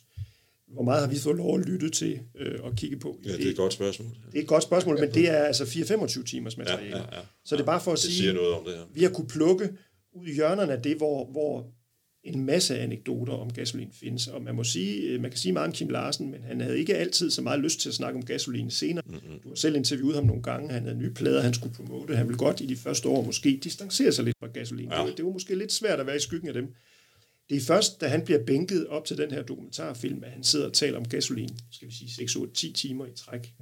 Hvor 0.72 0.82
meget 0.82 1.00
har 1.00 1.08
vi 1.10 1.18
fået 1.18 1.36
lov 1.36 1.58
at 1.60 1.66
lytte 1.66 1.90
til 1.90 2.20
øh, 2.38 2.58
og 2.62 2.72
kigge 2.76 2.96
på? 2.96 3.18
Ja, 3.24 3.32
det 3.32 3.46
er 3.46 3.50
et 3.50 3.56
godt 3.56 3.72
spørgsmål. 3.72 4.08
det 4.32 4.38
er 4.38 4.42
et 4.42 4.48
godt 4.48 4.62
spørgsmål, 4.62 5.00
men 5.00 5.14
det 5.14 5.28
er 5.30 5.36
altså 5.36 5.64
4-25 5.64 6.24
timers 6.24 6.56
materiale. 6.56 6.96
Ja, 6.96 7.02
ja, 7.02 7.16
ja. 7.16 7.20
Så 7.44 7.56
det 7.56 7.62
er 7.62 7.66
bare 7.66 7.80
for 7.80 7.92
at 7.92 7.96
Det 7.96 8.04
sige, 8.04 8.14
siger 8.16 8.32
noget 8.32 8.54
om 8.54 8.64
det 8.64 8.74
her. 8.74 8.82
vi 8.94 9.02
har 9.02 9.10
kunne 9.10 9.28
plukke 9.28 9.68
ud 10.14 10.26
i 10.26 10.34
hjørnerne 10.34 10.72
af 10.72 10.82
det, 10.82 10.96
hvor, 10.96 11.24
hvor 11.30 11.66
en 12.24 12.44
masse 12.46 12.78
anekdoter 12.78 13.32
om 13.32 13.52
gasolin 13.52 13.88
findes. 13.92 14.26
Og 14.28 14.42
man 14.42 14.54
må 14.54 14.64
sige, 14.64 15.02
øh, 15.08 15.20
man 15.20 15.30
kan 15.30 15.38
sige 15.38 15.52
meget 15.52 15.66
om 15.66 15.72
Kim 15.72 15.88
Larsen, 15.88 16.30
men 16.30 16.42
han 16.42 16.60
havde 16.60 16.78
ikke 16.78 16.96
altid 16.96 17.30
så 17.30 17.42
meget 17.42 17.60
lyst 17.60 17.80
til 17.80 17.88
at 17.88 17.94
snakke 17.94 18.16
om 18.18 18.24
gasolin 18.24 18.70
senere. 18.70 19.04
Mm-hmm. 19.06 19.40
Du 19.42 19.48
har 19.48 19.56
selv 19.56 19.76
interviewet 19.76 20.14
ham 20.14 20.24
nogle 20.26 20.42
gange. 20.42 20.70
Han 20.72 20.82
havde 20.82 20.98
nye 20.98 21.10
plader, 21.10 21.40
han 21.40 21.54
skulle 21.54 21.74
promote. 21.74 22.16
Han 22.16 22.26
ville 22.26 22.38
godt 22.38 22.60
i 22.60 22.66
de 22.66 22.76
første 22.76 23.08
år 23.08 23.22
måske 23.24 23.60
distancere 23.64 24.12
sig 24.12 24.24
lidt 24.24 24.36
fra 24.40 24.46
gasolin. 24.46 24.88
Ja. 24.88 24.96
Det, 24.96 25.04
var, 25.04 25.10
det 25.16 25.24
var 25.24 25.30
måske 25.30 25.54
lidt 25.54 25.72
svært 25.72 26.00
at 26.00 26.06
være 26.06 26.16
i 26.16 26.20
skyggen 26.20 26.48
af 26.48 26.54
dem. 26.54 26.66
Det 27.52 27.60
er 27.60 27.66
først, 27.66 28.00
da 28.00 28.08
han 28.08 28.24
bliver 28.24 28.44
bænket 28.44 28.86
op 28.86 29.04
til 29.04 29.18
den 29.18 29.30
her 29.30 29.42
dokumentarfilm, 29.42 30.24
at 30.24 30.30
han 30.30 30.44
sidder 30.44 30.66
og 30.66 30.72
taler 30.72 30.98
om 30.98 31.08
gasolin, 31.08 31.58
skal 31.72 31.88
vi 31.88 31.94
sige 31.94 32.10
6, 32.12 32.36
8, 32.36 32.54
10 32.54 32.72
timer 32.72 33.06
i 33.06 33.12
træk. 33.16 33.54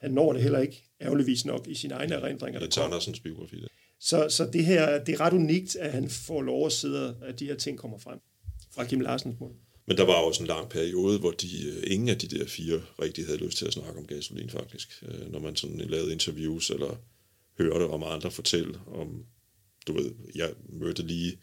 Han 0.00 0.10
når 0.10 0.32
det 0.32 0.42
heller 0.42 0.58
ikke, 0.58 0.90
ærgerligvis 1.00 1.44
nok, 1.44 1.68
i 1.68 1.74
sine 1.74 1.94
egne 1.94 2.14
erindringer. 2.14 2.60
der 2.60 2.66
Jens 2.66 2.78
Andersens 2.78 3.20
biografi. 3.20 3.56
Der. 3.60 3.66
så, 4.00 4.26
så 4.30 4.50
det 4.52 4.64
her, 4.64 5.04
det 5.04 5.14
er 5.14 5.20
ret 5.20 5.32
unikt, 5.32 5.76
at 5.76 5.92
han 5.92 6.08
får 6.08 6.42
lov 6.42 6.66
at 6.66 6.72
sidde, 6.72 7.16
at 7.22 7.40
de 7.40 7.46
her 7.46 7.54
ting 7.54 7.78
kommer 7.78 7.98
frem 7.98 8.18
fra 8.74 8.84
Kim 8.84 9.00
Larsens 9.00 9.40
mund. 9.40 9.54
Men 9.86 9.96
der 9.96 10.04
var 10.04 10.14
også 10.14 10.42
en 10.42 10.46
lang 10.46 10.68
periode, 10.68 11.18
hvor 11.18 11.30
de, 11.30 11.68
øh, 11.68 11.82
ingen 11.86 12.08
af 12.08 12.18
de 12.18 12.38
der 12.38 12.46
fire 12.46 12.82
rigtig 13.02 13.26
havde 13.26 13.38
lyst 13.38 13.58
til 13.58 13.66
at 13.66 13.72
snakke 13.72 13.98
om 13.98 14.06
gasolin, 14.06 14.50
faktisk. 14.50 15.04
Øh, 15.08 15.32
Når 15.32 15.38
man 15.38 15.56
sådan 15.56 15.78
lavede 15.78 16.12
interviews, 16.12 16.70
eller 16.70 16.96
hørte 17.58 17.82
om 17.82 18.02
andre 18.06 18.30
fortælle 18.30 18.78
om, 18.86 19.24
du 19.86 19.92
ved, 19.92 20.10
jeg 20.34 20.50
mødte 20.68 21.02
lige 21.02 21.38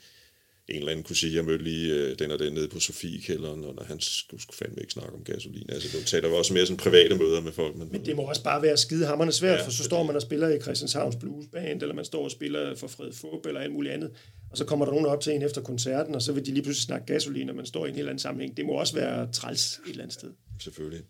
en 0.69 0.75
eller 0.75 0.91
anden 0.91 1.03
kunne 1.03 1.15
sige, 1.15 1.35
jeg 1.35 1.45
mødte 1.45 1.63
lige 1.63 1.93
øh, 1.93 2.19
den 2.19 2.31
og 2.31 2.39
den 2.39 2.53
nede 2.53 2.67
på 2.67 2.79
Sofiekælderen, 2.79 3.63
og 3.63 3.75
når 3.75 3.83
han 3.83 3.99
skulle, 3.99 4.41
skulle 4.41 4.57
fandme 4.57 4.81
ikke 4.81 4.93
snakke 4.93 5.13
om 5.13 5.23
gasolin. 5.23 5.69
Altså, 5.69 5.97
det 5.97 6.05
taler 6.07 6.29
jo 6.29 6.35
også 6.37 6.53
mere 6.53 6.65
sådan 6.65 6.77
private 6.77 7.17
møder 7.17 7.41
med 7.41 7.51
folk. 7.51 7.75
Men, 7.75 7.87
Men 7.91 8.05
det 8.05 8.15
må 8.15 8.21
også 8.21 8.43
bare 8.43 8.61
være 8.61 8.77
skide 8.77 9.05
hammerne 9.05 9.31
svært, 9.31 9.59
Ja, 9.59 9.65
for 9.65 9.71
så 9.71 9.83
står 9.83 10.03
man 10.03 10.15
og 10.15 10.21
spiller 10.21 10.49
i 10.49 10.59
Christianshavns 10.59 11.15
Blues 11.15 11.45
Band, 11.51 11.81
eller 11.81 11.95
man 11.95 12.05
står 12.05 12.23
og 12.23 12.31
spiller 12.31 12.75
for 12.75 12.87
Fred 12.87 13.13
Fup, 13.13 13.45
eller 13.45 13.61
alt 13.61 13.73
muligt 13.73 13.93
andet, 13.93 14.11
og 14.51 14.57
så 14.57 14.65
kommer 14.65 14.85
der 14.85 14.91
nogen 14.93 15.05
op 15.05 15.21
til 15.21 15.33
en 15.33 15.41
efter 15.41 15.61
koncerten, 15.61 16.15
og 16.15 16.21
så 16.21 16.31
vil 16.33 16.45
de 16.45 16.51
lige 16.51 16.63
pludselig 16.63 16.85
snakke 16.85 17.13
gasolin, 17.13 17.49
og 17.49 17.55
man 17.55 17.65
står 17.65 17.85
i 17.85 17.89
en 17.89 17.95
helt 17.95 18.07
anden 18.07 18.19
sammenhæng. 18.19 18.57
Det 18.57 18.65
må 18.65 18.71
også 18.71 18.95
være 18.95 19.31
træls 19.31 19.79
et 19.85 19.89
eller 19.89 20.03
andet 20.03 20.13
sted. 20.13 20.29
selvfølgelig. 20.63 21.01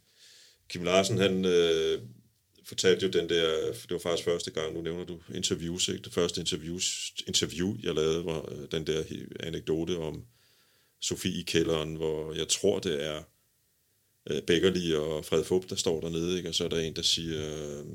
Kim 0.69 0.83
Larsen, 0.83 1.17
han 1.17 1.45
øh, 1.45 1.99
fortalte 2.65 3.05
jo 3.05 3.11
den 3.11 3.29
der, 3.29 3.71
det 3.71 3.91
var 3.91 3.97
faktisk 3.97 4.25
første 4.25 4.51
gang, 4.51 4.73
nu 4.73 4.81
nævner 4.81 5.05
du 5.05 5.19
interviews, 5.35 5.87
ikke? 5.87 6.03
Det 6.03 6.13
første 6.13 6.41
interviews, 6.41 7.13
interview, 7.27 7.75
jeg 7.83 7.93
lavede, 7.93 8.25
var 8.25 8.51
øh, 8.51 8.67
den 8.71 8.87
der 8.87 9.03
anekdote 9.39 9.97
om 9.97 10.23
Sofie 11.01 11.39
i 11.39 11.43
kælderen, 11.43 11.95
hvor 11.95 12.33
jeg 12.33 12.47
tror, 12.47 12.79
det 12.79 13.05
er 13.05 13.23
øh, 14.29 14.41
Beckerli 14.41 14.95
og 14.95 15.25
Fred 15.25 15.43
Fup, 15.43 15.69
der 15.69 15.75
står 15.75 16.01
dernede, 16.01 16.37
ikke? 16.37 16.49
og 16.49 16.55
så 16.55 16.63
er 16.63 16.69
der 16.69 16.79
en, 16.79 16.95
der 16.95 17.01
siger, 17.01 17.77
øh, 17.79 17.85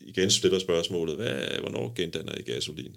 igen 0.00 0.30
stiller 0.30 0.58
spørgsmålet, 0.58 1.16
hvad, 1.16 1.58
hvornår 1.60 1.92
gendanner 1.96 2.38
I 2.38 2.42
gasolin? 2.42 2.96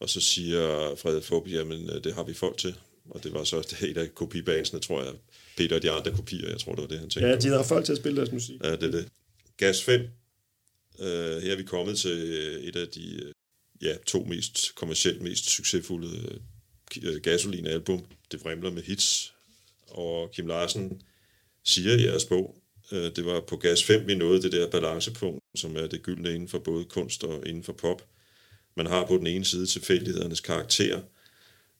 Og 0.00 0.10
så 0.10 0.20
siger 0.20 0.94
Fred 0.96 1.22
Fup, 1.22 1.48
jamen 1.48 1.90
øh, 1.90 2.04
det 2.04 2.14
har 2.14 2.24
vi 2.24 2.34
folk 2.34 2.58
til. 2.58 2.74
Og 3.10 3.24
det 3.24 3.32
var 3.32 3.44
så 3.44 3.58
et 3.90 3.96
af 3.96 4.14
kopibandsene, 4.14 4.80
tror 4.80 5.02
jeg, 5.02 5.12
Peter 5.56 5.76
og 5.76 5.82
de 5.82 5.90
andre 5.90 6.12
kopier, 6.12 6.48
jeg 6.48 6.60
tror, 6.60 6.74
det 6.74 6.82
var 6.82 6.88
det, 6.88 6.98
han 6.98 7.10
tænkte 7.10 7.28
Ja, 7.28 7.36
de 7.36 7.48
har 7.48 7.62
folk 7.62 7.84
til 7.84 7.92
at 7.92 7.98
spille 7.98 8.16
deres 8.16 8.32
musik. 8.32 8.60
Ja, 8.64 8.72
det 8.72 8.82
er 8.82 8.90
det. 8.90 9.08
Gas 9.56 9.82
5. 9.82 10.08
Øh, 10.98 11.42
her 11.42 11.52
er 11.52 11.56
vi 11.56 11.62
kommet 11.62 11.98
til 11.98 12.10
øh, 12.10 12.60
et 12.62 12.76
af 12.76 12.88
de 12.88 13.14
øh, 13.22 13.32
ja, 13.82 13.96
to 14.06 14.24
mest 14.24 14.74
kommercielt 14.74 15.22
mest 15.22 15.50
succesfulde 15.50 16.08
øh, 16.18 16.34
øh 17.02 17.20
ki- 17.24 18.10
Det 18.30 18.44
vrimler 18.44 18.70
med 18.70 18.82
hits. 18.82 19.34
Og 19.88 20.30
Kim 20.32 20.46
Larsen 20.46 21.02
siger 21.64 21.96
i 21.96 22.04
jeres 22.04 22.24
bog, 22.24 22.56
øh, 22.92 23.16
det 23.16 23.24
var 23.24 23.40
på 23.40 23.56
Gas 23.56 23.84
5, 23.84 24.06
vi 24.06 24.14
nåede 24.14 24.42
det 24.42 24.52
der 24.52 24.70
balancepunkt, 24.70 25.44
som 25.54 25.76
er 25.76 25.86
det 25.86 26.02
gyldne 26.02 26.34
inden 26.34 26.48
for 26.48 26.58
både 26.58 26.84
kunst 26.84 27.24
og 27.24 27.46
inden 27.46 27.64
for 27.64 27.72
pop. 27.72 28.02
Man 28.76 28.86
har 28.86 29.06
på 29.06 29.16
den 29.16 29.26
ene 29.26 29.44
side 29.44 29.66
tilfældighedernes 29.66 30.40
karakter, 30.40 31.02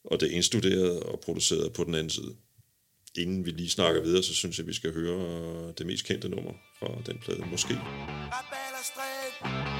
og 0.04 0.20
det 0.20 0.30
indstuderede 0.30 1.02
og 1.02 1.20
produceret 1.20 1.72
på 1.72 1.84
den 1.84 1.94
anden 1.94 2.10
side. 2.10 2.34
Inden 3.18 3.46
vi 3.46 3.50
lige 3.50 3.70
snakker 3.70 4.02
videre, 4.02 4.22
så 4.22 4.34
synes 4.34 4.58
jeg, 4.58 4.66
vi 4.66 4.72
skal 4.72 4.92
høre 4.92 5.72
det 5.78 5.86
mest 5.86 6.04
kendte 6.06 6.28
nummer 6.28 6.52
fra 6.78 7.02
den 7.06 7.18
plade, 7.18 7.44
måske. 7.50 7.74
Rabalderstræde 7.74 8.63
er 8.93 9.74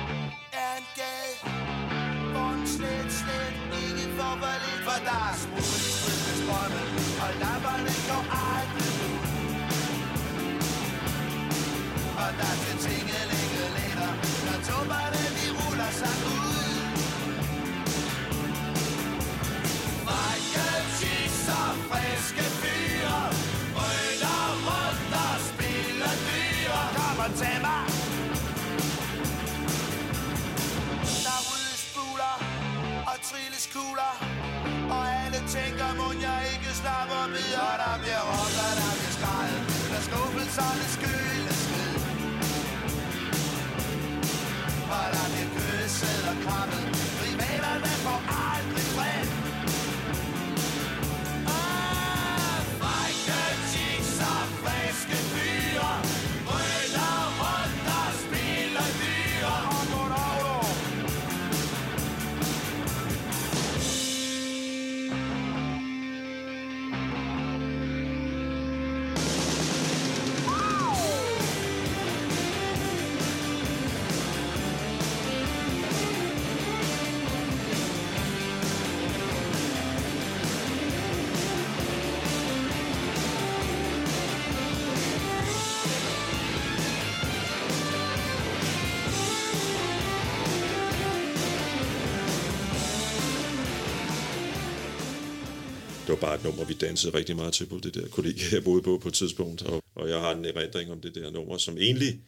var 96.15 96.21
bare 96.21 96.35
et 96.35 96.45
nummer, 96.45 96.65
vi 96.65 96.75
dansede 96.75 97.17
rigtig 97.19 97.37
meget 97.37 97.53
til 97.55 97.67
på 97.67 97.79
det 97.83 97.95
der 97.95 98.09
kollega, 98.09 98.43
jeg 98.53 98.65
boede 98.65 98.83
på 98.83 98.99
på 98.99 99.09
et 99.09 99.15
tidspunkt. 99.15 99.62
Og, 99.62 99.83
og 99.95 100.09
jeg 100.09 100.21
har 100.21 100.33
en 100.35 100.45
erindring 100.45 100.91
om 100.93 101.01
det 101.01 101.15
der 101.15 101.31
nummer, 101.31 101.59
som 101.59 101.79
egentlig... 101.79 102.21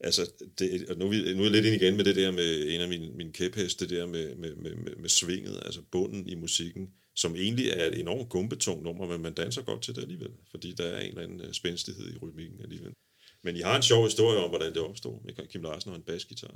Altså, 0.00 0.22
det, 0.58 0.88
og 0.90 0.98
nu, 0.98 1.08
vi, 1.08 1.34
nu 1.34 1.40
er 1.40 1.42
jeg 1.42 1.52
lidt 1.52 1.66
ind 1.66 1.82
igen 1.82 1.96
med 1.96 2.04
det 2.04 2.16
der 2.16 2.30
med 2.30 2.68
en 2.68 2.80
af 2.80 2.88
mine, 2.88 3.10
mine 3.10 3.32
kæpheste, 3.32 3.88
det 3.88 3.98
der 3.98 4.06
med, 4.06 4.34
med, 4.34 4.54
med, 4.54 4.74
med, 4.74 4.96
med 4.96 5.08
svinget, 5.08 5.62
altså 5.64 5.80
bunden 5.92 6.28
i 6.28 6.34
musikken, 6.34 6.88
som 7.14 7.36
egentlig 7.36 7.68
er 7.68 7.84
et 7.86 8.00
enormt 8.00 8.28
gumbetungt 8.28 8.82
nummer, 8.84 9.06
men 9.06 9.22
man 9.22 9.34
danser 9.34 9.62
godt 9.62 9.82
til 9.82 9.94
det 9.94 10.02
alligevel, 10.02 10.30
fordi 10.50 10.72
der 10.72 10.84
er 10.84 11.00
en 11.00 11.08
eller 11.08 11.22
anden 11.22 11.40
øh, 11.40 11.52
spændstighed 11.52 12.14
i 12.14 12.18
rytmikken 12.22 12.60
alligevel. 12.62 12.92
Men 13.44 13.56
I 13.56 13.60
har 13.60 13.76
en 13.76 13.82
sjov 13.82 14.04
historie 14.04 14.38
om, 14.38 14.48
hvordan 14.48 14.74
det 14.74 14.82
opstod 14.82 15.24
med 15.24 15.48
Kim 15.48 15.62
Larsen 15.62 15.90
og 15.90 15.96
en 15.96 16.02
basgitar. 16.02 16.54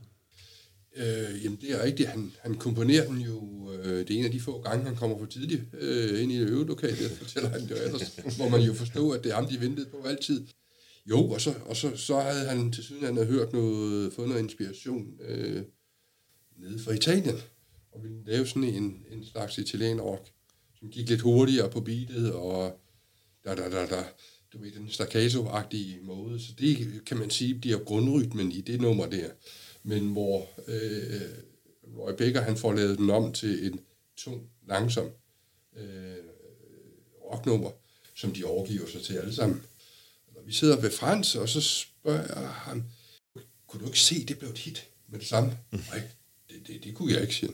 Øh, 0.97 1.44
jamen, 1.44 1.59
det 1.61 1.70
er 1.72 1.84
rigtigt. 1.84 2.09
Han, 2.09 2.32
han 2.40 2.55
komponerer 2.55 3.07
den 3.07 3.20
jo, 3.20 3.72
øh, 3.72 3.99
det 3.99 4.11
er 4.11 4.18
en 4.18 4.24
af 4.24 4.30
de 4.30 4.40
få 4.40 4.61
gange, 4.61 4.84
han 4.84 4.97
kommer 4.97 5.18
for 5.18 5.26
tidligt 5.26 5.62
øh, 5.80 6.22
ind 6.22 6.32
i 6.32 6.40
det 6.40 6.49
øvelokale, 6.49 6.97
det 6.97 7.11
fortæller 7.22 7.49
han 7.49 7.61
jo 7.61 7.74
ellers, 7.84 8.16
hvor 8.36 8.49
man 8.49 8.61
jo 8.61 8.74
forstår, 8.74 9.14
at 9.14 9.24
det 9.24 9.30
er 9.30 9.34
ham, 9.34 9.47
de 9.47 9.61
ventede 9.61 9.86
på 9.86 10.03
altid. 10.07 10.47
Jo, 11.07 11.30
og 11.30 11.40
så, 11.40 11.55
og 11.64 11.76
så, 11.76 11.97
så 11.97 12.20
havde 12.20 12.49
han 12.49 12.72
til 12.72 12.84
siden, 12.84 13.05
han 13.05 13.16
havde 13.16 13.28
hørt 13.28 13.53
noget, 13.53 14.12
fået 14.12 14.28
noget 14.28 14.42
inspiration 14.42 15.07
øh, 15.28 15.62
nede 16.59 16.78
fra 16.78 16.92
Italien, 16.92 17.36
og 17.92 18.03
ville 18.03 18.24
lave 18.26 18.47
sådan 18.47 18.64
en, 18.64 19.05
en 19.11 19.24
slags 19.24 19.59
italienrock, 19.59 20.28
som 20.78 20.88
gik 20.88 21.09
lidt 21.09 21.20
hurtigere 21.20 21.70
på 21.70 21.80
beatet, 21.80 22.32
og 22.32 22.80
da, 23.44 23.55
da, 23.55 23.70
da, 23.70 23.86
da, 23.86 24.05
du 24.53 24.59
ved, 24.59 24.70
den 24.72 24.88
staccato-agtige 24.88 26.03
måde. 26.03 26.40
Så 26.40 26.53
det 26.59 27.05
kan 27.07 27.16
man 27.16 27.30
sige 27.30 27.55
bliver 27.55 27.78
grundrytmen 27.78 28.53
i 28.53 28.61
det 28.61 28.80
nummer 28.80 29.07
der 29.07 29.28
men 29.87 30.12
hvor 30.12 30.49
øh, 30.66 31.20
Roy 31.99 32.12
Baker 32.18 32.41
han 32.41 32.57
får 32.57 32.72
lavet 32.72 32.99
den 32.99 33.11
om 33.11 33.32
til 33.32 33.66
en 33.66 33.80
tung, 34.16 34.51
langsom 34.68 35.11
øh, 35.76 36.16
rocknummer, 37.32 37.70
som 38.14 38.32
de 38.32 38.45
overgiver 38.45 38.87
sig 38.87 39.03
til 39.03 39.14
alle 39.14 39.34
sammen. 39.34 39.62
Og 40.37 40.43
vi 40.47 40.53
sidder 40.53 40.80
ved 40.80 40.91
Frans, 40.91 41.34
og 41.34 41.49
så 41.49 41.61
spørger 41.61 42.41
jeg 42.41 42.49
ham, 42.49 42.84
kunne 43.66 43.80
du 43.80 43.87
ikke 43.87 44.01
se, 44.01 44.24
det 44.24 44.39
blev 44.39 44.51
et 44.51 44.59
hit 44.59 44.89
med 45.09 45.18
det 45.18 45.28
samme? 45.28 45.59
Nej, 45.70 46.03
det, 46.49 46.66
det, 46.66 46.84
det 46.84 46.95
kunne 46.95 47.12
jeg 47.12 47.22
ikke, 47.22 47.34
sige. 47.34 47.53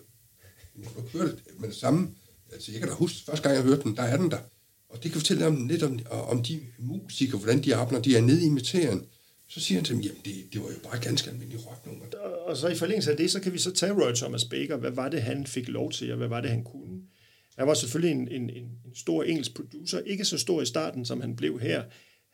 Men 0.74 0.85
kunne 0.85 1.03
du 1.03 1.07
ikke 1.07 1.18
høre 1.18 1.28
det 1.28 1.61
med 1.61 1.68
det 1.68 1.76
samme? 1.76 2.14
Altså, 2.53 2.72
jeg 2.72 2.80
kan 2.80 2.89
da 2.89 2.95
huske, 2.95 3.24
første 3.24 3.43
gang 3.43 3.57
jeg 3.57 3.64
hørte 3.64 3.83
den, 3.83 3.97
der 3.97 4.03
er 4.03 4.16
den 4.16 4.30
der. 4.30 4.41
Og 4.89 5.03
det 5.03 5.12
kan 5.12 5.20
fortælle 5.20 5.47
om, 5.47 5.68
lidt 5.68 5.83
om, 5.83 6.01
om 6.11 6.43
de 6.43 6.61
musikere, 6.78 7.39
hvordan 7.39 7.64
de 7.64 7.74
arbejder, 7.74 7.93
når 7.93 8.03
de 8.03 8.16
er 8.16 8.20
nede 8.20 8.47
i 8.47 8.49
materien. 8.49 9.07
Så 9.55 9.61
siger 9.61 9.79
han 9.79 9.85
til 9.85 9.95
dem, 9.95 10.03
jamen 10.03 10.21
det, 10.25 10.35
det 10.53 10.61
var 10.61 10.67
jo 10.69 10.75
bare 10.83 10.99
ganske 11.03 11.31
almindelig 11.31 11.67
rocknummer. 11.67 12.05
Og- 12.47 12.57
så 12.57 12.69
i 12.69 12.75
forlængelse 12.75 13.11
af 13.11 13.17
det, 13.17 13.31
så 13.31 13.41
kan 13.41 13.53
vi 13.53 13.59
så 13.59 13.73
tage 13.73 13.93
Roy 13.93 14.13
Thomas 14.15 14.45
Baker. 14.45 14.77
Hvad 14.77 14.91
var 14.91 15.09
det, 15.09 15.23
han 15.23 15.47
fik 15.47 15.69
lov 15.69 15.93
til, 15.93 16.11
og 16.13 16.17
hvad 16.19 16.29
var 16.29 16.41
det, 16.41 16.51
han 16.51 16.65
kunne? 16.65 17.01
Han 17.59 17.67
var 17.67 17.75
selvfølgelig 17.75 18.13
en, 18.21 18.29
en, 18.29 18.51
en, 18.51 18.65
en 18.65 18.95
stor 18.95 19.23
engelsk 19.23 19.55
producer. 19.55 19.99
Ikke 20.01 20.25
så 20.25 20.39
stor 20.39 20.63
i 20.63 20.67
starten, 20.67 21.05
som 21.05 21.21
han 21.21 21.37
blev 21.37 21.61
her. 21.61 21.83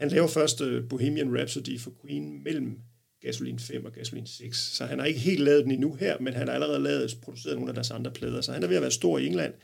Han 0.00 0.08
laver 0.08 0.26
først 0.26 0.60
øh, 0.60 0.88
Bohemian 0.88 1.36
Rhapsody 1.38 1.80
for 1.80 1.92
Queen 2.04 2.42
mellem 2.44 2.78
Gasoline 3.22 3.58
5 3.58 3.84
og 3.84 3.92
Gasoline 3.92 4.26
6. 4.28 4.58
Så 4.58 4.84
han 4.86 4.98
har 4.98 5.06
ikke 5.06 5.20
helt 5.20 5.40
lavet 5.40 5.64
den 5.64 5.72
endnu 5.72 5.94
her, 5.94 6.16
men 6.20 6.34
han 6.34 6.46
har 6.48 6.54
allerede 6.54 6.78
lavet, 6.82 7.18
produceret 7.22 7.56
nogle 7.56 7.70
af 7.70 7.74
deres 7.74 7.90
andre 7.90 8.10
plader. 8.10 8.40
Så 8.40 8.52
han 8.52 8.62
er 8.62 8.66
ved 8.66 8.76
at 8.76 8.82
være 8.82 8.90
stor 8.90 9.18
i 9.18 9.26
England. 9.26 9.54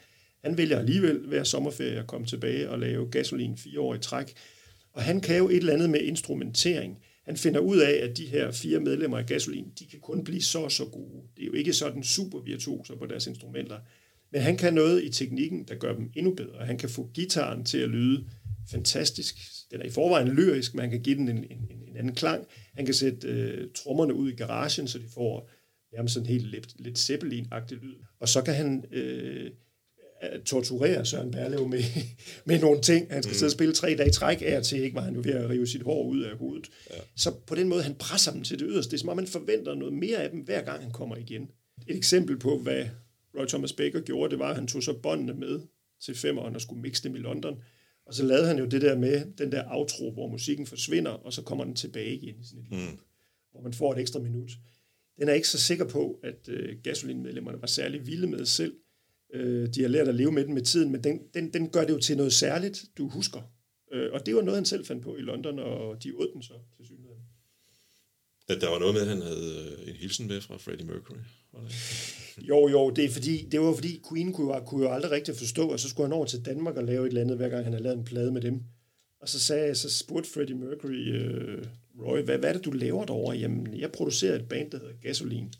Han 0.44 0.58
vælger 0.58 0.78
alligevel 0.78 1.18
hver 1.18 1.44
sommerferie 1.44 1.98
at 1.98 2.06
komme 2.06 2.26
tilbage 2.26 2.70
og 2.70 2.78
lave 2.78 3.10
Gasoline 3.10 3.56
fire 3.56 3.80
år 3.80 3.94
i 3.94 3.98
træk. 3.98 4.32
Og 4.92 5.02
han 5.02 5.20
kan 5.20 5.36
jo 5.38 5.48
et 5.48 5.56
eller 5.56 5.72
andet 5.72 5.90
med 5.90 6.00
instrumentering. 6.00 6.98
Han 7.24 7.36
finder 7.36 7.60
ud 7.60 7.78
af, 7.78 7.92
at 7.92 8.16
de 8.16 8.26
her 8.26 8.50
fire 8.50 8.80
medlemmer 8.80 9.18
af 9.18 9.26
Gasolin, 9.26 9.72
de 9.78 9.86
kan 9.86 10.00
kun 10.00 10.24
blive 10.24 10.42
så 10.42 10.58
og 10.58 10.72
så 10.72 10.84
gode. 10.84 11.22
Det 11.36 11.42
er 11.42 11.46
jo 11.46 11.52
ikke 11.52 11.72
sådan 11.72 12.02
super 12.02 12.40
virtuoser 12.40 12.96
på 12.96 13.06
deres 13.06 13.26
instrumenter. 13.26 13.78
Men 14.32 14.40
han 14.40 14.56
kan 14.56 14.74
noget 14.74 15.04
i 15.04 15.08
teknikken, 15.08 15.64
der 15.68 15.74
gør 15.74 15.94
dem 15.94 16.10
endnu 16.16 16.34
bedre. 16.34 16.66
Han 16.66 16.78
kan 16.78 16.88
få 16.88 17.10
gitaren 17.14 17.64
til 17.64 17.78
at 17.78 17.88
lyde 17.88 18.24
fantastisk. 18.70 19.36
Den 19.70 19.80
er 19.80 19.84
i 19.84 19.90
forvejen 19.90 20.28
lyrisk, 20.28 20.74
men 20.74 20.80
han 20.80 20.90
kan 20.90 21.02
give 21.02 21.16
den 21.16 21.28
en, 21.28 21.36
en, 21.36 21.70
en 21.88 21.96
anden 21.96 22.14
klang. 22.14 22.46
Han 22.74 22.84
kan 22.84 22.94
sætte 22.94 23.28
øh, 23.28 23.68
trommerne 23.74 24.14
ud 24.14 24.30
i 24.30 24.34
garagen, 24.34 24.88
så 24.88 24.98
de 24.98 25.08
får 25.14 25.50
nærmest 25.92 26.14
sådan 26.14 26.28
helt 26.28 26.46
lidt, 26.46 26.74
lidt 26.78 26.98
zeppelin-agtig 26.98 27.74
lyd. 27.74 27.94
Og 28.20 28.28
så 28.28 28.42
kan 28.42 28.54
han 28.54 28.84
øh, 28.92 29.50
torturere 30.44 31.06
Søren 31.06 31.30
Berlev 31.30 31.68
med, 31.68 31.82
med 32.46 32.60
nogle 32.60 32.80
ting. 32.80 33.06
Han 33.10 33.22
skal 33.22 33.32
mm. 33.32 33.34
sidde 33.34 33.48
og 33.48 33.52
spille 33.52 33.74
tre 33.74 33.94
dage 33.94 34.08
i 34.08 34.12
træk 34.12 34.42
af 34.46 34.62
til, 34.62 34.82
ikke 34.82 34.96
var 34.96 35.02
han 35.02 35.14
jo 35.14 35.20
ved 35.24 35.32
at 35.32 35.50
rive 35.50 35.66
sit 35.66 35.82
hår 35.82 36.08
ud 36.08 36.20
af 36.20 36.36
hovedet. 36.36 36.70
Ja. 36.90 36.96
Så 37.16 37.34
på 37.46 37.54
den 37.54 37.68
måde, 37.68 37.82
han 37.82 37.94
presser 37.94 38.32
dem 38.32 38.42
til 38.42 38.58
det 38.58 38.66
yderste. 38.70 38.90
Det 38.90 38.96
er 38.96 39.00
som 39.00 39.08
om, 39.08 39.16
man 39.16 39.26
forventer 39.26 39.74
noget 39.74 39.94
mere 39.94 40.16
af 40.16 40.30
dem, 40.30 40.40
hver 40.40 40.62
gang 40.62 40.82
han 40.82 40.92
kommer 40.92 41.16
igen. 41.16 41.42
Et 41.88 41.96
eksempel 41.96 42.38
på, 42.38 42.58
hvad 42.58 42.84
Roy 43.38 43.46
Thomas 43.46 43.72
Baker 43.72 44.00
gjorde, 44.00 44.30
det 44.30 44.38
var, 44.38 44.48
at 44.48 44.56
han 44.56 44.66
tog 44.66 44.82
så 44.82 44.92
båndene 44.92 45.34
med 45.34 45.60
til 46.04 46.14
femeren 46.14 46.54
og 46.54 46.60
skulle 46.60 46.82
mixe 46.82 47.02
dem 47.02 47.16
i 47.16 47.18
London. 47.18 47.62
Og 48.06 48.14
så 48.14 48.24
lavede 48.24 48.46
han 48.46 48.58
jo 48.58 48.64
det 48.64 48.82
der 48.82 48.98
med 48.98 49.24
den 49.38 49.52
der 49.52 49.64
outro, 49.70 50.12
hvor 50.12 50.28
musikken 50.28 50.66
forsvinder, 50.66 51.10
og 51.10 51.32
så 51.32 51.42
kommer 51.42 51.64
den 51.64 51.74
tilbage 51.74 52.14
igen 52.14 52.34
i 52.40 52.44
sådan 52.44 52.64
et 52.64 52.70
mm. 52.70 52.98
hvor 53.52 53.60
man 53.60 53.72
får 53.72 53.92
et 53.92 53.98
ekstra 54.00 54.20
minut. 54.20 54.50
Den 55.16 55.22
er 55.22 55.32
jeg 55.32 55.36
ikke 55.36 55.48
så 55.48 55.58
sikker 55.58 55.88
på, 55.88 56.20
at 56.22 56.48
øh, 56.48 56.76
gasolinmedlemmerne 56.82 57.60
var 57.60 57.66
særlig 57.66 58.06
vilde 58.06 58.26
med 58.26 58.46
selv. 58.46 58.74
Øh, 59.34 59.68
de 59.74 59.80
har 59.82 59.88
lært 59.88 60.08
at 60.08 60.14
leve 60.14 60.32
med 60.32 60.44
den 60.44 60.54
med 60.54 60.62
tiden, 60.62 60.92
men 60.92 61.04
den, 61.04 61.20
den, 61.34 61.52
den 61.52 61.68
gør 61.68 61.80
det 61.84 61.92
jo 61.92 61.98
til 61.98 62.16
noget 62.16 62.32
særligt, 62.32 62.84
du 62.98 63.08
husker. 63.08 63.40
Øh, 63.92 64.12
og 64.12 64.26
det 64.26 64.36
var 64.36 64.42
noget, 64.42 64.56
han 64.56 64.64
selv 64.64 64.86
fandt 64.86 65.02
på 65.02 65.16
i 65.16 65.20
London, 65.20 65.58
og 65.58 66.02
de 66.04 66.16
åd 66.16 66.30
den 66.34 66.42
så 66.42 66.52
til 66.76 66.86
synligheden. 66.86 67.22
Ja, 68.48 68.54
der 68.54 68.68
var 68.70 68.78
noget 68.78 68.94
med, 68.94 69.02
at 69.02 69.08
han 69.08 69.22
havde 69.22 69.74
øh, 69.82 69.88
en 69.88 69.94
hilsen 69.96 70.28
med 70.28 70.40
fra 70.40 70.56
Freddie 70.56 70.86
Mercury. 70.86 71.16
Var 71.52 71.60
det 71.60 71.70
ikke? 72.36 72.48
Jo, 72.48 72.68
jo, 72.68 72.90
det, 72.90 73.04
er 73.04 73.08
fordi, 73.08 73.48
det 73.52 73.60
var 73.60 73.74
fordi 73.74 74.00
Queen 74.10 74.32
kunne, 74.32 74.54
jo- 74.54 74.64
kunne 74.64 74.84
jo 74.84 74.92
aldrig 74.92 75.10
rigtig 75.10 75.36
forstå, 75.36 75.68
og 75.68 75.80
så 75.80 75.88
skulle 75.88 76.06
han 76.06 76.12
over 76.12 76.26
til 76.26 76.44
Danmark 76.44 76.76
og 76.76 76.84
lave 76.84 77.02
et 77.02 77.08
eller 77.08 77.20
andet, 77.20 77.36
hver 77.36 77.48
gang 77.48 77.64
han 77.64 77.72
havde 77.72 77.82
lavet 77.84 77.98
en 77.98 78.04
plade 78.04 78.32
med 78.32 78.40
dem. 78.40 78.60
Og 79.20 79.28
så 79.28 79.40
sagde 79.40 79.74
så 79.74 79.90
spurgte 79.90 80.30
Freddie 80.30 80.56
Mercury, 80.56 81.12
øh, 81.12 81.64
Roy, 82.00 82.22
hvad, 82.22 82.38
hvad 82.38 82.48
er 82.48 82.52
det, 82.52 82.64
du 82.64 82.70
laver 82.70 83.04
derovre? 83.04 83.36
Jamen, 83.36 83.76
jeg 83.80 83.92
producerer 83.92 84.34
et 84.34 84.48
band, 84.48 84.70
der 84.70 84.78
hedder 84.78 84.92
Gasoline. 85.02 85.50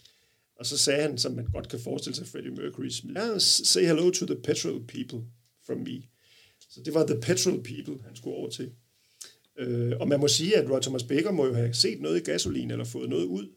Og 0.57 0.67
så 0.67 0.79
sagde 0.79 1.03
han, 1.03 1.19
som 1.19 1.33
man 1.33 1.47
godt 1.53 1.69
kan 1.69 1.81
forestille 1.81 2.17
sig, 2.17 2.27
Freddie 2.27 2.51
Mercury, 2.51 2.91
yeah, 3.17 3.41
say 3.41 3.85
hello 3.87 4.11
to 4.11 4.27
the 4.27 4.37
petrol 4.37 4.87
people 4.87 5.21
from 5.67 5.79
me. 5.79 6.03
Så 6.71 6.83
det 6.85 6.95
var 6.95 7.07
the 7.07 7.21
petrol 7.21 7.63
people, 7.63 8.05
han 8.05 8.17
skulle 8.17 8.37
over 8.37 8.51
til. 8.51 8.71
Øh, 9.59 9.93
og 10.01 10.09
man 10.09 10.21
må 10.21 10.29
sige, 10.29 10.57
at 10.57 10.71
Roy 10.71 10.81
Thomas 10.81 11.03
Baker 11.03 11.31
må 11.31 11.47
jo 11.47 11.55
have 11.55 11.75
set 11.75 12.01
noget 12.01 12.21
i 12.21 12.31
Gasoline, 12.31 12.73
eller 12.75 12.85
fået 12.85 13.09
noget 13.09 13.25
ud 13.25 13.55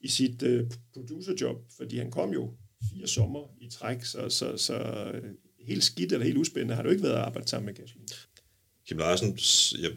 i 0.00 0.08
sit 0.08 0.42
øh, 0.42 0.70
producerjob, 0.92 1.56
fordi 1.76 1.98
han 1.98 2.10
kom 2.10 2.32
jo 2.32 2.54
fire 2.92 3.06
sommer 3.06 3.56
i 3.60 3.70
træk, 3.70 4.04
så, 4.04 4.28
så, 4.28 4.56
så 4.56 4.74
øh, 5.14 5.30
helt 5.66 5.84
skidt 5.84 6.12
eller 6.12 6.26
helt 6.26 6.38
uspændende 6.38 6.74
har 6.74 6.82
jo 6.82 6.90
ikke 6.90 7.02
været 7.02 7.14
at 7.14 7.20
arbejde 7.20 7.48
sammen 7.48 7.66
med 7.66 7.74
Gasoline. 7.74 8.08
Kim 8.86 8.98
Larsen, 8.98 9.38
jeg 9.82 9.92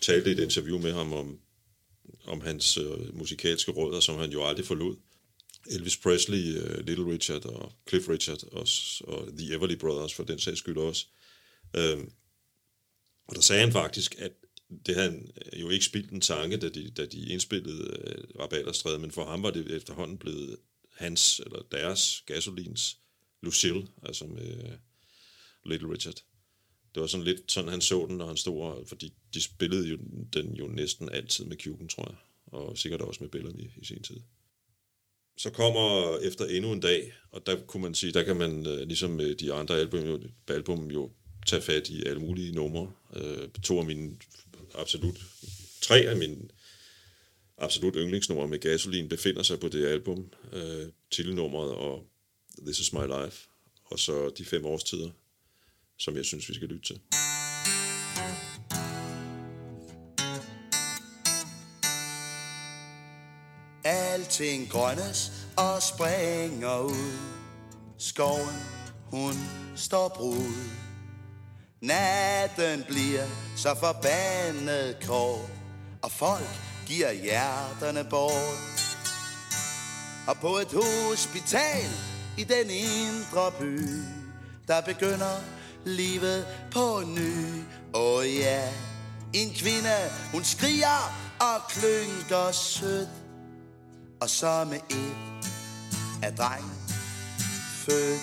talte 0.00 0.30
i 0.30 0.32
et 0.32 0.38
interview 0.38 0.78
med 0.78 0.92
ham 0.92 1.12
om, 1.12 1.38
om 2.24 2.40
hans 2.40 2.78
øh, 2.78 3.18
musikalske 3.18 3.72
rødder, 3.72 4.00
som 4.00 4.18
han 4.18 4.30
jo 4.30 4.44
aldrig 4.44 4.66
forlod. 4.66 4.96
Elvis 5.70 5.96
Presley, 5.96 6.56
uh, 6.62 6.78
Little 6.86 7.12
Richard 7.12 7.44
og 7.46 7.72
Cliff 7.88 8.08
Richard 8.08 8.42
og, 8.52 8.66
og 9.14 9.28
The 9.38 9.54
Everly 9.54 9.76
Brothers 9.76 10.14
for 10.14 10.24
den 10.24 10.38
sags 10.38 10.58
skyld 10.58 10.76
også. 10.76 11.06
Øhm, 11.76 12.12
og 13.26 13.34
der 13.36 13.40
sagde 13.42 13.60
han 13.62 13.72
faktisk, 13.72 14.14
at 14.18 14.32
det 14.86 14.94
havde 14.94 15.10
han 15.10 15.32
øh, 15.52 15.60
jo 15.60 15.70
ikke 15.70 15.84
spildt 15.84 16.10
en 16.10 16.20
tanke, 16.20 16.56
da 16.56 16.68
de, 16.68 16.90
da 16.90 17.06
de 17.06 17.26
indspillede 17.28 17.96
øh, 18.06 18.24
Rabalderstræde, 18.40 18.98
men 18.98 19.10
for 19.10 19.24
ham 19.24 19.42
var 19.42 19.50
det 19.50 19.70
efterhånden 19.70 20.18
blevet 20.18 20.56
hans, 20.92 21.40
eller 21.40 21.62
deres, 21.72 22.22
gasolins 22.26 22.98
Lucille, 23.42 23.86
altså 24.02 24.26
med 24.26 24.64
øh, 24.64 24.72
Little 25.66 25.92
Richard. 25.92 26.14
Det 26.94 27.00
var 27.00 27.06
sådan 27.06 27.24
lidt 27.24 27.52
sådan, 27.52 27.70
han 27.70 27.80
så 27.80 28.06
den, 28.08 28.16
når 28.16 28.26
han 28.26 28.36
stod, 28.36 28.62
og- 28.62 28.88
fordi 28.88 29.12
de 29.34 29.40
spillede 29.40 29.88
jo 29.88 29.98
den 30.32 30.54
jo 30.56 30.68
næsten 30.68 31.08
altid 31.08 31.44
med 31.44 31.56
Cuban, 31.56 31.88
tror 31.88 32.08
jeg, 32.08 32.16
og 32.46 32.78
sikkert 32.78 33.00
også 33.00 33.22
med 33.22 33.30
Bellamy 33.30 33.60
i, 33.60 33.70
i 33.76 33.84
sin 33.84 34.02
tid. 34.02 34.20
Så 35.36 35.50
kommer 35.50 36.18
efter 36.18 36.44
endnu 36.44 36.72
en 36.72 36.80
dag, 36.80 37.12
og 37.30 37.46
der 37.46 37.56
kunne 37.66 37.82
man 37.82 37.94
sige, 37.94 38.12
der 38.12 38.22
kan 38.22 38.36
man 38.36 38.66
øh, 38.66 38.78
ligesom 38.78 39.20
øh, 39.20 39.40
de 39.40 39.52
andre 39.52 39.78
album, 39.78 40.00
jo, 40.00 40.20
album 40.48 40.90
jo 40.90 41.10
tage 41.46 41.62
fat 41.62 41.88
i 41.88 42.06
alle 42.06 42.20
mulige 42.20 42.52
numre. 42.52 42.92
Øh, 43.16 43.48
to 43.62 43.78
af 43.78 43.84
mine 43.84 44.16
absolut, 44.74 45.20
tre 45.80 45.96
af 45.96 46.16
mine 46.16 46.48
absolut 47.58 47.94
yndlingsnumre 47.96 48.48
med 48.48 48.58
gasolin 48.58 49.08
befinder 49.08 49.42
sig 49.42 49.60
på 49.60 49.68
det 49.68 49.86
album. 49.86 50.32
Øh, 50.52 50.86
Tilnummeret 51.10 51.72
og 51.72 52.06
This 52.66 52.78
Is 52.78 52.92
My 52.92 53.06
Life, 53.06 53.48
og 53.84 53.98
så 53.98 54.32
de 54.38 54.44
fem 54.44 54.66
årstider, 54.66 55.10
som 55.98 56.16
jeg 56.16 56.24
synes, 56.24 56.48
vi 56.48 56.54
skal 56.54 56.68
lytte 56.68 56.86
til. 56.86 57.00
Alting 64.34 64.70
grønnes 64.70 65.32
og 65.56 65.82
springer 65.82 66.78
ud. 66.78 67.18
Skoven, 67.98 68.56
hun 69.10 69.34
står 69.76 70.08
brud. 70.08 70.68
Natten 71.80 72.84
bliver 72.88 73.26
så 73.56 73.74
forbandet 73.74 74.96
kort, 75.06 75.50
og 76.02 76.10
folk 76.10 76.50
giver 76.86 77.12
hjerterne 77.12 78.04
bort. 78.10 78.94
Og 80.28 80.36
på 80.36 80.56
et 80.56 80.72
hospital 80.72 81.90
i 82.38 82.44
den 82.44 82.70
indre 82.70 83.52
by, 83.60 83.80
der 84.68 84.80
begynder 84.80 85.40
livet 85.84 86.46
på 86.72 87.02
ny. 87.06 87.62
Åh 87.94 88.18
oh 88.18 88.34
ja, 88.36 88.72
en 89.32 89.54
kvinde, 89.54 89.96
hun 90.32 90.44
skriger 90.44 91.14
og 91.40 91.68
klynker 91.68 92.52
sødt. 92.52 93.23
Og 94.24 94.30
så 94.30 94.64
med 94.64 94.80
et 94.90 95.16
af 96.22 96.36
drengen 96.36 96.72
født. 97.86 98.20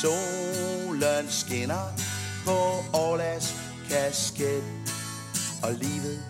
Solen 0.00 1.30
skinner 1.30 1.92
på 2.44 2.84
Orlas 2.92 3.54
kasket, 3.90 4.64
og 5.62 5.72
livet 5.72 6.24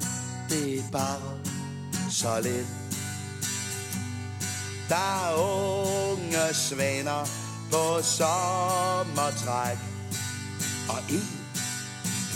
det 0.48 0.78
er 0.78 0.82
bare 0.92 1.40
så 2.10 2.40
let. 2.40 2.66
Der 4.88 5.28
er 5.28 5.34
unge 5.34 6.54
svaner 6.54 7.28
på 7.70 8.02
sommertræk, 8.02 9.78
og 10.88 10.98
en 11.10 11.40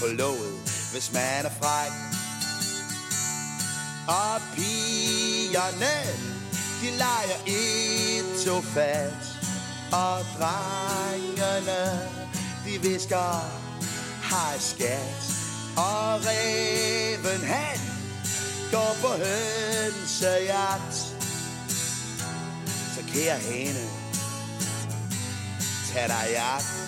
på 0.01 0.07
låget, 0.07 0.61
hvis 0.93 1.13
man 1.13 1.47
er 1.47 1.51
fræk. 1.61 2.06
Og 4.09 4.41
pigerne, 4.55 5.97
de 6.81 6.91
leger 6.99 7.39
i 7.47 8.23
to 8.45 8.61
fat. 8.61 9.37
Og 9.93 10.19
drengene, 10.39 12.11
de 12.65 12.89
visker 12.89 13.51
hej 14.31 14.59
skat 14.59 15.33
Og 15.77 16.21
reven 16.27 17.47
han 17.47 17.79
går 18.73 18.97
på 19.01 19.09
hønsejagt. 19.09 20.95
Så 22.95 23.03
kære 23.13 23.39
hane, 23.39 23.87
tag 25.93 26.09
dig 26.09 26.27
jagt. 26.33 26.55
agt. 26.55 26.87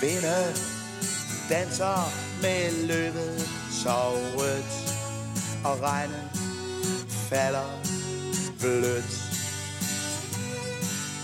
Vinde 0.00 0.54
danser 1.50 2.12
med 2.42 2.86
løbet 2.86 3.59
så 3.82 3.90
og 5.64 5.80
regnen 5.82 6.30
falder 7.28 7.70
blødt. 8.60 9.12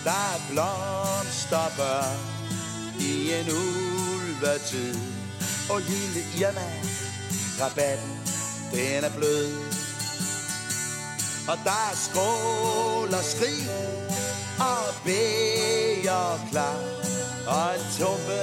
Der 0.04 0.10
er 0.10 0.38
blomsterbør 0.50 2.04
i 3.00 3.32
en 3.32 3.46
ulvetid, 3.50 4.94
og 5.70 5.80
lille 5.80 6.22
Irma, 6.38 6.68
rabatten, 7.60 8.10
den 8.72 9.04
er 9.04 9.10
blød. 9.16 9.52
Og 11.48 11.58
der 11.64 11.80
er 11.90 11.96
skrål 11.96 13.14
og 13.14 13.24
skrig 13.24 13.70
og 14.58 14.94
bæger 15.04 16.48
klar 16.50 16.78
Og 17.46 17.74
en 17.74 17.84
tumpe, 17.98 18.42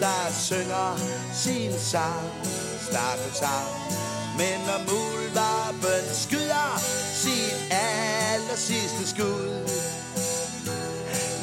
der 0.00 0.32
synger 0.32 0.96
sin 1.34 1.72
sang 1.78 2.63
Stakkeltang 2.88 3.72
Men 4.40 4.58
når 4.68 4.80
muldvarpen 4.90 6.04
skyder 6.24 6.70
sit 7.22 7.56
aller 7.70 8.58
sidste 8.68 9.02
skud 9.12 9.50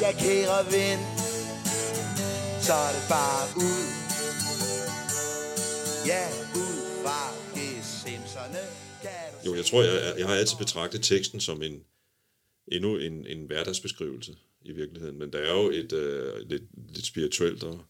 Ja, 0.02 0.12
kære 0.12 0.64
vind, 0.76 1.04
så 2.66 2.74
er 2.88 2.92
det 2.96 3.04
bare 3.16 3.44
ud. 3.56 3.84
Ja, 6.06 6.24
ud 6.62 6.76
fra 7.02 7.20
gesimserne 7.54 8.62
Jo, 9.46 9.54
jeg 9.54 9.64
tror, 9.64 9.82
jeg, 9.82 10.14
jeg 10.18 10.26
har 10.26 10.34
altid 10.34 10.56
betragtet 10.56 11.02
teksten 11.02 11.40
som 11.40 11.62
en 11.62 11.84
endnu 12.68 12.96
en, 12.96 13.26
en 13.26 13.46
hverdagsbeskrivelse 13.46 14.36
i 14.60 14.72
virkeligheden, 14.72 15.18
men 15.18 15.32
der 15.32 15.38
er 15.38 15.52
jo 15.52 15.70
et 15.70 15.92
øh, 15.92 16.48
lidt, 16.48 16.62
lidt 16.94 17.06
spirituelt 17.06 17.62
og, 17.62 17.84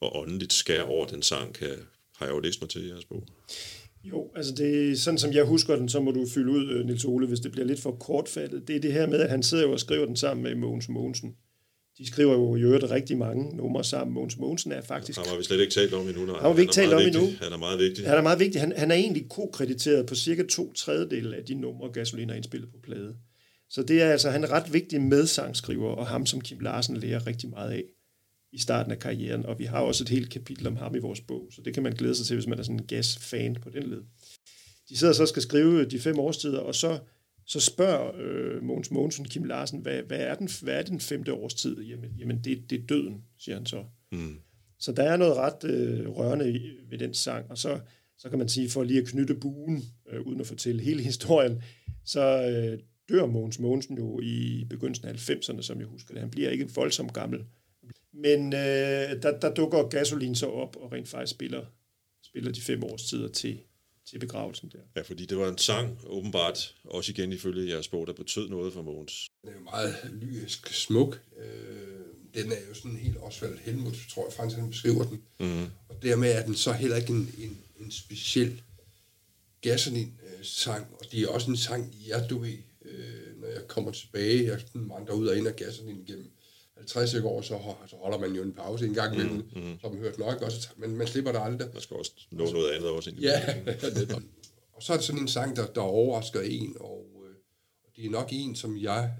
og 0.00 0.16
åndeligt 0.16 0.52
skær 0.52 0.82
over 0.82 1.06
den 1.06 1.22
sang, 1.22 1.54
kan, 1.54 1.78
har 2.16 2.26
jeg 2.26 2.34
jo 2.34 2.38
læst 2.40 2.60
mig 2.60 2.70
til 2.70 2.84
i 2.84 2.88
jeres 2.88 3.04
bog. 3.04 3.26
Jo, 4.04 4.30
altså 4.36 4.54
det 4.54 4.90
er 4.90 4.96
sådan, 4.96 5.18
som 5.18 5.32
jeg 5.32 5.44
husker 5.44 5.76
den, 5.76 5.88
så 5.88 6.00
må 6.00 6.10
du 6.10 6.26
fylde 6.34 6.50
ud, 6.50 6.70
øh, 6.70 6.86
Nils 6.86 7.04
Ole, 7.04 7.26
hvis 7.26 7.40
det 7.40 7.52
bliver 7.52 7.66
lidt 7.66 7.80
for 7.80 7.92
kortfattet. 7.92 8.68
Det 8.68 8.76
er 8.76 8.80
det 8.80 8.92
her 8.92 9.06
med, 9.06 9.20
at 9.20 9.30
han 9.30 9.42
sidder 9.42 9.64
jo 9.64 9.72
og 9.72 9.80
skriver 9.80 10.06
den 10.06 10.16
sammen 10.16 10.42
med 10.42 10.54
Mogens 10.54 10.88
Mogensen. 10.88 11.34
De 11.98 12.06
skriver 12.06 12.32
jo 12.32 12.56
i 12.56 12.60
øvrigt 12.60 12.90
rigtig 12.90 13.18
mange 13.18 13.56
numre 13.56 13.84
sammen. 13.84 14.14
Mogens 14.14 14.38
Mogensen 14.38 14.72
er 14.72 14.80
faktisk... 14.80 15.18
Ham 15.18 15.28
har 15.28 15.36
vi 15.36 15.44
slet 15.44 15.60
ikke 15.60 15.72
talt 15.72 15.94
om 15.94 16.08
endnu. 16.08 16.24
Nej. 16.26 16.40
har 16.40 16.52
vi 16.52 16.60
ikke 16.60 16.74
Han 16.76 16.84
talt 16.84 16.94
om 16.94 17.04
vigtig. 17.04 17.20
endnu. 17.20 17.36
Han 17.42 17.52
er 17.52 17.56
meget 17.56 17.78
vigtig. 17.78 18.06
Han 18.06 18.18
er 18.18 18.22
meget 18.22 18.38
vigtig. 18.40 18.60
Han, 18.60 18.72
han 18.76 18.90
er 18.90 18.94
egentlig 18.94 19.28
ko-krediteret 19.28 20.06
på 20.06 20.14
cirka 20.14 20.42
to 20.50 20.72
tredjedel 20.72 21.34
af 21.34 21.44
de 21.44 21.54
numre, 21.54 21.92
Gasolin 21.92 22.28
har 22.28 22.36
indspillet 22.36 22.70
på 22.70 22.78
plade. 22.82 23.16
Så 23.70 23.82
det 23.82 24.02
er 24.02 24.10
altså, 24.10 24.30
han 24.30 24.44
er 24.44 24.50
ret 24.52 24.72
vigtig 24.72 25.00
medsangskriver, 25.00 25.88
og 25.90 26.06
ham 26.06 26.26
som 26.26 26.40
Kim 26.40 26.60
Larsen 26.60 26.96
lærer 26.96 27.26
rigtig 27.26 27.50
meget 27.50 27.70
af 27.70 27.82
i 28.54 28.58
starten 28.58 28.92
af 28.92 28.98
karrieren. 28.98 29.46
Og 29.46 29.58
vi 29.58 29.64
har 29.64 29.80
også 29.80 30.04
et 30.04 30.08
helt 30.08 30.30
kapitel 30.30 30.66
om 30.66 30.76
ham 30.76 30.94
i 30.94 30.98
vores 30.98 31.20
bog, 31.20 31.48
så 31.50 31.62
det 31.62 31.74
kan 31.74 31.82
man 31.82 31.92
glæde 31.92 32.14
sig 32.14 32.26
til, 32.26 32.36
hvis 32.36 32.46
man 32.46 32.58
er 32.58 32.62
sådan 32.62 32.80
en 32.80 32.86
gas-fan 32.86 33.54
på 33.54 33.70
den 33.70 33.82
led. 33.82 34.02
De 34.88 34.96
sidder 34.96 35.12
så 35.12 35.22
og 35.22 35.28
skal 35.28 35.42
skrive 35.42 35.84
de 35.84 35.98
fem 35.98 36.18
årstider, 36.18 36.58
og 36.58 36.74
så, 36.74 36.98
så 37.46 37.60
spørger 37.60 38.12
øh, 38.18 38.62
Mogens 38.62 38.90
Mogensen 38.90 39.24
Kim 39.24 39.44
Larsen, 39.44 39.80
hvad, 39.80 40.02
hvad, 40.02 40.18
er 40.18 40.34
den, 40.34 40.48
hvad 40.62 40.74
er 40.74 40.82
den 40.82 41.00
femte 41.00 41.32
årstid? 41.32 41.82
Jamen, 41.82 42.10
jamen 42.18 42.40
det, 42.44 42.70
det 42.70 42.80
er 42.80 42.86
døden, 42.86 43.24
siger 43.38 43.56
han 43.56 43.66
så. 43.66 43.84
Mm. 44.12 44.38
Så 44.78 44.92
der 44.92 45.02
er 45.02 45.16
noget 45.16 45.36
ret 45.36 45.64
øh, 45.64 46.08
rørende 46.08 46.60
ved 46.90 46.98
den 46.98 47.14
sang, 47.14 47.50
og 47.50 47.58
så, 47.58 47.80
så 48.18 48.28
kan 48.28 48.38
man 48.38 48.48
sige, 48.48 48.70
for 48.70 48.84
lige 48.84 49.00
at 49.00 49.08
knytte 49.08 49.34
buen, 49.34 49.82
øh, 50.12 50.20
uden 50.20 50.40
at 50.40 50.46
fortælle 50.46 50.82
hele 50.82 51.02
historien, 51.10 51.62
så 52.04 52.48
øh, 52.48 52.78
dør 53.08 53.26
Mogens 53.26 53.58
Mogensen 53.58 53.96
jo 53.96 54.20
i 54.20 54.66
begyndelsen 54.70 55.08
af 55.08 55.30
90'erne, 55.30 55.62
som 55.62 55.78
jeg 55.78 55.86
husker 55.86 56.14
det. 56.14 56.20
Han 56.20 56.30
bliver 56.30 56.50
ikke 56.50 56.70
voldsomt 56.74 57.12
gammel. 57.12 57.44
Men 58.14 58.52
øh, 58.52 59.22
der, 59.22 59.38
der 59.40 59.54
dukker 59.54 59.88
Gasolin 59.88 60.34
så 60.34 60.46
op, 60.46 60.76
og 60.76 60.92
rent 60.92 61.08
faktisk 61.08 61.30
spiller, 61.30 61.64
spiller 62.24 62.52
de 62.52 62.60
fem 62.60 62.84
årstider 62.84 63.28
til, 63.28 63.60
til 64.10 64.18
begravelsen 64.18 64.68
der. 64.72 64.78
Ja, 64.96 65.02
fordi 65.02 65.26
det 65.26 65.38
var 65.38 65.48
en 65.48 65.58
sang, 65.58 65.98
åbenbart, 66.06 66.74
også 66.84 67.12
igen 67.12 67.32
ifølge 67.32 67.72
jeres 67.72 67.88
bog, 67.88 68.06
der 68.06 68.12
betød 68.12 68.48
noget 68.48 68.72
for 68.72 68.82
Mogens. 68.82 69.28
Den 69.42 69.50
er 69.50 69.54
jo 69.54 69.60
meget 69.60 69.94
lyrisk 70.12 70.68
smuk. 70.68 71.20
Øh, 71.38 71.44
den 72.34 72.52
er 72.52 72.56
jo 72.68 72.74
sådan 72.74 72.96
helt 72.96 73.16
Osvald 73.22 73.58
Helmut, 73.58 73.96
tror 74.10 74.26
jeg, 74.26 74.32
Frans 74.32 74.54
han 74.54 74.70
beskriver 74.70 75.04
den. 75.04 75.22
Mm. 75.40 75.64
Og 75.88 76.02
dermed 76.02 76.32
er 76.32 76.44
den 76.44 76.54
så 76.54 76.72
heller 76.72 76.96
ikke 76.96 77.12
en, 77.12 77.34
en, 77.38 77.58
en 77.80 77.90
speciel 77.90 78.62
Gasolin-sang. 79.60 80.86
Og 81.00 81.12
det 81.12 81.22
er 81.22 81.28
også 81.28 81.50
en 81.50 81.56
sang, 81.56 81.94
jeg, 82.08 82.26
du 82.30 82.38
ved, 82.38 82.58
øh, 82.84 83.40
når 83.40 83.48
jeg 83.48 83.68
kommer 83.68 83.90
tilbage, 83.90 84.46
jeg 84.46 84.60
vandrer 84.74 85.14
ud 85.14 85.26
og 85.26 85.36
ind 85.36 85.46
af 85.46 85.56
Gasolin 85.56 86.00
igennem 86.00 86.30
50 86.76 87.14
år, 87.14 87.42
så, 87.42 87.58
så 87.86 87.96
holder 87.96 88.18
man 88.18 88.32
jo 88.32 88.42
en 88.42 88.52
pause 88.52 88.84
en 88.86 88.94
gang 88.94 89.14
imellem, 89.14 89.48
mm, 89.54 89.62
mm. 89.62 89.78
så 89.80 89.88
man 89.88 89.98
hørt 89.98 90.18
nok, 90.18 90.42
også, 90.42 90.68
men 90.76 90.96
man 90.96 91.06
slipper 91.06 91.32
det 91.32 91.40
aldrig. 91.44 91.68
Man 91.72 91.82
skal 91.82 91.96
også 91.96 92.12
nå 92.30 92.50
noget 92.52 92.70
andet 92.70 92.90
også 92.90 93.12
Ja, 93.20 93.54
og 94.76 94.82
så 94.82 94.92
er 94.92 94.96
det 94.96 95.06
sådan 95.06 95.20
en 95.20 95.28
sang, 95.28 95.56
der, 95.56 95.66
der 95.66 95.80
overrasker 95.80 96.40
en, 96.40 96.76
og, 96.80 97.06
øh, 97.24 97.34
og 97.84 97.90
det 97.96 98.06
er 98.06 98.10
nok 98.10 98.28
en, 98.32 98.56
som 98.56 98.78
jeg 98.78 99.12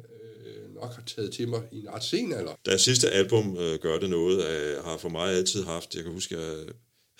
øh, 0.44 0.74
nok 0.74 0.94
har 0.94 1.02
taget 1.06 1.32
til 1.32 1.48
mig 1.48 1.62
i 1.72 1.78
en 1.78 1.88
ret 1.88 2.04
sen 2.04 2.32
alder. 2.32 2.54
Deres 2.66 2.82
sidste 2.82 3.10
album 3.10 3.56
øh, 3.58 3.78
gør 3.78 3.98
det 3.98 4.10
noget, 4.10 4.46
øh, 4.46 4.84
har 4.84 4.96
for 4.96 5.08
mig 5.08 5.32
altid 5.32 5.64
haft, 5.64 5.94
jeg 5.94 6.02
kan 6.02 6.12
huske, 6.12 6.40
jeg, 6.40 6.66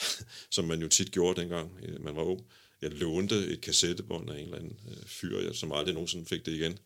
som 0.51 0.65
man 0.65 0.81
jo 0.81 0.89
tit 0.89 1.11
gjorde 1.11 1.41
dengang, 1.41 1.71
øh, 1.83 2.05
man 2.05 2.17
var 2.17 2.23
ung, 2.23 2.41
jeg 2.83 2.91
lånte 2.91 3.35
et 3.35 3.61
kassettebånd 3.61 4.31
af 4.31 4.35
en 4.35 4.45
eller 4.45 4.57
anden 4.59 4.79
øh, 4.89 5.07
fyr, 5.07 5.41
jeg, 5.41 5.55
som 5.55 5.73
aldrig 5.73 5.95
nogensinde 5.95 6.27
fik 6.27 6.47
det 6.47 6.53
igen. 6.53 6.79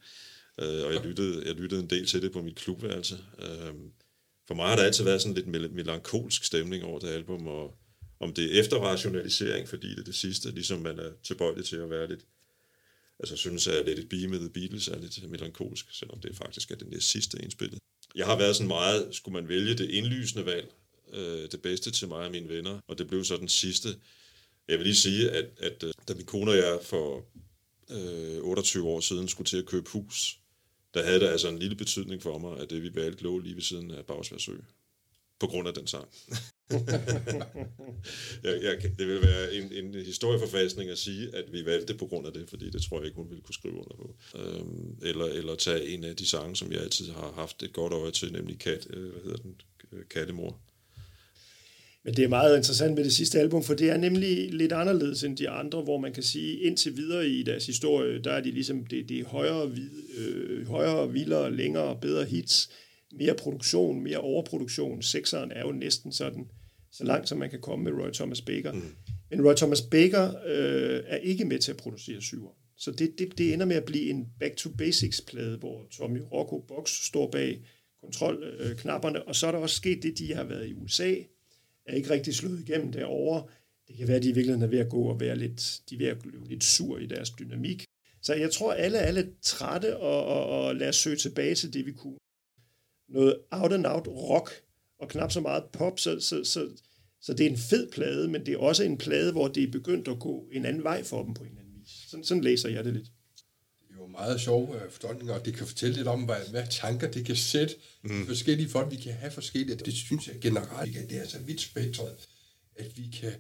Øh, 0.59 0.86
og 0.86 0.94
jeg 0.94 1.04
lyttede, 1.04 1.42
jeg 1.46 1.54
lyttede 1.54 1.80
en 1.80 1.90
del 1.90 2.06
til 2.06 2.22
det 2.22 2.32
på 2.32 2.42
mit 2.42 2.56
klubværelse. 2.56 3.18
Øh, 3.38 3.74
for 4.46 4.54
mig 4.54 4.68
har 4.68 4.76
der 4.76 4.82
altid 4.82 5.04
været 5.04 5.22
sådan 5.22 5.34
lidt 5.34 5.46
mel- 5.46 5.70
melankolsk 5.70 6.44
stemning 6.44 6.84
over 6.84 6.98
det 6.98 7.09
album, 7.09 7.46
og 7.46 7.74
om 8.20 8.34
det 8.34 8.44
er 8.56 8.61
efterrationalisering, 8.61 9.68
fordi 9.68 9.90
det 9.90 9.98
er 9.98 10.04
det 10.04 10.14
sidste, 10.14 10.50
ligesom 10.50 10.80
man 10.80 10.98
er 10.98 11.11
tilbøjelig 11.22 11.64
til 11.64 11.76
at 11.76 11.90
være 11.90 12.09
lidt, 12.09 12.20
altså 13.20 13.36
synes 13.36 13.66
at 13.66 13.86
lidt 13.86 13.98
et 13.98 14.09
Be 14.09 14.28
med 14.28 14.38
the 14.38 14.50
Beatles 14.50 14.88
er 14.88 14.98
lidt 14.98 15.30
melankolsk, 15.30 15.86
selvom 15.92 16.20
det 16.20 16.36
faktisk 16.36 16.70
er 16.70 16.74
det 16.76 16.88
næst 16.88 17.11
sidste 17.11 17.42
indspillet. 17.42 17.78
Jeg 18.14 18.26
har 18.26 18.38
været 18.38 18.56
sådan 18.56 18.68
meget, 18.68 19.09
skulle 19.14 19.40
man 19.40 19.48
vælge 19.48 19.74
det 19.74 19.90
indlysende 19.90 20.46
valg, 20.46 20.72
øh, 21.12 21.50
det 21.52 21.62
bedste 21.62 21.90
til 21.90 22.09
mig 22.09 22.24
og 22.24 22.30
mine 22.30 22.48
venner, 22.48 22.80
og 22.88 22.98
det 22.98 23.09
blev 23.09 23.24
så 23.24 23.36
den 23.36 23.48
sidste. 23.48 23.88
Jeg 24.68 24.78
vil 24.78 24.86
lige 24.86 24.96
sige, 24.96 25.30
at, 25.30 25.46
at 25.59 25.82
øh, 25.82 25.92
da 26.09 26.14
min 26.14 26.26
kone 26.26 26.50
og 26.50 26.56
jeg 26.56 26.78
for 26.82 27.24
øh, 27.90 28.38
28 28.42 28.88
år 28.88 29.00
siden 29.00 29.28
skulle 29.28 29.46
til 29.46 29.56
at 29.56 29.66
købe 29.66 29.90
hus, 29.90 30.38
der 30.95 31.03
havde 31.03 31.20
det 31.20 31.28
altså 31.28 31.49
en 31.49 31.59
lille 31.59 31.76
betydning 31.76 32.22
for 32.22 32.39
mig, 32.39 32.59
at 32.59 32.70
det 32.70 32.82
vi 32.82 32.95
valgte 32.95 33.22
lå 33.22 33.39
lige 33.39 33.55
ved 33.55 33.62
siden 33.62 33.91
af 33.91 34.07
Bagsværsø. 34.07 34.53
På 35.41 35.47
grund 35.47 35.68
af 35.68 35.74
den 35.74 35.86
sang. 35.86 36.09
jeg, 38.45 38.62
jeg, 38.62 38.82
det 38.99 39.09
vil 39.09 39.22
være 39.22 39.55
en, 39.55 39.72
en 39.72 39.95
historieforfalskning 39.95 40.91
at 40.91 40.99
sige, 40.99 41.36
at 41.36 41.53
vi 41.53 41.64
valgte 41.64 41.93
det 41.93 41.99
på 41.99 42.07
grund 42.07 42.26
af 42.26 42.32
det, 42.32 42.51
fordi 42.51 42.70
det 42.70 42.82
tror 42.82 42.99
jeg 42.99 43.07
ikke, 43.07 43.16
hun 43.16 43.30
ville 43.30 43.43
kunne 43.43 43.55
skrive 43.55 43.74
under 43.74 43.97
på. 43.97 44.16
Øhm, 44.34 44.99
eller, 45.03 45.24
eller 45.24 45.55
tage 45.55 45.89
en 45.89 46.05
af 46.05 46.16
de 46.16 46.26
sange, 46.26 46.57
som 46.57 46.72
jeg 46.72 46.80
altid 46.80 47.11
har 47.11 47.32
haft 47.32 47.62
et 47.62 47.72
godt 47.72 47.93
øje 47.93 48.11
til, 48.11 48.32
nemlig 48.32 48.59
Kat, 48.59 48.86
øh, 48.91 49.12
hvad 49.12 49.22
hedder 49.22 49.36
den? 49.36 49.61
Øh, 49.93 50.05
Kattemor. 50.11 50.61
Men 52.09 52.16
det 52.16 52.24
er 52.24 52.28
meget 52.28 52.56
interessant 52.56 52.94
med 52.94 53.04
det 53.04 53.12
sidste 53.12 53.40
album, 53.40 53.62
for 53.62 53.74
det 53.74 53.90
er 53.90 53.96
nemlig 53.96 54.52
lidt 54.52 54.72
anderledes 54.72 55.24
end 55.24 55.36
de 55.36 55.48
andre, 55.48 55.82
hvor 55.82 55.98
man 55.98 56.12
kan 56.12 56.22
sige, 56.22 56.61
indtil 56.61 56.96
videre 56.96 57.28
i 57.28 57.42
deres 57.42 57.66
historie, 57.66 58.22
der 58.22 58.32
er 58.32 58.40
de 58.40 58.50
ligesom, 58.50 58.86
det, 58.86 59.09
det 59.09 59.20
er 59.20 59.24
højere, 59.24 59.70
vid, 59.70 59.90
øh, 60.18 60.68
højere, 60.68 61.12
vildere, 61.12 61.56
længere, 61.56 61.98
bedre 62.00 62.24
hits, 62.24 62.70
mere 63.12 63.34
produktion, 63.34 64.02
mere 64.02 64.18
overproduktion. 64.18 65.02
Sekseren 65.02 65.52
er 65.52 65.61
jo 65.61 65.72
næsten 65.72 66.12
sådan, 66.12 66.46
så 66.92 67.04
langt 67.04 67.28
som 67.28 67.38
man 67.38 67.50
kan 67.50 67.61
komme 67.61 67.84
med 67.84 67.92
Roy 67.92 68.11
Thomas 68.11 68.40
Baker. 68.40 68.72
Mm. 68.72 68.82
Men 69.30 69.46
Roy 69.46 69.54
Thomas 69.54 69.82
Baker 69.82 70.28
øh, 70.46 71.00
er 71.06 71.16
ikke 71.16 71.44
med 71.44 71.59
til 71.59 71.70
at 71.70 71.76
producere 71.76 72.20
syver. 72.20 72.50
Så 72.78 72.90
det, 72.90 73.18
det, 73.18 73.38
det 73.38 73.52
ender 73.52 73.66
med 73.66 73.76
at 73.76 73.84
blive 73.84 74.11
en 74.11 74.26
back 74.40 74.56
to 74.56 74.70
basics 74.78 75.20
plade, 75.20 75.56
hvor 75.56 75.86
Tommy 75.90 76.20
Rocco 76.32 76.64
Box 76.68 76.90
står 76.90 77.30
bag 77.30 77.61
kontrolknapperne, 78.00 79.18
øh, 79.18 79.24
og 79.26 79.36
så 79.36 79.46
er 79.46 79.52
der 79.52 79.59
også 79.59 79.76
sket 79.76 80.02
det, 80.02 80.18
de 80.18 80.34
har 80.34 80.44
været 80.44 80.68
i 80.68 80.74
USA, 80.74 81.14
er 81.89 81.95
ikke 81.95 82.11
rigtig 82.11 82.34
slået 82.34 82.61
igennem 82.61 82.93
derovre. 82.93 83.47
Det 83.89 83.97
kan 83.97 84.09
være, 84.09 84.16
at 84.16 84.22
de 84.22 84.28
i 84.28 84.32
virkeligheden 84.32 84.62
er 84.62 84.66
ved 84.66 84.78
at 84.78 84.89
gå 84.89 85.03
og 85.03 85.20
være 85.20 85.36
lidt, 85.36 85.80
de 85.91 85.95
er 85.95 85.99
ved 85.99 86.07
at 86.07 86.18
blive 86.18 86.49
lidt 86.49 86.64
sur 86.64 86.99
i 86.99 87.07
deres 87.07 87.30
dynamik. 87.30 87.84
Så 88.22 88.34
jeg 88.34 88.51
tror, 88.51 88.72
alle 88.72 88.99
er 88.99 89.11
lidt 89.11 89.43
trætte, 89.43 89.97
og, 89.97 90.24
og, 90.24 90.66
og 90.66 90.76
lad 90.76 90.89
os 90.89 90.97
søge 90.97 91.16
tilbage 91.16 91.55
til 91.55 91.72
det, 91.72 91.86
vi 91.86 91.93
kunne. 91.93 92.18
Noget 93.09 93.36
out 93.51 93.72
and 93.72 93.86
out 93.86 94.09
rock, 94.09 94.51
og 94.99 95.09
knap 95.09 95.32
så 95.32 95.41
meget 95.41 95.64
pop, 95.64 95.99
så, 95.99 96.20
så, 96.20 96.45
så, 96.45 96.68
så 97.20 97.34
det 97.34 97.47
er 97.47 97.51
en 97.51 97.57
fed 97.57 97.91
plade, 97.91 98.28
men 98.28 98.47
det 98.47 98.55
er 98.55 98.59
også 98.59 98.84
en 98.84 98.99
plade, 98.99 99.32
hvor 99.32 99.49
det 99.49 99.62
er 99.62 99.70
begyndt 99.70 100.09
at 100.09 100.18
gå 100.18 100.49
en 100.53 100.64
anden 100.64 100.82
vej 100.82 101.03
for 101.03 101.22
dem 101.22 101.34
på 101.34 101.43
en 101.43 101.49
eller 101.49 101.61
anden 101.61 101.74
vis. 101.80 101.91
Sådan, 102.11 102.24
sådan 102.24 102.45
læser 102.45 102.68
jeg 102.68 102.84
det 102.84 102.93
lidt. 102.93 103.12
Meget 104.18 104.40
sjove 104.40 104.82
øh, 104.82 104.90
fortolkninger, 104.90 105.34
og 105.34 105.44
det 105.44 105.54
kan 105.54 105.66
fortælle 105.66 105.96
lidt 105.96 106.08
om, 106.08 106.22
hvad, 106.24 106.50
hvad 106.50 106.66
tanker 106.70 107.10
det 107.10 107.26
kan 107.26 107.36
sætte. 107.36 107.74
Mm. 108.02 108.26
Forskellige 108.26 108.68
folk, 108.68 108.90
vi 108.90 108.96
kan 108.96 109.12
have 109.12 109.32
forskellige. 109.32 109.76
Det 109.76 109.94
synes 109.94 110.28
jeg 110.28 110.36
generelt, 110.40 110.96
at 110.96 111.10
det 111.10 111.18
er 111.18 111.28
så 111.28 111.38
vidt 111.38 111.60
spektret, 111.60 112.16
at 112.76 112.96
vi 112.96 113.10
kan 113.20 113.32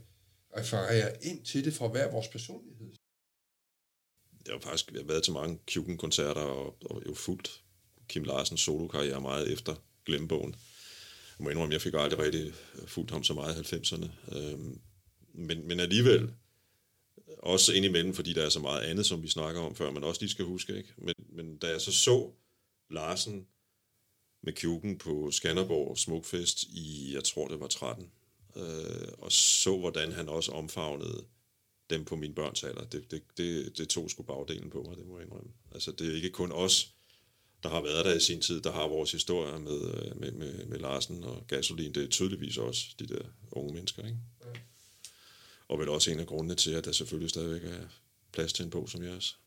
referere 0.58 1.24
ind 1.24 1.44
til 1.44 1.64
det 1.64 1.74
fra 1.74 1.88
hver 1.88 2.12
vores 2.12 2.28
personlighed. 2.28 2.90
Jeg 4.46 4.54
har 4.54 4.60
faktisk 4.60 4.90
jeg 4.92 5.00
har 5.00 5.06
været 5.06 5.22
til 5.22 5.32
mange 5.32 5.58
Kjuken-koncerter 5.66 6.40
og, 6.40 6.76
og 6.90 7.02
jo 7.06 7.14
fuldt 7.14 7.62
Kim 8.08 8.24
Larsens 8.24 8.60
solokarriere 8.60 9.20
meget 9.20 9.52
efter 9.52 9.74
Glemmebogen. 10.06 10.54
Jeg 11.38 11.44
må 11.44 11.50
indrømme, 11.50 11.72
jeg 11.72 11.82
fik 11.82 11.94
aldrig 11.96 12.18
rigtig 12.18 12.52
fulgt 12.86 13.10
ham 13.10 13.24
så 13.24 13.34
meget 13.34 13.72
i 13.72 13.76
90'erne. 13.76 14.36
Øhm, 14.36 14.80
men, 15.34 15.68
men 15.68 15.80
alligevel, 15.80 16.30
også 17.38 17.72
indimellem, 17.72 18.14
fordi 18.14 18.32
der 18.32 18.42
er 18.42 18.48
så 18.48 18.60
meget 18.60 18.82
andet, 18.82 19.06
som 19.06 19.22
vi 19.22 19.28
snakker 19.28 19.60
om 19.60 19.74
før, 19.74 19.90
man 19.90 20.04
også 20.04 20.20
lige 20.20 20.30
skal 20.30 20.44
huske. 20.44 20.76
Ikke? 20.76 20.94
Men, 20.98 21.14
men 21.28 21.58
da 21.58 21.66
jeg 21.68 21.80
så 21.80 21.92
så 21.92 22.30
Larsen 22.90 23.46
med 24.42 24.52
Kjuken 24.52 24.98
på 24.98 25.30
Skanderborg 25.30 25.98
Smukfest 25.98 26.62
i, 26.62 27.14
jeg 27.14 27.24
tror 27.24 27.48
det 27.48 27.60
var 27.60 27.66
13, 27.66 28.10
øh, 28.56 28.62
og 29.18 29.32
så 29.32 29.78
hvordan 29.78 30.12
han 30.12 30.28
også 30.28 30.52
omfavnede 30.52 31.24
dem 31.90 32.04
på 32.04 32.16
min 32.16 32.34
børns 32.34 32.64
alder, 32.64 32.84
det, 32.84 33.10
det, 33.10 33.22
det, 33.36 33.78
det 33.78 33.88
tog 33.88 34.10
sgu 34.10 34.22
bagdelen 34.22 34.70
på 34.70 34.82
mig, 34.82 34.96
det 34.96 35.06
må 35.06 35.18
jeg 35.18 35.26
indrømme. 35.26 35.50
Altså 35.72 35.92
det 35.92 36.10
er 36.10 36.14
ikke 36.14 36.30
kun 36.30 36.52
os, 36.52 36.94
der 37.62 37.68
har 37.68 37.82
været 37.82 38.04
der 38.04 38.14
i 38.14 38.20
sin 38.20 38.40
tid, 38.40 38.60
der 38.60 38.72
har 38.72 38.88
vores 38.88 39.12
historie 39.12 39.58
med, 39.58 39.80
øh, 39.94 40.20
med, 40.20 40.32
med, 40.32 40.66
med 40.66 40.78
Larsen 40.78 41.24
og 41.24 41.44
Gasolin, 41.46 41.94
det 41.94 42.02
er 42.02 42.08
tydeligvis 42.08 42.56
også 42.56 42.82
de 42.98 43.06
der 43.06 43.22
unge 43.52 43.74
mennesker, 43.74 44.04
ikke? 44.04 44.18
Og 45.68 45.78
vel 45.78 45.88
også 45.88 46.10
en 46.10 46.20
af 46.20 46.26
grundene 46.26 46.54
til, 46.54 46.70
at 46.70 46.84
der 46.84 46.92
selvfølgelig 46.92 47.30
stadigvæk 47.30 47.64
er 47.64 47.86
plads 48.32 48.52
til 48.52 48.64
en 48.64 48.70
bog 48.70 48.88
som 48.88 49.04
jeres. 49.04 49.38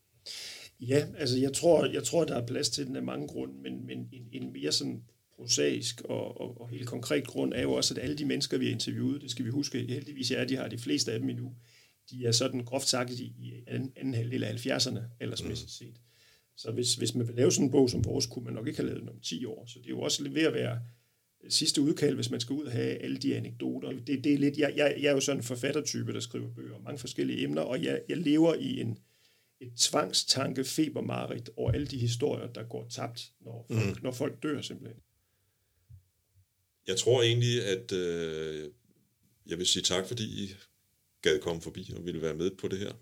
Ja, 0.79 1.07
altså 1.17 1.39
jeg 1.39 1.53
tror, 1.53 1.85
jeg 1.85 2.03
tror, 2.03 2.25
der 2.25 2.35
er 2.35 2.45
plads 2.45 2.69
til 2.69 2.87
den 2.87 2.95
af 2.95 3.03
mange 3.03 3.27
grunde, 3.27 3.53
men, 3.53 3.85
men 3.85 4.09
en, 4.11 4.29
en 4.31 4.53
mere 4.53 4.71
sådan 4.71 5.03
prosaisk 5.35 6.01
og, 6.01 6.41
og, 6.41 6.61
og 6.61 6.69
helt 6.69 6.87
konkret 6.87 7.27
grund 7.27 7.53
er 7.53 7.61
jo 7.61 7.73
også, 7.73 7.93
at 7.93 8.03
alle 8.03 8.17
de 8.17 8.25
mennesker, 8.25 8.57
vi 8.57 8.65
har 8.65 8.71
interviewet, 8.71 9.21
det 9.21 9.31
skal 9.31 9.45
vi 9.45 9.49
huske, 9.49 9.85
heldigvis 9.87 10.31
er, 10.31 10.45
de 10.45 10.55
har 10.55 10.67
de 10.67 10.77
fleste 10.77 11.11
af 11.11 11.19
dem 11.19 11.29
endnu, 11.29 11.55
de 12.11 12.25
er 12.25 12.31
sådan 12.31 12.65
groft 12.65 12.87
sagt 12.87 13.11
i, 13.11 13.23
i 13.23 13.63
anden, 13.67 13.91
anden 13.95 14.13
halvdel 14.13 14.43
af 14.43 14.65
70'erne, 14.65 14.99
aldersmæssigt 15.19 15.71
set. 15.71 16.01
Så 16.57 16.71
hvis, 16.71 16.95
hvis 16.95 17.15
man 17.15 17.27
vil 17.27 17.35
lave 17.35 17.51
sådan 17.51 17.65
en 17.65 17.71
bog 17.71 17.89
som 17.89 18.05
vores, 18.05 18.25
kunne 18.25 18.45
man 18.45 18.53
nok 18.53 18.67
ikke 18.67 18.79
have 18.79 18.87
lavet 18.87 19.01
den 19.01 19.09
om 19.09 19.19
10 19.19 19.45
år. 19.45 19.65
Så 19.65 19.79
det 19.79 19.85
er 19.85 19.89
jo 19.89 20.01
også 20.01 20.29
ved 20.29 20.41
at 20.41 20.53
være 20.53 20.79
sidste 21.49 21.81
udkald, 21.81 22.15
hvis 22.15 22.29
man 22.29 22.39
skal 22.39 22.53
ud 22.53 22.63
og 22.63 22.71
have 22.71 22.97
alle 22.97 23.17
de 23.17 23.35
anekdoter. 23.35 23.91
Det, 23.91 24.23
det 24.23 24.33
er 24.33 24.37
lidt, 24.37 24.57
jeg, 24.57 24.73
jeg, 24.75 24.95
jeg 25.01 25.09
er 25.09 25.13
jo 25.13 25.19
sådan 25.19 25.39
en 25.39 25.43
forfattertype, 25.43 26.13
der 26.13 26.19
skriver 26.19 26.53
bøger 26.55 26.75
om 26.75 26.81
mange 26.81 26.99
forskellige 26.99 27.43
emner, 27.43 27.61
og 27.61 27.83
jeg, 27.83 28.01
jeg 28.09 28.17
lever 28.17 28.53
i 28.53 28.79
en, 28.79 28.97
et 29.59 29.73
tvangstanke 29.77 30.63
febermarit 30.63 31.49
over 31.55 31.71
alle 31.71 31.87
de 31.87 31.97
historier, 31.97 32.47
der 32.47 32.63
går 32.63 32.87
tabt, 32.89 33.31
når 33.41 33.65
folk, 33.71 33.97
mm. 33.97 34.03
når 34.03 34.11
folk 34.11 34.43
dør 34.43 34.61
simpelthen. 34.61 35.01
Jeg 36.87 36.97
tror 36.97 37.21
egentlig, 37.21 37.65
at 37.65 37.91
øh, 37.91 38.69
jeg 39.45 39.57
vil 39.57 39.65
sige 39.65 39.83
tak, 39.83 40.07
fordi 40.07 40.23
I 40.43 40.55
gad 41.21 41.39
komme 41.39 41.61
forbi 41.61 41.93
og 41.97 42.05
ville 42.05 42.21
være 42.21 42.35
med 42.35 42.51
på 42.51 42.67
det 42.67 42.79
her. 42.79 42.93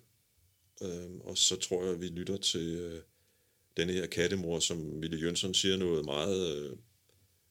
Øh, 0.82 1.20
og 1.20 1.38
så 1.38 1.56
tror 1.56 1.84
jeg, 1.84 1.94
at 1.94 2.02
vi 2.02 2.08
lytter 2.08 2.38
til 2.38 2.76
øh, 2.76 3.02
denne 3.78 3.94
her 3.94 4.06
kattemor, 4.08 4.60
som 4.60 5.02
Ville 5.02 5.20
Jønsson 5.20 5.54
siger 5.54 5.78
noget 5.78 6.06
meget, 6.06 6.58
øh, 6.58 6.78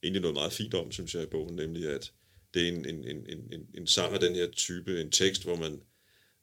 egentlig 0.03 0.23
noget 0.23 0.35
meget 0.35 0.53
fint 0.53 0.75
om, 0.75 0.93
synes 0.93 1.15
jeg 1.15 1.23
i 1.23 1.27
bogen, 1.27 1.57
nemlig 1.57 1.89
at 1.89 2.13
det 2.55 2.63
er 2.63 2.69
en, 2.69 2.87
en, 2.87 3.05
en, 3.05 3.27
en, 3.53 3.67
en 3.75 3.87
sang 3.87 4.15
af 4.15 4.21
den 4.21 4.35
her 4.35 4.51
type, 4.51 5.01
en 5.01 5.11
tekst, 5.11 5.45
hvor 5.45 5.57
man, 5.57 5.73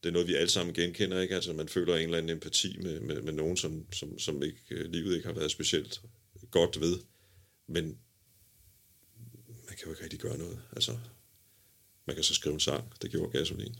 det 0.04 0.10
er 0.10 0.14
noget, 0.14 0.28
vi 0.28 0.36
alle 0.36 0.50
sammen 0.50 0.76
genkender, 0.76 1.22
ikke? 1.22 1.36
Altså 1.36 1.54
man 1.54 1.70
føler 1.70 1.96
en 1.96 2.04
eller 2.04 2.18
anden 2.18 2.32
empati 2.32 2.78
med, 2.78 3.00
med, 3.00 3.22
med 3.22 3.34
nogen, 3.34 3.58
som, 3.58 3.94
som, 3.94 4.20
som 4.20 4.44
ikke, 4.44 4.60
øh, 4.72 4.92
livet 4.92 5.16
ikke 5.16 5.28
har 5.28 5.34
været 5.34 5.52
specielt 5.52 6.02
godt 6.52 6.82
ved. 6.82 7.00
Men 7.68 7.86
man 9.46 9.78
kan 9.78 9.86
jo 9.86 9.90
ikke 9.90 10.04
rigtig 10.04 10.20
gøre 10.20 10.38
noget. 10.38 10.62
Altså, 10.76 10.98
man 12.08 12.16
kan 12.16 12.24
så 12.24 12.34
skrive 12.34 12.54
en 12.54 12.60
sang. 12.60 12.94
Det 13.02 13.12
gjorde 13.12 13.38
gasolin. 13.38 13.76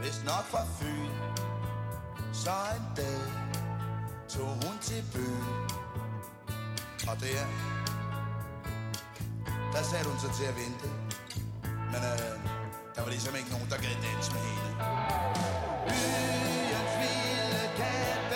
Hvis 0.00 0.22
nok 0.24 0.44
fra 0.52 0.62
Fyn. 0.78 1.10
Så 2.32 2.50
en 2.76 2.86
dag 2.96 3.20
tog 4.28 4.46
hun 4.46 4.78
til 4.80 5.02
byen. 5.14 5.44
Og 7.10 7.16
der, 7.20 7.42
der 9.72 9.82
satte 9.82 10.10
hun 10.10 10.18
sig 10.20 10.30
til 10.38 10.44
at 10.44 10.56
vente. 10.62 10.88
Men 11.92 12.00
øh, 12.12 12.34
der 12.94 13.00
var 13.02 13.10
ligesom 13.10 13.34
ikke 13.36 13.50
nogen, 13.50 13.68
der 13.70 13.76
gad 13.84 13.96
danse 14.06 14.32
med 14.34 14.42
hende. 14.48 14.70
Byens 15.88 16.92
vilde 17.00 17.64
kat 17.78 18.27